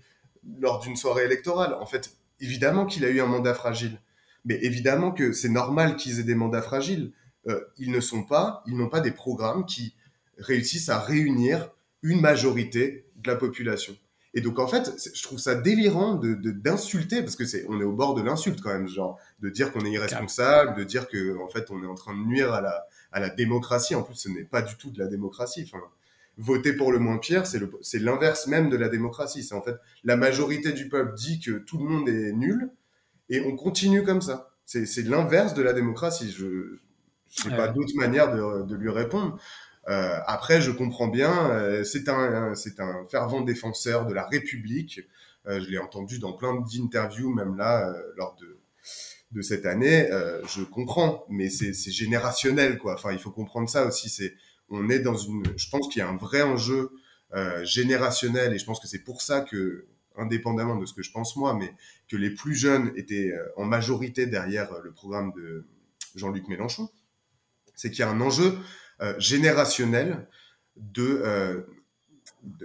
lors 0.60 0.80
d'une 0.80 0.96
soirée 0.96 1.24
électorale. 1.24 1.74
En 1.76 1.86
fait, 1.86 2.12
évidemment 2.40 2.86
qu'il 2.86 3.06
a 3.06 3.10
eu 3.10 3.22
un 3.22 3.26
mandat 3.26 3.54
fragile. 3.54 4.00
Mais 4.46 4.60
évidemment 4.62 5.12
que 5.12 5.34
c'est 5.34 5.50
normal 5.50 5.96
qu'ils 5.96 6.20
aient 6.20 6.24
des 6.24 6.36
mandats 6.36 6.62
fragiles. 6.62 7.12
Euh, 7.48 7.60
ils 7.78 7.92
ne 7.92 8.00
sont 8.00 8.24
pas, 8.24 8.64
ils 8.68 8.76
n'ont 8.76 8.90
pas 8.90 9.02
des 9.02 9.12
programmes 9.12 9.66
qui 9.66 9.96
réussissent 10.38 10.90
à 10.90 11.00
réunir 11.00 11.72
une 12.02 12.22
majorité 12.22 13.06
de 13.18 13.30
la 13.30 13.36
population. 13.36 13.96
Et 14.34 14.42
donc 14.42 14.60
en 14.60 14.68
fait, 14.68 14.92
je 15.14 15.24
trouve 15.24 15.40
ça 15.40 15.56
délirant 15.56 16.16
de 16.16 16.36
d'insulter 16.36 17.22
parce 17.22 17.36
que 17.36 17.46
c'est 17.46 17.66
on 17.68 17.82
est 17.82 17.84
au 17.84 17.94
bord 17.94 18.14
de 18.14 18.22
l'insulte 18.22 18.62
quand 18.62 18.70
même, 18.70 18.88
genre 18.88 19.18
de 19.40 19.50
dire 19.50 19.72
qu'on 19.72 19.84
est 19.86 19.92
irresponsable, 19.92 20.78
de 20.78 20.84
dire 20.84 21.08
que 21.08 21.38
en 21.44 21.50
fait 21.50 21.72
on 21.72 21.82
est 21.84 21.88
en 21.88 21.96
train 21.96 22.14
de 22.14 22.24
nuire 22.24 22.54
à 22.54 22.62
la 22.62 22.86
à 23.12 23.20
la 23.20 23.30
démocratie. 23.30 23.96
En 23.96 24.04
plus, 24.04 24.16
ce 24.16 24.30
n'est 24.30 24.44
pas 24.44 24.62
du 24.62 24.76
tout 24.76 24.92
de 24.92 25.00
la 25.00 25.08
démocratie. 25.08 25.64
Enfin, 25.66 25.84
voter 26.38 26.74
pour 26.74 26.92
le 26.92 27.00
moins 27.00 27.18
pire, 27.18 27.46
c'est 27.46 28.00
l'inverse 28.00 28.48
même 28.48 28.70
de 28.70 28.78
la 28.78 28.90
démocratie. 28.90 29.44
C'est 29.44 29.56
en 29.56 29.62
fait 29.62 29.76
la 30.04 30.16
majorité 30.16 30.72
du 30.72 30.90
peuple 30.90 31.14
dit 31.16 31.40
que 31.40 31.52
tout 31.52 31.78
le 31.78 31.86
monde 31.86 32.08
est 32.08 32.32
nul 32.32 32.70
et 33.30 33.42
on 33.42 33.56
continue 33.56 34.04
comme 34.04 34.22
ça. 34.22 34.52
C'est 34.66 35.04
l'inverse 35.08 35.54
de 35.54 35.64
la 35.64 35.74
démocratie. 35.74 36.32
Je 36.32 36.78
n'ai 37.48 37.56
pas 37.56 37.68
d'autre 37.68 37.94
manière 37.96 38.32
de, 38.34 38.64
de, 38.64 38.76
lui 38.76 38.90
répondre. 38.90 39.40
Euh, 39.88 40.20
après, 40.28 40.62
je 40.62 40.72
comprends 40.72 41.08
bien, 41.08 41.50
euh, 41.52 41.84
c'est 41.84 42.10
un, 42.10 42.54
c'est 42.56 42.80
un 42.80 43.06
fervent 43.10 43.42
défenseur 43.42 44.06
de 44.06 44.14
la 44.14 44.26
République. 44.26 45.02
Euh, 45.48 45.60
je 45.62 45.70
l'ai 45.70 45.78
entendu 45.78 46.20
dans 46.20 46.34
plein 46.34 46.54
d'interviews, 46.60 47.34
même 47.34 47.56
là, 47.56 47.96
lors 48.18 48.36
de, 48.36 48.60
de 49.32 49.42
cette 49.42 49.66
année, 49.66 50.10
je 50.48 50.64
comprends, 50.64 51.26
mais 51.30 51.50
c'est 51.50 51.74
générationnel, 51.92 52.78
quoi. 52.78 52.96
Enfin, 52.96 53.12
il 53.12 53.20
faut 53.20 53.32
comprendre 53.32 53.70
ça 53.70 53.86
aussi. 53.86 54.10
C'est, 54.10 54.34
on 54.70 54.90
est 54.90 55.00
dans 55.00 55.16
une, 55.16 55.44
je 55.56 55.70
pense 55.70 55.88
qu'il 55.88 56.00
y 56.00 56.04
a 56.04 56.10
un 56.10 56.18
vrai 56.18 56.42
enjeu 56.42 56.92
générationnel, 57.64 58.54
et 58.54 58.60
je 58.60 58.66
pense 58.66 58.80
que 58.80 58.88
c'est 58.88 59.04
pour 59.04 59.22
ça 59.22 59.42
que, 59.42 59.88
indépendamment 60.18 60.76
de 60.76 60.86
ce 60.86 60.94
que 60.94 61.02
je 61.02 61.12
pense 61.12 61.36
moi, 61.36 61.54
mais 61.54 61.74
que 62.10 62.18
les 62.18 62.32
plus 62.32 62.56
jeunes 62.56 62.92
étaient 62.96 63.34
en 63.56 63.66
majorité 63.66 64.26
derrière 64.26 64.70
le 64.84 64.92
programme 64.92 65.32
de 65.36 65.66
Jean-Luc 66.16 66.48
Mélenchon, 66.48 66.90
c'est 67.76 67.90
qu'il 67.92 68.00
y 68.00 68.04
a 68.04 68.10
un 68.10 68.20
enjeu 68.20 68.58
générationnel 69.18 70.28
de 70.76 71.66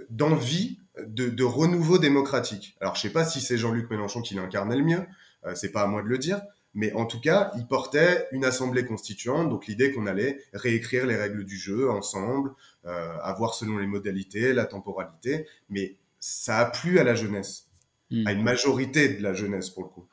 d'envie 0.09 0.79
de, 0.97 1.29
de, 1.29 1.43
renouveau 1.43 1.97
démocratique. 1.97 2.77
Alors, 2.79 2.95
je 2.95 3.01
sais 3.01 3.09
pas 3.09 3.25
si 3.25 3.41
c'est 3.41 3.57
Jean-Luc 3.57 3.89
Mélenchon 3.89 4.21
qui 4.21 4.35
l'incarnait 4.35 4.77
le 4.77 4.83
mieux, 4.83 5.05
c'est 5.53 5.71
pas 5.71 5.81
à 5.81 5.87
moi 5.87 6.01
de 6.01 6.07
le 6.07 6.17
dire, 6.17 6.41
mais 6.75 6.91
en 6.91 7.05
tout 7.05 7.21
cas, 7.21 7.53
il 7.55 7.65
portait 7.65 8.27
une 8.33 8.43
assemblée 8.43 8.85
constituante, 8.85 9.49
donc 9.49 9.65
l'idée 9.65 9.93
qu'on 9.93 10.07
allait 10.07 10.41
réécrire 10.53 11.05
les 11.07 11.15
règles 11.15 11.45
du 11.45 11.57
jeu 11.57 11.89
ensemble, 11.89 12.51
euh, 12.85 13.17
avoir 13.21 13.55
selon 13.55 13.77
les 13.77 13.87
modalités, 13.87 14.51
la 14.51 14.65
temporalité, 14.65 15.47
mais 15.69 15.95
ça 16.19 16.59
a 16.59 16.65
plu 16.65 16.99
à 16.99 17.05
la 17.05 17.15
jeunesse, 17.15 17.69
hmm. 18.11 18.27
à 18.27 18.33
une 18.33 18.43
majorité 18.43 19.07
de 19.07 19.23
la 19.23 19.33
jeunesse 19.33 19.69
pour 19.69 19.83
le 19.83 19.89
coup. 19.89 20.05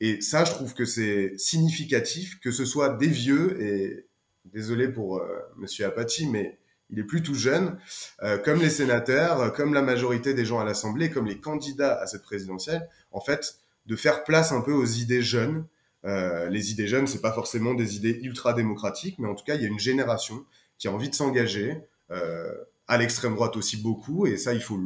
Et 0.00 0.22
ça, 0.22 0.46
je 0.46 0.52
trouve 0.52 0.72
que 0.72 0.86
c'est 0.86 1.34
significatif 1.36 2.40
que 2.40 2.52
ce 2.52 2.64
soit 2.64 2.88
des 2.96 3.08
vieux, 3.08 3.62
et 3.62 4.06
désolé 4.52 4.88
pour 4.88 5.18
euh, 5.18 5.26
Monsieur 5.56 5.86
Apathy, 5.86 6.26
mais 6.26 6.58
il 6.90 6.98
est 6.98 7.04
plus 7.04 7.22
tout 7.22 7.34
jeune, 7.34 7.78
euh, 8.22 8.38
comme 8.38 8.60
les 8.60 8.70
sénateurs, 8.70 9.52
comme 9.52 9.74
la 9.74 9.82
majorité 9.82 10.34
des 10.34 10.44
gens 10.44 10.58
à 10.58 10.64
l'Assemblée, 10.64 11.10
comme 11.10 11.26
les 11.26 11.38
candidats 11.38 12.00
à 12.00 12.06
cette 12.06 12.22
présidentielle, 12.22 12.88
en 13.10 13.20
fait, 13.20 13.56
de 13.86 13.96
faire 13.96 14.24
place 14.24 14.52
un 14.52 14.60
peu 14.60 14.72
aux 14.72 14.86
idées 14.86 15.22
jeunes, 15.22 15.66
euh, 16.04 16.48
les 16.48 16.70
idées 16.70 16.86
jeunes, 16.86 17.06
c'est 17.06 17.20
pas 17.20 17.32
forcément 17.32 17.74
des 17.74 17.96
idées 17.96 18.18
ultra 18.22 18.52
démocratiques, 18.52 19.18
mais 19.18 19.28
en 19.28 19.34
tout 19.34 19.44
cas, 19.44 19.56
il 19.56 19.62
y 19.62 19.64
a 19.64 19.68
une 19.68 19.78
génération 19.78 20.44
qui 20.78 20.88
a 20.88 20.92
envie 20.92 21.10
de 21.10 21.14
s'engager, 21.14 21.76
euh, 22.10 22.54
à 22.86 22.96
l'extrême 22.96 23.34
droite 23.34 23.56
aussi 23.56 23.76
beaucoup, 23.76 24.26
et 24.26 24.36
ça, 24.36 24.54
il 24.54 24.62
faut 24.62 24.80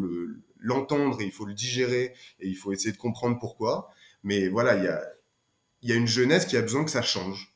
l'entendre 0.58 1.20
et 1.20 1.24
il 1.24 1.32
faut 1.32 1.44
le 1.44 1.54
digérer 1.54 2.14
et 2.40 2.48
il 2.48 2.54
faut 2.54 2.72
essayer 2.72 2.92
de 2.92 2.96
comprendre 2.96 3.38
pourquoi. 3.38 3.90
Mais 4.24 4.48
voilà, 4.48 4.76
il 4.76 4.84
y 4.84 4.88
a, 4.88 5.02
y 5.82 5.92
a 5.92 5.94
une 5.94 6.06
jeunesse 6.06 6.46
qui 6.46 6.56
a 6.56 6.62
besoin 6.62 6.84
que 6.84 6.90
ça 6.90 7.02
change 7.02 7.54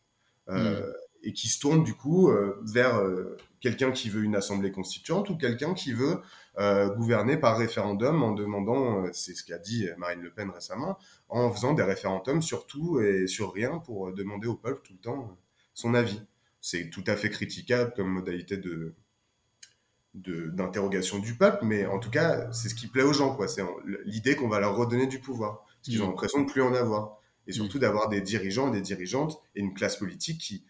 euh, 0.49 0.81
mm. 0.81 0.95
Et 1.27 1.33
qui 1.33 1.49
se 1.49 1.59
tourne 1.59 1.83
du 1.83 1.93
coup 1.93 2.31
euh, 2.31 2.63
vers 2.63 2.99
euh, 2.99 3.37
quelqu'un 3.61 3.91
qui 3.91 4.09
veut 4.09 4.23
une 4.23 4.37
assemblée 4.37 4.71
constituante 4.71 5.29
ou 5.29 5.37
quelqu'un 5.37 5.75
qui 5.75 5.93
veut 5.93 6.21
euh, 6.59 6.89
gouverner 6.95 7.37
par 7.37 7.59
référendum 7.59 8.23
en 8.23 8.31
demandant, 8.31 9.05
euh, 9.05 9.11
c'est 9.13 9.35
ce 9.35 9.43
qu'a 9.43 9.59
dit 9.59 9.89
Marine 9.99 10.23
Le 10.23 10.31
Pen 10.31 10.49
récemment, 10.51 10.99
en 11.29 11.51
faisant 11.51 11.75
des 11.75 11.83
référendums 11.83 12.43
sur 12.43 12.67
tout 12.67 13.01
et 13.01 13.27
sur 13.27 13.53
rien 13.53 13.79
pour 13.79 14.13
demander 14.13 14.47
au 14.47 14.55
peuple 14.55 14.83
tout 14.85 14.93
le 14.93 15.01
temps 15.01 15.37
son 15.75 15.95
avis. 15.95 16.23
C'est 16.61 16.91
tout 16.91 17.05
à 17.09 17.17
fait 17.17 17.29
critiquable 17.29 17.93
comme 17.95 18.09
modalité 18.09 18.57
de 18.57 18.95
d'interrogation 20.15 21.19
du 21.19 21.35
peuple, 21.35 21.67
mais 21.67 21.85
en 21.85 21.99
tout 21.99 22.09
cas, 22.09 22.51
c'est 22.51 22.71
ce 22.71 22.75
qui 22.75 22.87
plaît 22.87 23.03
aux 23.03 23.13
gens, 23.13 23.37
quoi. 23.37 23.49
C'est 23.49 23.63
l'idée 24.07 24.35
qu'on 24.35 24.49
va 24.49 24.61
leur 24.61 24.75
redonner 24.75 25.07
du 25.07 25.19
pouvoir, 25.19 25.67
parce 25.67 25.83
qu'ils 25.83 26.03
ont 26.03 26.07
mmh. 26.07 26.09
l'impression 26.09 26.41
de 26.41 26.51
plus 26.51 26.63
en 26.63 26.73
avoir. 26.73 27.19
et 27.47 27.53
surtout 27.53 27.79
d'avoir 27.79 28.09
des 28.09 28.23
dirigeants, 28.23 28.71
des 28.71 28.81
dirigeantes 28.81 29.39
et 29.55 29.61
une 29.61 29.75
classe 29.75 29.99
politique 29.99 30.41
qui, 30.41 30.65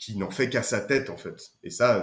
qui 0.00 0.16
n'en 0.16 0.30
fait 0.30 0.48
qu'à 0.48 0.62
sa 0.62 0.80
tête, 0.80 1.10
en 1.10 1.18
fait. 1.18 1.52
Et 1.62 1.68
ça, 1.68 2.02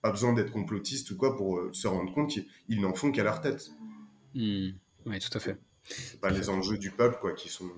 pas 0.00 0.10
besoin 0.10 0.32
d'être 0.32 0.50
complotiste 0.50 1.10
ou 1.10 1.16
quoi 1.16 1.36
pour 1.36 1.58
euh, 1.58 1.70
se 1.72 1.86
rendre 1.86 2.12
compte 2.14 2.30
qu'ils 2.30 2.80
n'en 2.80 2.94
font 2.94 3.12
qu'à 3.12 3.22
leur 3.22 3.42
tête. 3.42 3.70
Hmm. 4.34 4.70
Oui, 5.04 5.18
tout 5.18 5.36
à 5.36 5.40
fait. 5.40 5.58
C'est 5.84 6.20
pas 6.20 6.30
les 6.30 6.48
enjeux 6.48 6.78
du 6.78 6.90
peuple, 6.90 7.18
quoi, 7.20 7.34
qui 7.34 7.50
sont, 7.50 7.70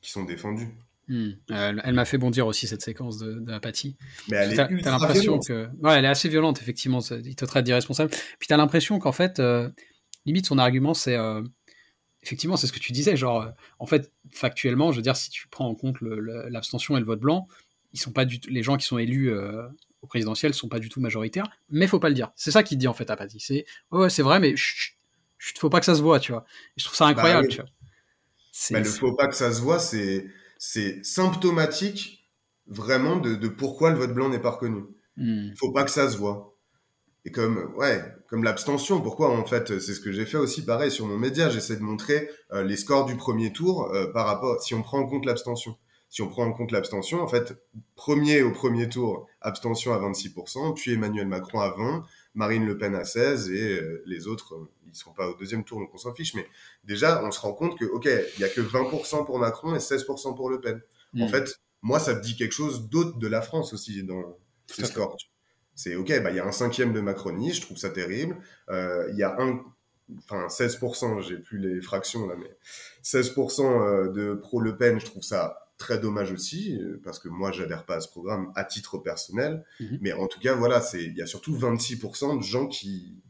qui 0.00 0.10
sont 0.10 0.24
défendus. 0.24 0.68
Hmm. 1.08 1.30
elle, 1.48 1.94
m'a 1.94 2.04
fait 2.04 2.18
bondir 2.18 2.46
aussi 2.46 2.66
cette 2.66 2.82
séquence 2.82 3.16
de 3.16 3.42
Mais 4.28 4.36
elle 4.36 4.52
est 4.52 4.84
l'impression 4.84 5.38
que, 5.38 5.68
ouais, 5.80 5.98
elle 5.98 6.04
est 6.04 6.08
assez 6.08 6.28
violente 6.28 6.60
effectivement. 6.60 7.00
Il 7.00 7.34
te 7.34 7.46
traite 7.46 7.64
d'irresponsable. 7.64 8.10
Puis 8.38 8.46
tu 8.46 8.52
as 8.52 8.58
l'impression 8.58 8.98
qu'en 8.98 9.12
fait, 9.12 9.40
euh, 9.40 9.70
limite 10.26 10.44
son 10.44 10.58
argument 10.58 10.92
c'est, 10.92 11.16
euh, 11.16 11.42
effectivement, 12.28 12.56
c'est 12.56 12.66
ce 12.66 12.72
que 12.72 12.78
tu 12.78 12.92
disais, 12.92 13.16
genre, 13.16 13.42
euh, 13.42 13.50
en 13.78 13.86
fait, 13.86 14.12
factuellement, 14.30 14.92
je 14.92 14.96
veux 14.96 15.02
dire, 15.02 15.16
si 15.16 15.30
tu 15.30 15.48
prends 15.48 15.66
en 15.66 15.74
compte 15.74 15.96
l'abstention 16.00 16.96
et 16.96 17.00
le 17.00 17.06
vote 17.06 17.20
blanc, 17.20 17.48
ils 17.92 18.00
sont 18.00 18.12
pas 18.12 18.26
du 18.26 18.38
les 18.48 18.62
gens 18.62 18.76
qui 18.76 18.84
sont 18.84 18.98
élus 18.98 19.32
au 20.02 20.06
présidentiel 20.06 20.54
sont 20.54 20.68
pas 20.68 20.78
du 20.78 20.88
tout 20.88 21.00
majoritaires, 21.00 21.50
mais 21.70 21.86
faut 21.86 21.98
pas 21.98 22.08
le 22.08 22.14
dire. 22.14 22.30
C'est 22.36 22.50
ça 22.50 22.62
qu'il 22.62 22.78
dit 22.78 22.88
en 22.88 22.94
fait 22.94 23.10
à 23.10 23.16
C'est, 23.38 23.64
ouais, 23.90 24.10
c'est 24.10 24.22
vrai, 24.22 24.40
mais 24.40 24.50
il 24.50 25.58
faut 25.58 25.70
pas 25.70 25.80
que 25.80 25.86
ça 25.86 25.94
se 25.94 26.02
voit, 26.02 26.20
tu 26.20 26.32
vois. 26.32 26.44
je 26.76 26.84
trouve 26.84 26.96
ça 26.96 27.06
bah 27.06 27.10
incroyable, 27.10 27.48
tu 27.48 27.56
vois. 27.56 27.70
Mais 28.70 28.80
le 28.80 28.84
faut 28.84 29.14
pas 29.14 29.28
que 29.28 29.36
ça 29.36 29.52
se 29.52 29.60
voit, 29.60 29.78
c'est 29.78 30.26
c'est 30.58 31.04
symptomatique 31.04 32.28
vraiment 32.66 33.16
de, 33.16 33.48
pourquoi 33.48 33.90
le 33.90 33.96
vote 33.96 34.12
blanc 34.12 34.28
n'est 34.28 34.40
pas 34.40 34.50
reconnu. 34.50 34.82
Il 35.16 35.50
hmm. 35.52 35.56
faut 35.56 35.72
pas 35.72 35.84
que 35.84 35.90
ça 35.90 36.10
se 36.10 36.16
voit. 36.16 36.57
Et 37.24 37.30
comme, 37.30 37.74
ouais, 37.76 38.02
comme 38.28 38.44
l'abstention, 38.44 39.00
pourquoi 39.00 39.30
en 39.30 39.44
fait, 39.44 39.78
c'est 39.80 39.94
ce 39.94 40.00
que 40.00 40.12
j'ai 40.12 40.24
fait 40.24 40.38
aussi 40.38 40.64
pareil 40.64 40.90
sur 40.90 41.06
mon 41.06 41.18
média, 41.18 41.50
j'essaie 41.50 41.76
de 41.76 41.82
montrer 41.82 42.30
euh, 42.52 42.62
les 42.62 42.76
scores 42.76 43.06
du 43.06 43.16
premier 43.16 43.52
tour 43.52 43.92
euh, 43.92 44.10
par 44.12 44.26
rapport, 44.26 44.62
si 44.62 44.74
on 44.74 44.82
prend 44.82 45.00
en 45.00 45.06
compte 45.06 45.26
l'abstention. 45.26 45.76
Si 46.10 46.22
on 46.22 46.28
prend 46.28 46.46
en 46.46 46.52
compte 46.52 46.72
l'abstention, 46.72 47.20
en 47.20 47.28
fait, 47.28 47.54
premier 47.94 48.40
au 48.40 48.50
premier 48.50 48.88
tour, 48.88 49.26
abstention 49.42 49.92
à 49.92 49.98
26%, 49.98 50.74
puis 50.74 50.94
Emmanuel 50.94 51.26
Macron 51.26 51.60
à 51.60 51.68
20%, 51.68 52.02
Marine 52.34 52.64
Le 52.64 52.78
Pen 52.78 52.94
à 52.94 53.02
16% 53.02 53.52
et 53.52 53.78
euh, 53.78 54.02
les 54.06 54.26
autres, 54.26 54.68
ils 54.86 54.94
sont 54.94 55.12
pas 55.12 55.28
au 55.28 55.34
deuxième 55.34 55.64
tour, 55.64 55.80
donc 55.80 55.90
on 55.92 55.98
s'en 55.98 56.14
fiche. 56.14 56.34
Mais 56.34 56.46
déjà, 56.84 57.22
on 57.24 57.30
se 57.30 57.40
rend 57.40 57.52
compte 57.52 57.78
que, 57.78 57.84
ok, 57.84 58.08
il 58.36 58.40
y 58.40 58.44
a 58.44 58.48
que 58.48 58.62
20% 58.62 59.26
pour 59.26 59.38
Macron 59.38 59.74
et 59.74 59.78
16% 59.78 60.34
pour 60.34 60.48
Le 60.48 60.60
Pen. 60.60 60.80
En 61.18 61.26
mm. 61.26 61.28
fait, 61.28 61.60
moi, 61.82 61.98
ça 61.98 62.14
me 62.14 62.20
dit 62.22 62.36
quelque 62.36 62.52
chose 62.52 62.88
d'autre 62.88 63.18
de 63.18 63.26
la 63.26 63.42
France 63.42 63.74
aussi 63.74 64.02
dans 64.02 64.38
ces 64.66 64.86
scores. 64.86 65.16
C'est 65.78 65.94
ok, 65.94 66.08
bah 66.24 66.30
il 66.30 66.36
y 66.36 66.40
a 66.40 66.44
un 66.44 66.50
cinquième 66.50 66.92
de 66.92 67.00
Macronie, 67.00 67.52
je 67.52 67.60
trouve 67.60 67.76
ça 67.76 67.88
terrible. 67.88 68.36
Euh, 68.68 69.08
il 69.12 69.16
y 69.16 69.22
a 69.22 69.40
un, 69.40 69.64
enfin 70.18 70.48
16%, 70.48 71.22
j'ai 71.22 71.38
plus 71.38 71.58
les 71.58 71.80
fractions 71.80 72.26
là, 72.26 72.34
mais 72.36 72.58
16% 73.04 73.62
euh, 73.62 74.08
de 74.10 74.34
pro 74.34 74.60
Le 74.60 74.76
Pen, 74.76 74.98
je 74.98 75.06
trouve 75.06 75.22
ça 75.22 75.70
très 75.76 76.00
dommage 76.00 76.32
aussi, 76.32 76.76
euh, 76.76 77.00
parce 77.04 77.20
que 77.20 77.28
moi, 77.28 77.52
j'adhère 77.52 77.86
pas 77.86 77.94
à 77.94 78.00
ce 78.00 78.08
programme 78.08 78.50
à 78.56 78.64
titre 78.64 78.98
personnel. 78.98 79.64
Mm-hmm. 79.78 79.98
Mais 80.00 80.12
en 80.12 80.26
tout 80.26 80.40
cas, 80.40 80.56
voilà, 80.56 80.80
c'est 80.80 81.04
il 81.04 81.16
y 81.16 81.22
a 81.22 81.26
surtout 81.26 81.56
26% 81.56 82.38
de 82.38 82.42
gens 82.42 82.66
qui 82.66 83.22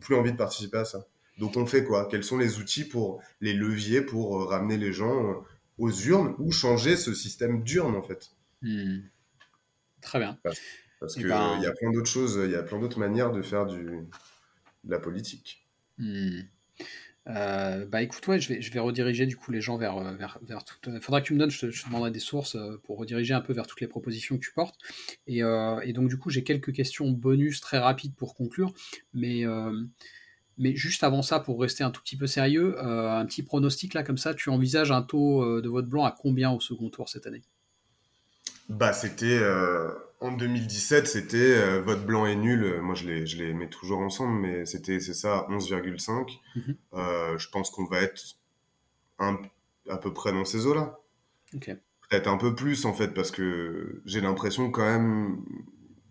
plus 0.00 0.16
envie 0.16 0.32
de 0.32 0.36
participer 0.36 0.78
à 0.78 0.84
ça. 0.84 1.06
Donc 1.38 1.56
on 1.56 1.66
fait 1.66 1.84
quoi? 1.84 2.08
Quels 2.10 2.24
sont 2.24 2.36
les 2.36 2.58
outils 2.58 2.84
pour 2.84 3.22
les 3.40 3.52
leviers 3.52 4.00
pour 4.00 4.50
ramener 4.50 4.76
les 4.76 4.92
gens 4.92 5.44
aux 5.78 5.92
urnes 5.92 6.34
ou 6.40 6.50
changer 6.50 6.96
ce 6.96 7.14
système 7.14 7.62
d'urne 7.62 7.94
en 7.94 8.02
fait? 8.02 8.30
Hmm. 8.60 9.02
Très 10.02 10.18
bien. 10.18 10.36
Parce, 10.42 10.58
qu'il 11.14 11.28
ben 11.28 11.60
y 11.60 11.66
a 11.66 11.72
plein 11.72 11.92
d'autres 11.92 12.08
choses, 12.08 12.40
il 12.44 12.50
y 12.50 12.56
a 12.56 12.62
plein 12.62 12.78
d'autres 12.78 12.98
manières 12.98 13.32
de 13.32 13.42
faire 13.42 13.66
du, 13.66 14.06
de 14.84 14.90
la 14.90 14.98
politique. 14.98 15.66
Hmm. 15.98 16.40
Euh, 17.28 17.86
bah 17.86 18.02
écoute, 18.02 18.26
ouais, 18.28 18.40
je 18.40 18.48
vais, 18.48 18.62
je 18.62 18.72
vais 18.72 18.78
rediriger 18.78 19.26
du 19.26 19.36
coup 19.36 19.50
les 19.50 19.60
gens 19.60 19.76
vers, 19.76 19.98
vers, 20.14 20.38
vers 20.42 20.64
Il 20.86 21.00
faudra 21.00 21.20
que 21.20 21.26
tu 21.26 21.34
me 21.34 21.38
donnes, 21.38 21.50
je 21.50 21.66
te, 21.66 21.86
demanderai 21.86 22.10
des 22.12 22.20
sources 22.20 22.56
pour 22.84 22.98
rediriger 22.98 23.34
un 23.34 23.40
peu 23.40 23.52
vers 23.52 23.66
toutes 23.66 23.80
les 23.80 23.88
propositions 23.88 24.36
que 24.36 24.42
tu 24.42 24.52
portes. 24.52 24.76
Et, 25.26 25.40
et 25.40 25.92
donc 25.92 26.08
du 26.08 26.18
coup, 26.18 26.30
j'ai 26.30 26.44
quelques 26.44 26.72
questions 26.72 27.10
bonus 27.10 27.60
très 27.60 27.78
rapides 27.78 28.14
pour 28.14 28.34
conclure. 28.34 28.72
Mais, 29.12 29.44
mais 30.56 30.76
juste 30.76 31.02
avant 31.02 31.22
ça, 31.22 31.40
pour 31.40 31.60
rester 31.60 31.82
un 31.82 31.90
tout 31.90 32.00
petit 32.00 32.16
peu 32.16 32.28
sérieux, 32.28 32.80
un 32.80 33.26
petit 33.26 33.42
pronostic 33.42 33.94
là 33.94 34.04
comme 34.04 34.18
ça, 34.18 34.32
tu 34.32 34.48
envisages 34.48 34.92
un 34.92 35.02
taux 35.02 35.60
de 35.60 35.68
vote 35.68 35.88
blanc 35.88 36.04
à 36.04 36.12
combien 36.16 36.52
au 36.52 36.60
second 36.60 36.90
tour 36.90 37.08
cette 37.08 37.26
année? 37.26 37.42
Bah 38.68 38.92
c'était 38.92 39.40
en 40.20 40.32
2017, 40.32 41.06
c'était 41.06 41.36
euh, 41.36 41.82
vote 41.82 42.04
blanc 42.06 42.26
et 42.26 42.36
nul. 42.36 42.80
Moi, 42.80 42.94
je 42.94 43.06
les, 43.06 43.26
je 43.26 43.42
les 43.42 43.52
mets 43.52 43.68
toujours 43.68 44.00
ensemble, 44.00 44.40
mais 44.40 44.64
c'était, 44.64 45.00
c'est 45.00 45.14
ça, 45.14 45.46
11,5. 45.50 46.38
Mhm. 46.56 46.76
euh, 46.94 47.38
je 47.38 47.48
pense 47.50 47.70
qu'on 47.70 47.84
va 47.84 48.00
être 48.00 48.22
un, 49.18 49.38
à 49.88 49.98
peu 49.98 50.12
près 50.12 50.32
dans 50.32 50.44
ces 50.44 50.66
eaux-là. 50.66 50.98
Peut-être 52.08 52.28
un 52.28 52.36
peu 52.36 52.54
plus, 52.54 52.84
en 52.84 52.92
fait, 52.92 53.08
parce 53.08 53.30
que 53.30 54.00
j'ai 54.04 54.20
l'impression 54.20 54.70
quand 54.70 54.84
même, 54.84 55.44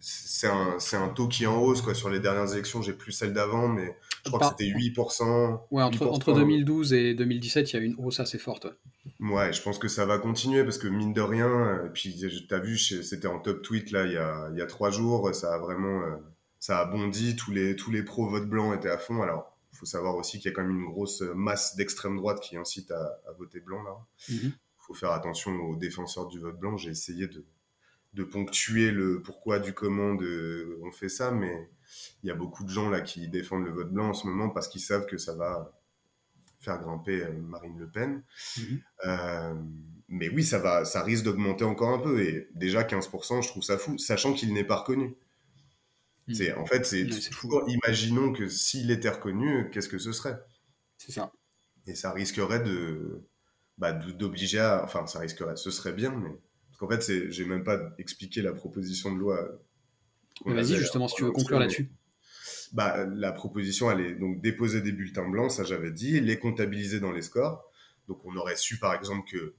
c'est 0.07 0.47
un, 0.47 0.77
c'est 0.77 0.97
un 0.97 1.09
taux 1.09 1.27
qui 1.27 1.45
est 1.45 1.47
en 1.47 1.59
hausse, 1.59 1.81
quoi. 1.81 1.95
Sur 1.95 2.11
les 2.11 2.19
dernières 2.19 2.53
élections, 2.53 2.79
j'ai 2.83 2.93
plus 2.93 3.11
celle 3.11 3.33
d'avant, 3.33 3.67
mais 3.67 3.97
je 4.23 4.29
crois 4.29 4.39
que 4.39 4.55
c'était 4.63 4.71
8%. 4.71 5.61
Ouais, 5.71 5.81
entre, 5.81 6.05
entre 6.05 6.33
2012 6.33 6.93
et 6.93 7.15
2017, 7.15 7.73
il 7.73 7.75
y 7.75 7.79
a 7.79 7.81
une 7.81 7.95
hausse 7.97 8.19
assez 8.19 8.37
forte. 8.37 8.67
Ouais, 9.19 9.51
je 9.51 9.63
pense 9.63 9.79
que 9.79 9.87
ça 9.87 10.05
va 10.05 10.19
continuer 10.19 10.63
parce 10.63 10.77
que 10.77 10.87
mine 10.87 11.11
de 11.11 11.21
rien, 11.21 11.85
et 11.85 11.89
puis 11.89 12.45
t'as 12.47 12.59
vu, 12.59 12.77
c'était 12.77 13.27
en 13.27 13.39
top 13.39 13.63
tweet 13.63 13.89
là 13.89 14.05
il 14.05 14.13
y 14.13 14.17
a, 14.17 14.49
il 14.51 14.59
y 14.59 14.61
a 14.61 14.67
trois 14.67 14.91
jours, 14.91 15.33
ça 15.33 15.55
a 15.55 15.57
vraiment, 15.57 16.01
euh, 16.01 16.15
ça 16.59 16.79
a 16.79 16.85
bondi, 16.85 17.35
tous 17.35 17.51
les, 17.51 17.75
tous 17.75 17.89
les 17.89 18.03
pros 18.03 18.29
vote 18.29 18.47
blanc 18.47 18.73
étaient 18.73 18.89
à 18.89 18.99
fond. 18.99 19.23
Alors, 19.23 19.57
il 19.73 19.77
faut 19.77 19.87
savoir 19.87 20.15
aussi 20.17 20.37
qu'il 20.37 20.51
y 20.51 20.53
a 20.53 20.55
quand 20.55 20.63
même 20.63 20.77
une 20.77 20.85
grosse 20.85 21.21
masse 21.33 21.75
d'extrême 21.77 22.17
droite 22.17 22.41
qui 22.41 22.57
incite 22.57 22.91
à, 22.91 23.19
voter 23.39 23.59
blanc 23.59 23.81
là. 23.81 23.97
Il 24.29 24.35
mhm. 24.35 24.51
faut 24.77 24.93
faire 24.93 25.11
attention 25.11 25.51
aux 25.51 25.75
défenseurs 25.75 26.27
du 26.27 26.39
vote 26.39 26.59
blanc. 26.59 26.77
J'ai 26.77 26.91
essayé 26.91 27.27
de, 27.27 27.43
de 28.15 28.23
ponctuer 28.23 28.91
le 28.91 29.21
pourquoi 29.21 29.59
du 29.59 29.73
comment 29.73 30.15
de, 30.15 30.79
on 30.83 30.91
fait 30.91 31.09
ça, 31.09 31.31
mais 31.31 31.69
il 32.23 32.27
y 32.27 32.31
a 32.31 32.35
beaucoup 32.35 32.63
de 32.63 32.69
gens 32.69 32.89
là 32.89 33.01
qui 33.01 33.27
défendent 33.27 33.65
le 33.65 33.71
vote 33.71 33.91
blanc 33.91 34.09
en 34.09 34.13
ce 34.13 34.25
moment 34.25 34.49
parce 34.49 34.67
qu'ils 34.67 34.81
savent 34.81 35.05
que 35.05 35.17
ça 35.17 35.35
va 35.35 35.73
faire 36.61 36.79
grimper 36.79 37.23
euh, 37.23 37.31
Marine 37.33 37.77
Le 37.77 37.89
Pen. 37.89 38.23
Mhm. 38.57 38.81
Euh, 39.05 39.53
mais 40.07 40.29
oui, 40.29 40.43
ça, 40.43 40.59
va, 40.59 40.85
ça 40.85 41.03
risque 41.03 41.25
d'augmenter 41.25 41.65
encore 41.65 41.89
un 41.89 41.99
peu. 41.99 42.21
Et 42.21 42.49
déjà 42.55 42.83
15%, 42.83 43.43
je 43.43 43.47
trouve 43.49 43.63
ça 43.63 43.77
fou, 43.77 43.97
sachant 43.97 44.33
qu'il 44.33 44.53
n'est 44.53 44.63
pas 44.63 44.77
reconnu. 44.77 45.15
Mhm. 46.27 46.33
C'est, 46.33 46.53
en 46.53 46.65
fait, 46.65 46.85
c'est 46.85 47.07
Imaginons 47.67 48.31
que 48.31 48.47
s'il 48.47 48.91
était 48.91 49.09
reconnu, 49.09 49.69
qu'est-ce 49.71 49.89
que 49.89 49.99
ce 49.99 50.11
serait? 50.11 50.39
C'est 50.97 51.11
ça. 51.11 51.31
Et 51.85 51.95
ça 51.95 52.11
risquerait 52.11 52.61
de 52.61 53.21
bah, 53.77 53.91
d'obliger 53.91 54.59
à. 54.59 54.83
Enfin, 54.83 55.05
ça 55.05 55.19
risquerait. 55.19 55.57
Ce 55.57 55.69
serait 55.69 55.93
bien, 55.93 56.11
mais. 56.11 56.39
Parce 56.75 56.79
qu'en 56.79 56.89
fait, 56.89 57.01
c'est, 57.01 57.31
j'ai 57.31 57.45
même 57.45 57.63
pas 57.63 57.79
expliqué 57.97 58.41
la 58.41 58.51
proposition 58.51 59.13
de 59.13 59.19
loi. 59.19 59.49
Vas-y, 60.45 60.75
justement, 60.75 61.07
si 61.07 61.15
tu 61.15 61.23
veux 61.23 61.31
conclure 61.31 61.59
là-dessus 61.59 61.89
bah, 62.73 63.05
la 63.05 63.31
proposition, 63.31 63.89
elle 63.89 64.01
est 64.01 64.15
donc 64.15 64.41
déposer 64.41 64.81
des 64.81 64.91
bulletins 64.91 65.27
blancs, 65.29 65.51
ça 65.51 65.63
j'avais 65.63 65.91
dit, 65.91 66.19
les 66.19 66.37
comptabiliser 66.37 66.99
dans 66.99 67.11
les 67.11 67.21
scores. 67.21 67.63
Donc 68.09 68.19
on 68.25 68.35
aurait 68.35 68.57
su 68.57 68.77
par 68.79 68.93
exemple 68.93 69.29
que 69.31 69.55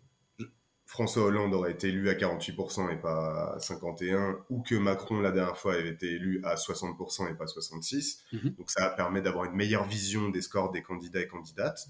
François 0.85 1.25
Hollande 1.25 1.53
aurait 1.55 1.73
été 1.73 1.89
élu 1.89 2.09
à 2.11 2.15
48% 2.15 2.93
et 2.93 2.97
pas 2.97 3.55
à 3.55 3.59
51%, 3.59 4.43
ou 4.51 4.63
que 4.63 4.75
Macron 4.75 5.21
la 5.21 5.33
dernière 5.33 5.57
fois 5.57 5.75
avait 5.75 5.89
été 5.89 6.13
élu 6.13 6.41
à 6.45 6.55
60% 6.55 7.31
et 7.31 7.35
pas 7.35 7.47
66%. 7.47 8.19
Mhm. 8.33 8.51
Donc 8.51 8.71
ça 8.71 8.91
permet 8.91 9.23
d'avoir 9.23 9.47
une 9.47 9.57
meilleure 9.57 9.87
vision 9.87 10.29
des 10.29 10.43
scores 10.43 10.71
des 10.71 10.83
candidats 10.83 11.21
et 11.21 11.27
candidates, 11.27 11.89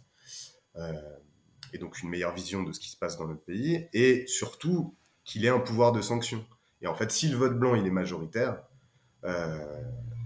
euh, 0.76 0.92
et 1.72 1.78
donc 1.78 2.00
une 2.02 2.08
meilleure 2.08 2.34
vision 2.34 2.62
de 2.62 2.72
ce 2.72 2.80
qui 2.80 2.88
se 2.88 2.96
passe 2.96 3.18
dans 3.18 3.26
notre 3.26 3.44
pays, 3.44 3.86
et 3.92 4.26
surtout 4.28 4.94
qu'il 5.26 5.44
ait 5.44 5.50
un 5.50 5.58
pouvoir 5.58 5.92
de 5.92 6.00
sanction. 6.00 6.46
Et 6.80 6.86
en 6.86 6.94
fait, 6.94 7.10
si 7.10 7.28
le 7.28 7.36
vote 7.36 7.58
blanc 7.58 7.74
il 7.74 7.86
est 7.86 7.90
majoritaire, 7.90 8.62
euh, 9.24 9.58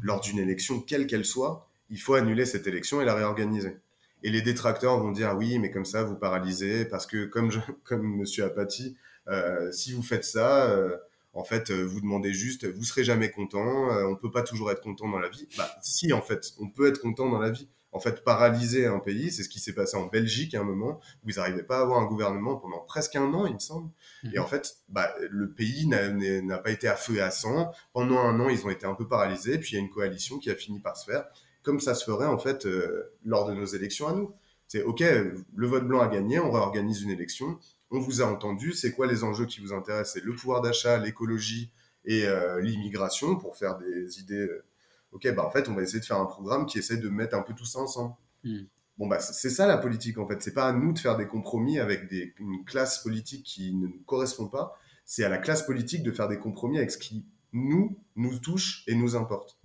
lors 0.03 0.21
d'une 0.21 0.39
élection, 0.39 0.81
quelle 0.81 1.07
qu'elle 1.07 1.25
soit, 1.25 1.69
il 1.89 2.01
faut 2.01 2.15
annuler 2.15 2.47
cette 2.47 2.67
élection 2.67 3.01
et 3.01 3.05
la 3.05 3.15
réorganiser. 3.15 3.79
Et 4.23 4.31
les 4.31 4.43
détracteurs 4.43 5.01
vont 5.01 5.11
dire 5.11 5.35
oui, 5.37 5.59
mais 5.59 5.71
comme 5.71 5.87
ça, 5.87 6.05
vous 6.05 6.15
paralysez, 6.15 6.85
parce 6.85 7.07
que 7.07 7.25
comme, 7.25 7.51
je, 7.51 7.59
comme 7.85 8.19
Monsieur 8.19 8.45
Apathy, 8.45 8.97
euh, 9.29 9.73
si 9.73 9.93
vous 9.93 10.03
faites 10.03 10.25
ça, 10.25 10.71
euh, 10.71 10.97
en 11.33 11.45
fait, 11.45 11.71
vous 11.71 12.01
demandez 12.01 12.33
juste, 12.33 12.67
vous 12.67 12.85
serez 12.85 13.05
jamais 13.05 13.31
content, 13.31 13.89
on 14.09 14.17
peut 14.17 14.33
pas 14.33 14.43
toujours 14.43 14.71
être 14.73 14.83
content 14.83 15.09
dans 15.09 15.21
la 15.21 15.29
vie. 15.29 15.47
Bah, 15.57 15.71
si, 15.81 16.13
en 16.13 16.21
fait, 16.21 16.55
on 16.59 16.69
peut 16.69 16.89
être 16.89 17.01
content 17.01 17.31
dans 17.31 17.39
la 17.39 17.51
vie 17.51 17.69
en 17.93 18.01
fait 18.01 18.23
paralyser 18.25 18.87
un 18.87 18.99
pays. 18.99 19.31
C'est 19.31 19.43
ce 19.43 19.49
qui 19.49 19.61
s'est 19.61 19.73
passé 19.73 19.97
en 19.97 20.07
Belgique 20.07 20.55
à 20.55 20.61
un 20.61 20.65
moment 20.65 21.01
où 21.25 21.31
ils 21.31 21.37
n'arrivaient 21.37 21.63
pas 21.63 21.79
à 21.79 21.83
avoir 21.83 22.01
un 22.01 22.07
gouvernement 22.07 22.57
pendant 22.57 22.81
presque 22.81 23.17
un 23.17 23.33
an, 23.35 23.47
il 23.47 23.55
me 23.55 23.59
semble. 23.59 23.91
Et 24.25 24.39
mhm. 24.39 24.41
en 24.41 24.47
fait, 24.47 24.77
bah, 24.89 25.15
le 25.31 25.51
pays 25.51 25.87
n'a 25.87 26.59
pas 26.59 26.71
été 26.71 26.89
à 26.89 26.97
feu 26.97 27.17
et 27.17 27.21
à 27.21 27.31
sang. 27.31 27.73
Pendant 27.93 28.19
un 28.19 28.39
an, 28.41 28.49
ils 28.49 28.65
ont 28.65 28.71
été 28.71 28.87
un 28.87 28.95
peu 28.95 29.09
paralysés. 29.09 29.59
Puis 29.59 29.73
il 29.73 29.75
y 29.75 29.79
a 29.79 29.81
une 29.81 29.91
coalition 29.91 30.39
qui 30.39 30.51
a 30.51 30.55
fini 30.55 30.81
par 30.81 30.97
se 30.97 31.11
faire, 31.11 31.27
comme 31.63 31.81
ça 31.81 31.95
se 31.95 32.05
ferait 32.05 32.27
en 32.27 32.39
fait 32.39 32.67
euh, 32.67 33.13
lors 33.25 33.47
de 33.49 33.55
nos 33.55 33.67
élections 33.67 34.09
à 34.09 34.13
nous. 34.13 34.33
C'est 34.69 34.83
OK, 34.83 35.01
le 35.01 35.67
vote 35.67 35.87
blanc 35.87 36.01
a 36.01 36.07
gagné, 36.07 36.39
on 36.39 36.53
réorganise 36.53 37.03
une 37.03 37.11
élection. 37.11 37.59
On 37.91 37.99
vous 37.99 38.23
a 38.23 38.25
entendu. 38.27 38.73
C'est 38.73 38.93
quoi 38.93 39.09
les 39.09 39.25
enjeux 39.25 39.47
qui 39.47 39.61
vous 39.61 39.73
intéressent? 39.73 40.15
C'est 40.15 40.25
le 40.25 40.33
pouvoir 40.33 40.61
d'achat, 40.61 40.97
l'écologie 40.99 41.73
et 42.05 42.25
euh, 42.25 42.61
l'immigration 42.61 43.37
pour 43.37 43.57
faire 43.57 43.79
des 43.79 44.21
idées 44.21 44.35
euh, 44.35 44.65
ok, 45.13 45.35
bah 45.35 45.45
en 45.45 45.51
fait, 45.51 45.69
on 45.69 45.75
va 45.75 45.83
essayer 45.83 46.01
de 46.01 46.05
faire 46.05 46.21
un 46.21 46.27
programme 46.27 46.67
qui 46.67 46.79
essaie 46.79 46.97
de 46.97 47.09
mettre 47.09 47.37
un 47.37 47.43
peu 47.43 47.55
tout 47.55 47.65
ça 47.65 47.79
ensemble. 47.79 48.15
Hmm. 48.43 48.63
bon 48.97 49.07
bah 49.07 49.19
c'est 49.21 49.51
ça 49.51 49.67
la 49.67 49.77
politique 49.77 50.17
en 50.17 50.27
fait. 50.27 50.43
C'est 50.43 50.55
pas 50.55 50.67
à 50.67 50.73
nous 50.73 50.93
de 50.93 50.99
faire 50.99 51.17
des 51.17 51.27
compromis 51.27 51.79
avec 51.79 52.09
des, 52.09 52.35
une 52.39 52.65
classe 52.65 53.03
politique 53.03 53.45
qui 53.45 53.75
ne 53.75 53.87
nous 53.87 54.03
correspond 54.07 54.49
pas. 54.49 54.79
C'est 55.05 55.25
à 55.25 55.29
la 55.29 55.39
classe 55.39 55.67
politique 55.67 56.03
de 56.03 56.13
faire 56.13 56.29
des 56.29 56.39
compromis 56.39 56.79
avec 56.79 56.91
ce 56.91 56.99
qui 56.99 57.27
nous 57.53 57.99
nous 58.17 58.39
touche 58.39 58.85
et 58.87 58.95
nous 58.95 59.17
importe. 59.17 59.59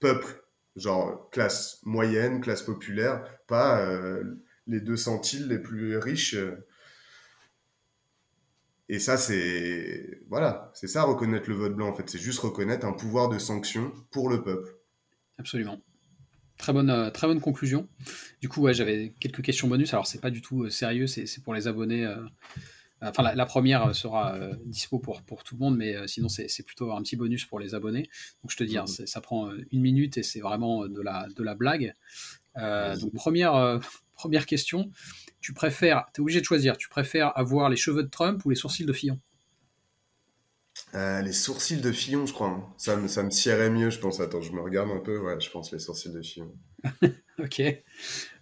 Peuple, 0.00 0.44
genre 0.76 1.30
classe 1.30 1.80
moyenne, 1.84 2.40
classe 2.40 2.62
populaire, 2.62 3.24
pas 3.46 3.80
euh, 3.80 4.42
les 4.66 4.80
deux 4.80 4.96
centiles 4.96 5.48
les 5.48 5.58
plus 5.58 5.96
riches. 5.98 6.36
Et 8.88 8.98
ça, 8.98 9.16
c'est 9.16 10.20
voilà, 10.28 10.70
c'est 10.74 10.88
ça 10.88 11.04
reconnaître 11.04 11.48
le 11.48 11.56
vote 11.56 11.74
blanc 11.74 11.88
en 11.88 11.94
fait. 11.94 12.08
C'est 12.08 12.18
juste 12.18 12.40
reconnaître 12.40 12.86
un 12.86 12.92
pouvoir 12.92 13.28
de 13.28 13.38
sanction 13.38 13.92
pour 14.10 14.28
le 14.28 14.42
peuple. 14.42 14.76
Absolument. 15.38 15.80
Très 16.58 16.72
bonne, 16.72 16.90
euh, 16.90 17.10
très 17.10 17.26
bonne 17.26 17.40
conclusion. 17.40 17.88
Du 18.40 18.48
coup, 18.48 18.60
ouais, 18.62 18.74
j'avais 18.74 19.14
quelques 19.18 19.42
questions 19.42 19.66
bonus. 19.68 19.92
Alors, 19.92 20.06
c'est 20.06 20.20
pas 20.20 20.30
du 20.30 20.40
tout 20.40 20.64
euh, 20.64 20.70
sérieux, 20.70 21.06
c'est 21.06 21.42
pour 21.42 21.54
les 21.54 21.66
abonnés. 21.66 22.06
Euh, 22.06 22.16
enfin, 23.00 23.34
la, 23.34 23.46
première 23.46 23.94
sera 23.94 24.38
dispo 24.64 24.98
pour, 24.98 25.22
pour 25.22 25.42
tout 25.42 25.56
le 25.56 25.60
monde, 25.60 25.76
mais 25.76 26.06
sinon, 26.06 26.28
c'est 26.28 26.62
plutôt 26.64 26.92
un 26.92 27.02
petit 27.02 27.16
bonus 27.16 27.44
pour 27.44 27.58
les 27.58 27.74
abonnés. 27.74 28.08
Donc, 28.42 28.50
je 28.50 28.56
te 28.56 28.64
dis, 28.64 28.78
hein, 28.78 28.84
mmh. 28.84 29.06
ça 29.06 29.20
prend 29.20 29.50
une 29.72 29.80
minute 29.80 30.16
et 30.16 30.22
c'est 30.22 30.40
vraiment 30.40 30.86
de 30.86 31.02
la, 31.02 31.26
de 31.34 31.42
la 31.42 31.54
blague. 31.54 31.92
donc, 32.56 33.12
première, 33.14 33.80
première 34.24 34.46
question. 34.46 34.90
Tu 35.42 35.52
préfères, 35.52 36.06
tu 36.14 36.20
es 36.20 36.22
obligé 36.22 36.40
de 36.40 36.46
choisir, 36.46 36.78
tu 36.78 36.88
préfères 36.88 37.36
avoir 37.36 37.68
les 37.68 37.76
cheveux 37.76 38.02
de 38.02 38.08
Trump 38.08 38.42
ou 38.46 38.50
les 38.50 38.56
sourcils 38.56 38.86
de 38.86 38.92
Fillon? 38.94 39.20
Euh, 40.94 41.20
les 41.20 41.34
sourcils 41.34 41.82
de 41.82 41.92
Fillon, 41.92 42.24
je 42.24 42.32
crois. 42.32 42.48
Hein. 42.48 42.64
Ça, 42.78 42.96
me, 42.96 43.06
ça 43.06 43.22
me 43.22 43.28
sierait 43.28 43.68
mieux, 43.68 43.90
je 43.90 43.98
pense. 43.98 44.20
Attends, 44.20 44.40
je 44.40 44.52
me 44.52 44.62
regarde 44.62 44.90
un 44.90 45.00
peu. 45.00 45.18
Ouais, 45.18 45.38
je 45.38 45.50
pense 45.50 45.72
les 45.72 45.78
sourcils 45.78 46.10
de 46.10 46.22
Fillon. 46.22 46.54
ok. 47.38 47.62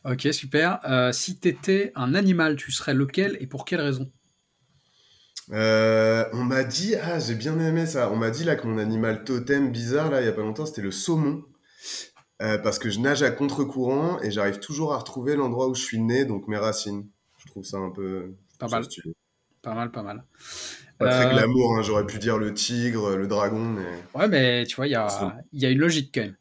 Ok, 0.04 0.28
super. 0.30 0.78
Euh, 0.84 1.10
si 1.10 1.40
tu 1.40 1.48
étais 1.48 1.90
un 1.96 2.14
animal, 2.14 2.54
tu 2.54 2.70
serais 2.70 2.94
lequel 2.94 3.36
et 3.40 3.48
pour 3.48 3.64
quelle 3.64 3.80
raison? 3.80 4.12
Euh, 5.50 6.24
On 6.32 6.44
m'a 6.44 6.62
dit, 6.62 6.94
ah, 6.94 7.18
j'ai 7.18 7.34
bien 7.34 7.58
aimé 7.58 7.86
ça. 7.86 8.08
On 8.12 8.16
m'a 8.16 8.30
dit 8.30 8.44
là 8.44 8.54
que 8.54 8.68
mon 8.68 8.78
animal 8.78 9.24
totem 9.24 9.72
bizarre, 9.72 10.10
là, 10.10 10.20
il 10.20 10.26
y 10.26 10.28
a 10.28 10.32
pas 10.32 10.42
longtemps, 10.42 10.64
c'était 10.66 10.82
le 10.82 10.92
saumon. 10.92 11.42
Parce 12.38 12.78
que 12.78 12.90
je 12.90 12.98
nage 12.98 13.22
à 13.22 13.30
contre-courant 13.30 14.20
et 14.20 14.30
j'arrive 14.30 14.58
toujours 14.58 14.92
à 14.94 14.98
retrouver 14.98 15.36
l'endroit 15.36 15.68
où 15.68 15.74
je 15.74 15.82
suis 15.82 16.00
né, 16.00 16.24
donc 16.24 16.48
mes 16.48 16.56
racines. 16.56 17.08
Je 17.38 17.46
trouve 17.46 17.64
ça 17.64 17.78
un 17.78 17.90
peu. 17.90 18.34
Pas 18.58 18.68
mal. 18.68 18.84
Pas 19.62 19.74
mal, 19.74 19.92
pas 19.92 20.02
mal. 20.02 20.24
Pas 20.98 21.08
très 21.08 21.26
euh, 21.26 21.34
glamour, 21.34 21.76
hein, 21.76 21.82
j'aurais 21.82 22.06
pu 22.06 22.18
dire 22.18 22.38
le 22.38 22.52
tigre, 22.52 23.16
le 23.16 23.26
dragon, 23.26 23.64
mais. 23.64 23.86
Ouais, 24.14 24.28
mais 24.28 24.64
tu 24.66 24.76
vois, 24.76 24.86
il 24.86 24.90
y 24.90 24.96
a, 24.96 25.36
y 25.52 25.66
a 25.66 25.70
une 25.70 25.78
logique 25.78 26.12
quand 26.14 26.22
même. 26.22 26.36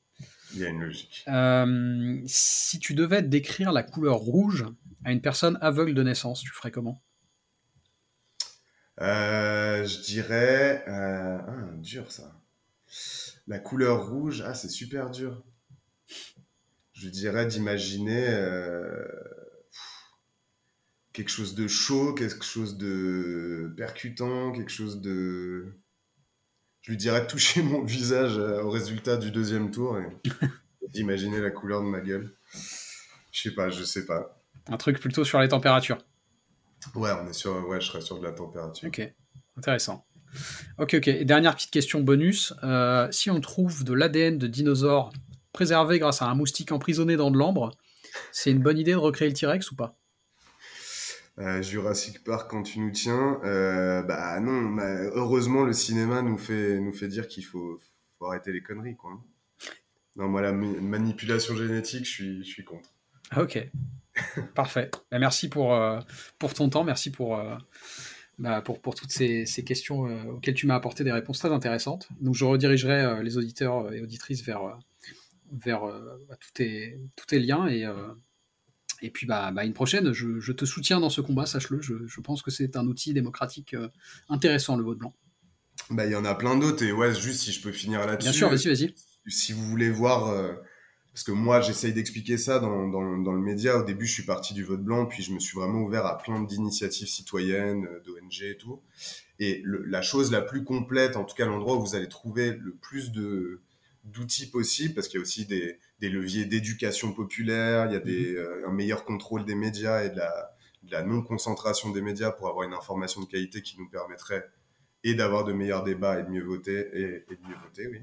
Il 0.53 0.59
y 0.59 0.65
a 0.65 0.69
une 0.69 0.81
logique. 0.81 1.23
Euh, 1.27 2.19
si 2.25 2.79
tu 2.79 2.93
devais 2.93 3.21
décrire 3.21 3.71
la 3.71 3.83
couleur 3.83 4.17
rouge 4.17 4.65
à 5.05 5.11
une 5.11 5.21
personne 5.21 5.57
aveugle 5.61 5.93
de 5.93 6.03
naissance, 6.03 6.41
tu 6.41 6.51
ferais 6.51 6.71
comment? 6.71 7.01
Euh, 8.99 9.85
Je 9.85 10.01
dirais. 10.01 10.83
Ah, 10.87 11.45
dur 11.77 12.11
ça. 12.11 12.41
La 13.47 13.59
couleur 13.59 14.09
rouge, 14.09 14.43
ah, 14.45 14.53
c'est 14.53 14.69
super 14.69 15.09
dur. 15.09 15.43
Je 16.93 17.09
dirais 17.09 17.45
d'imaginer 17.47 18.27
quelque 21.13 21.29
chose 21.29 21.55
de 21.55 21.67
chaud, 21.67 22.13
quelque 22.13 22.45
chose 22.45 22.77
de 22.77 23.73
percutant, 23.77 24.51
quelque 24.51 24.71
chose 24.71 25.01
de. 25.01 25.73
Je 26.81 26.91
lui 26.91 26.97
dirais 26.97 27.21
de 27.21 27.27
toucher 27.27 27.61
mon 27.61 27.83
visage 27.83 28.37
euh, 28.37 28.63
au 28.63 28.71
résultat 28.71 29.17
du 29.17 29.29
deuxième 29.29 29.69
tour 29.71 29.99
et 29.99 30.07
d'imaginer 30.89 31.39
la 31.39 31.51
couleur 31.51 31.81
de 31.81 31.87
ma 31.87 31.99
gueule. 31.99 32.33
Je 33.31 33.41
sais 33.41 33.51
pas, 33.51 33.69
je 33.69 33.83
sais 33.83 34.05
pas. 34.05 34.41
Un 34.67 34.77
truc 34.77 34.99
plutôt 34.99 35.23
sur 35.23 35.39
les 35.39 35.49
températures. 35.49 35.99
Ouais, 36.95 37.11
on 37.11 37.27
est 37.27 37.33
sur, 37.33 37.67
ouais, 37.67 37.79
je 37.79 37.87
serais 37.87 38.01
sur 38.01 38.19
de 38.19 38.23
la 38.23 38.31
température. 38.31 38.87
Ok, 38.87 39.01
intéressant. 39.57 40.05
Ok, 40.79 40.95
ok. 40.95 41.07
Et 41.07 41.25
dernière 41.25 41.55
petite 41.55 41.71
question 41.71 42.01
bonus. 42.01 42.53
Euh, 42.63 43.07
si 43.11 43.29
on 43.29 43.39
trouve 43.41 43.83
de 43.83 43.93
l'ADN 43.93 44.37
de 44.37 44.47
dinosaures 44.47 45.11
préservé 45.53 45.99
grâce 45.99 46.21
à 46.21 46.25
un 46.25 46.35
moustique 46.35 46.71
emprisonné 46.71 47.15
dans 47.15 47.31
de 47.31 47.37
l'ambre, 47.37 47.71
c'est 48.31 48.51
une 48.51 48.61
bonne 48.61 48.77
idée 48.77 48.91
de 48.91 48.97
recréer 48.97 49.29
le 49.29 49.35
T-Rex 49.35 49.71
ou 49.71 49.75
pas? 49.75 49.97
Euh, 51.39 51.61
Jurassic 51.61 52.23
Park 52.23 52.51
quand 52.51 52.63
tu 52.63 52.79
nous 52.79 52.91
tiens, 52.91 53.39
euh, 53.43 54.03
bah 54.03 54.39
non, 54.41 54.77
heureusement 55.13 55.63
le 55.63 55.71
cinéma 55.71 56.21
nous 56.21 56.37
fait, 56.37 56.79
nous 56.79 56.93
fait 56.93 57.07
dire 57.07 57.27
qu'il 57.27 57.45
faut, 57.45 57.79
faut, 58.19 58.25
arrêter 58.25 58.51
les 58.51 58.61
conneries 58.61 58.97
quoi. 58.97 59.11
Non, 60.17 60.27
moi 60.27 60.41
la 60.41 60.51
manipulation 60.51 61.55
génétique, 61.55 62.05
je 62.05 62.11
suis, 62.11 62.43
je 62.43 62.49
suis 62.49 62.65
contre. 62.65 62.93
Ah, 63.31 63.43
ok, 63.43 63.65
parfait. 64.55 64.91
Bah, 65.09 65.19
merci 65.19 65.47
pour, 65.47 65.73
euh, 65.73 65.99
pour 66.37 66.53
ton 66.53 66.69
temps, 66.69 66.83
merci 66.83 67.11
pour, 67.11 67.41
bah, 68.37 68.61
pour, 68.61 68.81
pour, 68.81 68.93
toutes 68.93 69.11
ces, 69.11 69.45
ces 69.45 69.63
questions 69.63 70.01
auxquelles 70.35 70.53
tu 70.53 70.67
m'as 70.67 70.75
apporté 70.75 71.05
des 71.05 71.13
réponses 71.13 71.39
très 71.39 71.51
intéressantes. 71.51 72.09
Donc 72.19 72.35
je 72.35 72.43
redirigerai 72.43 73.23
les 73.23 73.37
auditeurs 73.37 73.93
et 73.93 74.01
auditrices 74.01 74.43
vers, 74.43 74.77
vers 75.51 75.81
bah, 76.27 76.35
tous, 76.39 76.51
tes, 76.53 76.99
tous 77.15 77.25
tes 77.25 77.39
liens 77.39 77.67
et 77.67 77.85
et 79.01 79.09
puis, 79.09 79.25
bah, 79.25 79.51
bah 79.51 79.65
une 79.65 79.73
prochaine, 79.73 80.13
je, 80.13 80.51
te 80.51 80.65
soutiens 80.65 80.99
dans 80.99 81.09
ce 81.09 81.21
combat, 81.21 81.45
sache-le. 81.45 81.81
Je, 81.81 82.21
pense 82.21 82.41
que 82.41 82.51
c'est 82.51 82.75
un 82.75 82.85
outil 82.87 83.13
démocratique 83.13 83.73
euh, 83.73 83.89
intéressant, 84.29 84.77
le 84.77 84.83
vote 84.83 84.99
blanc. 84.99 85.13
Bah, 85.89 86.05
il 86.05 86.11
y 86.11 86.15
en 86.15 86.25
a 86.25 86.35
plein 86.35 86.55
d'autres. 86.55 86.83
Et 86.83 86.91
ouais, 86.91 87.13
juste 87.13 87.41
si 87.41 87.51
je 87.51 87.61
peux 87.61 87.71
finir 87.71 88.05
là-dessus. 88.05 88.29
Bien 88.29 88.37
sûr, 88.37 88.49
vas-y, 88.49 88.67
vas-y. 88.67 88.93
Si 89.27 89.53
vous 89.53 89.63
voulez 89.63 89.89
voir, 89.89 90.29
euh, 90.29 90.53
parce 91.13 91.23
que 91.23 91.31
moi, 91.31 91.61
j'essaye 91.61 91.93
d'expliquer 91.93 92.37
ça 92.37 92.59
dans, 92.59 92.87
dans, 92.87 93.01
le 93.01 93.41
média. 93.41 93.77
Au 93.77 93.83
début, 93.83 94.05
je 94.05 94.13
suis 94.13 94.25
parti 94.25 94.53
du 94.53 94.63
vote 94.63 94.83
blanc, 94.83 95.07
puis 95.07 95.23
je 95.23 95.33
me 95.33 95.39
suis 95.39 95.57
vraiment 95.57 95.81
ouvert 95.81 96.05
à 96.05 96.19
plein 96.19 96.43
d'initiatives 96.43 97.07
citoyennes, 97.07 97.85
euh, 97.85 98.03
d'ONG 98.05 98.43
et 98.43 98.57
tout. 98.57 98.81
Et 99.39 99.63
la 99.65 100.03
chose 100.03 100.31
la 100.31 100.41
plus 100.41 100.63
complète, 100.63 101.17
en 101.17 101.23
tout 101.23 101.35
cas 101.35 101.47
l'endroit 101.47 101.75
où 101.75 101.81
vous 101.81 101.95
allez 101.95 102.07
trouver 102.07 102.51
le 102.51 102.75
plus 102.75 103.11
de 103.11 103.61
d'outils 104.03 104.49
possibles, 104.49 104.93
parce 104.95 105.07
qu'il 105.07 105.17
y 105.17 105.21
a 105.21 105.21
aussi 105.21 105.45
des, 105.45 105.79
des 105.99 106.09
leviers 106.09 106.45
d'éducation 106.45 107.13
populaire, 107.13 107.85
il 107.87 107.93
y 107.93 107.95
a 107.95 107.99
des, 107.99 108.31
mhm. 108.31 108.37
euh, 108.37 108.67
un 108.67 108.71
meilleur 108.71 109.05
contrôle 109.05 109.45
des 109.45 109.55
médias 109.55 110.03
et 110.03 110.09
de 110.09 110.17
la, 110.17 110.55
de 110.83 110.91
la 110.91 111.03
non-concentration 111.03 111.91
des 111.91 112.01
médias 112.01 112.31
pour 112.31 112.47
avoir 112.47 112.67
une 112.67 112.73
information 112.73 113.21
de 113.21 113.27
qualité 113.27 113.61
qui 113.61 113.77
nous 113.77 113.89
permettrait 113.89 114.49
et 115.03 115.15
d'avoir 115.15 115.43
de 115.43 115.53
meilleurs 115.53 115.83
débats 115.83 116.19
et 116.19 116.23
de 116.23 116.29
mieux 116.29 116.43
voter 116.43 116.79
et, 116.93 117.25
de 117.35 117.47
mieux 117.47 117.55
voter 117.63 117.87
oui 117.87 118.01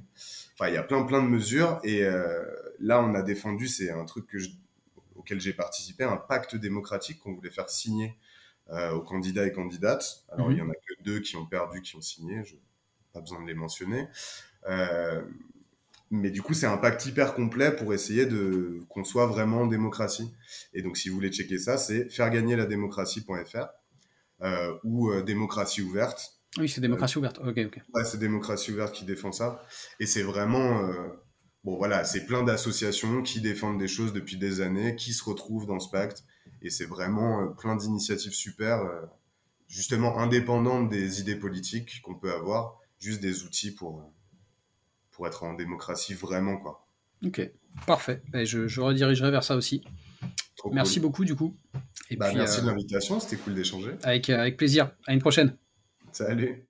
enfin 0.55 0.69
il 0.69 0.75
y 0.75 0.77
a 0.77 0.83
plein 0.83 1.03
plein 1.05 1.23
de 1.23 1.29
mesures 1.29 1.79
et 1.85 2.05
euh, 2.05 2.45
là 2.81 3.01
on 3.03 3.15
a 3.15 3.23
défendu 3.23 3.69
c'est 3.69 3.91
un 3.91 4.05
truc 4.05 4.27
que 4.27 4.39
auquel 5.15 5.41
j'ai 5.41 5.53
participé 5.53 6.05
un 6.05 6.17
pacte 6.17 6.57
démocratique 6.57 7.21
qu'on 7.21 7.35
voulait 7.35 7.51
faire 7.51 7.71
signer 7.71 8.17
euh, 8.71 8.93
aux 8.93 9.03
candidats 9.03 9.47
et 9.47 9.53
candidates 9.53 10.25
alors 10.31 10.51
il 10.51 10.59
y 10.59 10.61
mhm. 10.61 10.71
en 10.71 10.73
a 10.73 10.75
que 10.75 11.03
deux 11.03 11.21
qui 11.21 11.37
ont 11.37 11.47
perdu 11.47 11.83
qui 11.83 11.97
ont 11.97 12.01
signé 12.01 12.43
je 12.45 12.57
pas 13.13 13.21
besoin 13.21 13.41
de 13.43 13.47
les 13.47 13.55
mentionner 13.55 14.09
euh, 14.69 15.23
mais 16.11 16.31
du 16.31 16.43
coup, 16.43 16.55
c'est 16.55 16.67
un 16.67 16.77
pacte 16.77 17.05
hyper 17.07 17.35
complet 17.35 17.75
pour 17.75 17.93
essayer 17.93 18.27
de 18.27 18.81
qu'on 18.89 19.05
soit 19.05 19.27
vraiment 19.27 19.63
en 19.63 19.67
démocratie. 19.67 20.33
Et 20.73 20.83
donc, 20.83 20.97
si 20.97 21.09
vous 21.09 21.15
voulez 21.17 21.31
checker 21.31 21.59
ça, 21.59 21.77
c'est 21.77 22.09
fairgagnerladémocratie.fr 22.11 23.67
euh, 24.43 24.75
ou 24.85 25.11
euh, 25.11 25.23
démocratie 25.23 25.83
ouverte. 25.83 26.39
Oui, 26.57 26.69
c'est 26.69 26.81
démocratie 26.81 27.19
ouverte. 27.19 27.39
Ok, 27.39 27.59
ok. 27.59 27.81
Ouais, 27.95 28.05
c'est 28.05 28.19
démocratie 28.19 28.73
ouverte 28.73 28.95
qui 28.95 29.05
défend 29.05 29.33
ça. 29.33 29.63
Et 30.01 30.07
c'est 30.07 30.23
vraiment 30.23 30.83
euh, 30.83 31.09
bon, 31.65 31.77
voilà, 31.77 32.05
c'est 32.05 32.25
plein 32.25 32.43
d'associations 32.43 33.23
qui 33.23 33.41
défendent 33.41 33.79
des 33.79 33.89
choses 33.89 34.13
depuis 34.13 34.37
des 34.37 34.61
années, 34.61 34.97
qui 34.97 35.13
se 35.13 35.25
retrouvent 35.25 35.67
dans 35.67 35.81
ce 35.81 35.91
pacte. 35.91 36.25
Et 36.63 36.71
c'est 36.71 36.87
vraiment 36.87 37.43
euh, 37.43 37.47
plein 37.49 37.77
d'initiatives 37.77 38.33
super, 38.33 38.81
euh, 38.81 39.03
justement 39.67 40.19
indépendantes 40.19 40.89
des 40.89 41.21
idées 41.21 41.37
politiques 41.37 42.01
qu'on 42.03 42.15
peut 42.15 42.33
avoir, 42.33 42.79
juste 42.99 43.21
des 43.21 43.45
outils 43.45 43.75
pour 43.75 44.11
pour 45.19 45.27
être 45.27 45.43
en 45.43 45.55
démocratie 45.55 46.15
vraiment. 46.15 46.59
Quoi. 46.59 46.87
Ok, 47.27 47.51
parfait. 47.89 48.23
Ben, 48.29 48.47
je, 48.47 48.69
je, 48.69 48.81
redirigerai 48.81 49.33
vers 49.33 49.43
ça 49.43 49.57
aussi. 49.57 49.83
merci 50.71 51.01
beaucoup 51.01 51.25
du 51.25 51.35
coup. 51.35 51.57
Et 52.09 52.15
bah, 52.15 52.31
merci 52.33 52.61
de 52.61 52.67
euh, 52.67 52.71
l'invitation, 52.71 53.19
c'était 53.19 53.35
cool 53.37 53.57
d'échanger. 53.57 53.97
Avec, 54.05 54.31
euh, 54.31 54.39
avec 54.39 54.57
plaisir. 54.57 54.93
À 55.09 55.15
une 55.15 55.19
prochaine. 55.19 55.57
Salut. 56.13 56.69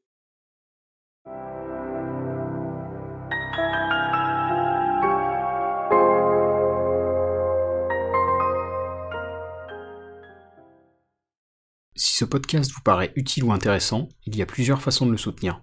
Si 11.95 12.15
ce 12.15 12.25
podcast 12.25 12.73
vous 12.73 12.81
paraît 12.83 13.13
utile 13.15 13.45
ou 13.45 13.53
intéressant, 13.53 14.09
il 14.25 14.37
y 14.37 14.41
a 14.41 14.47
plusieurs 14.47 14.81
façons 14.81 15.05
de 15.05 15.11
le 15.11 15.19
soutenir. 15.19 15.63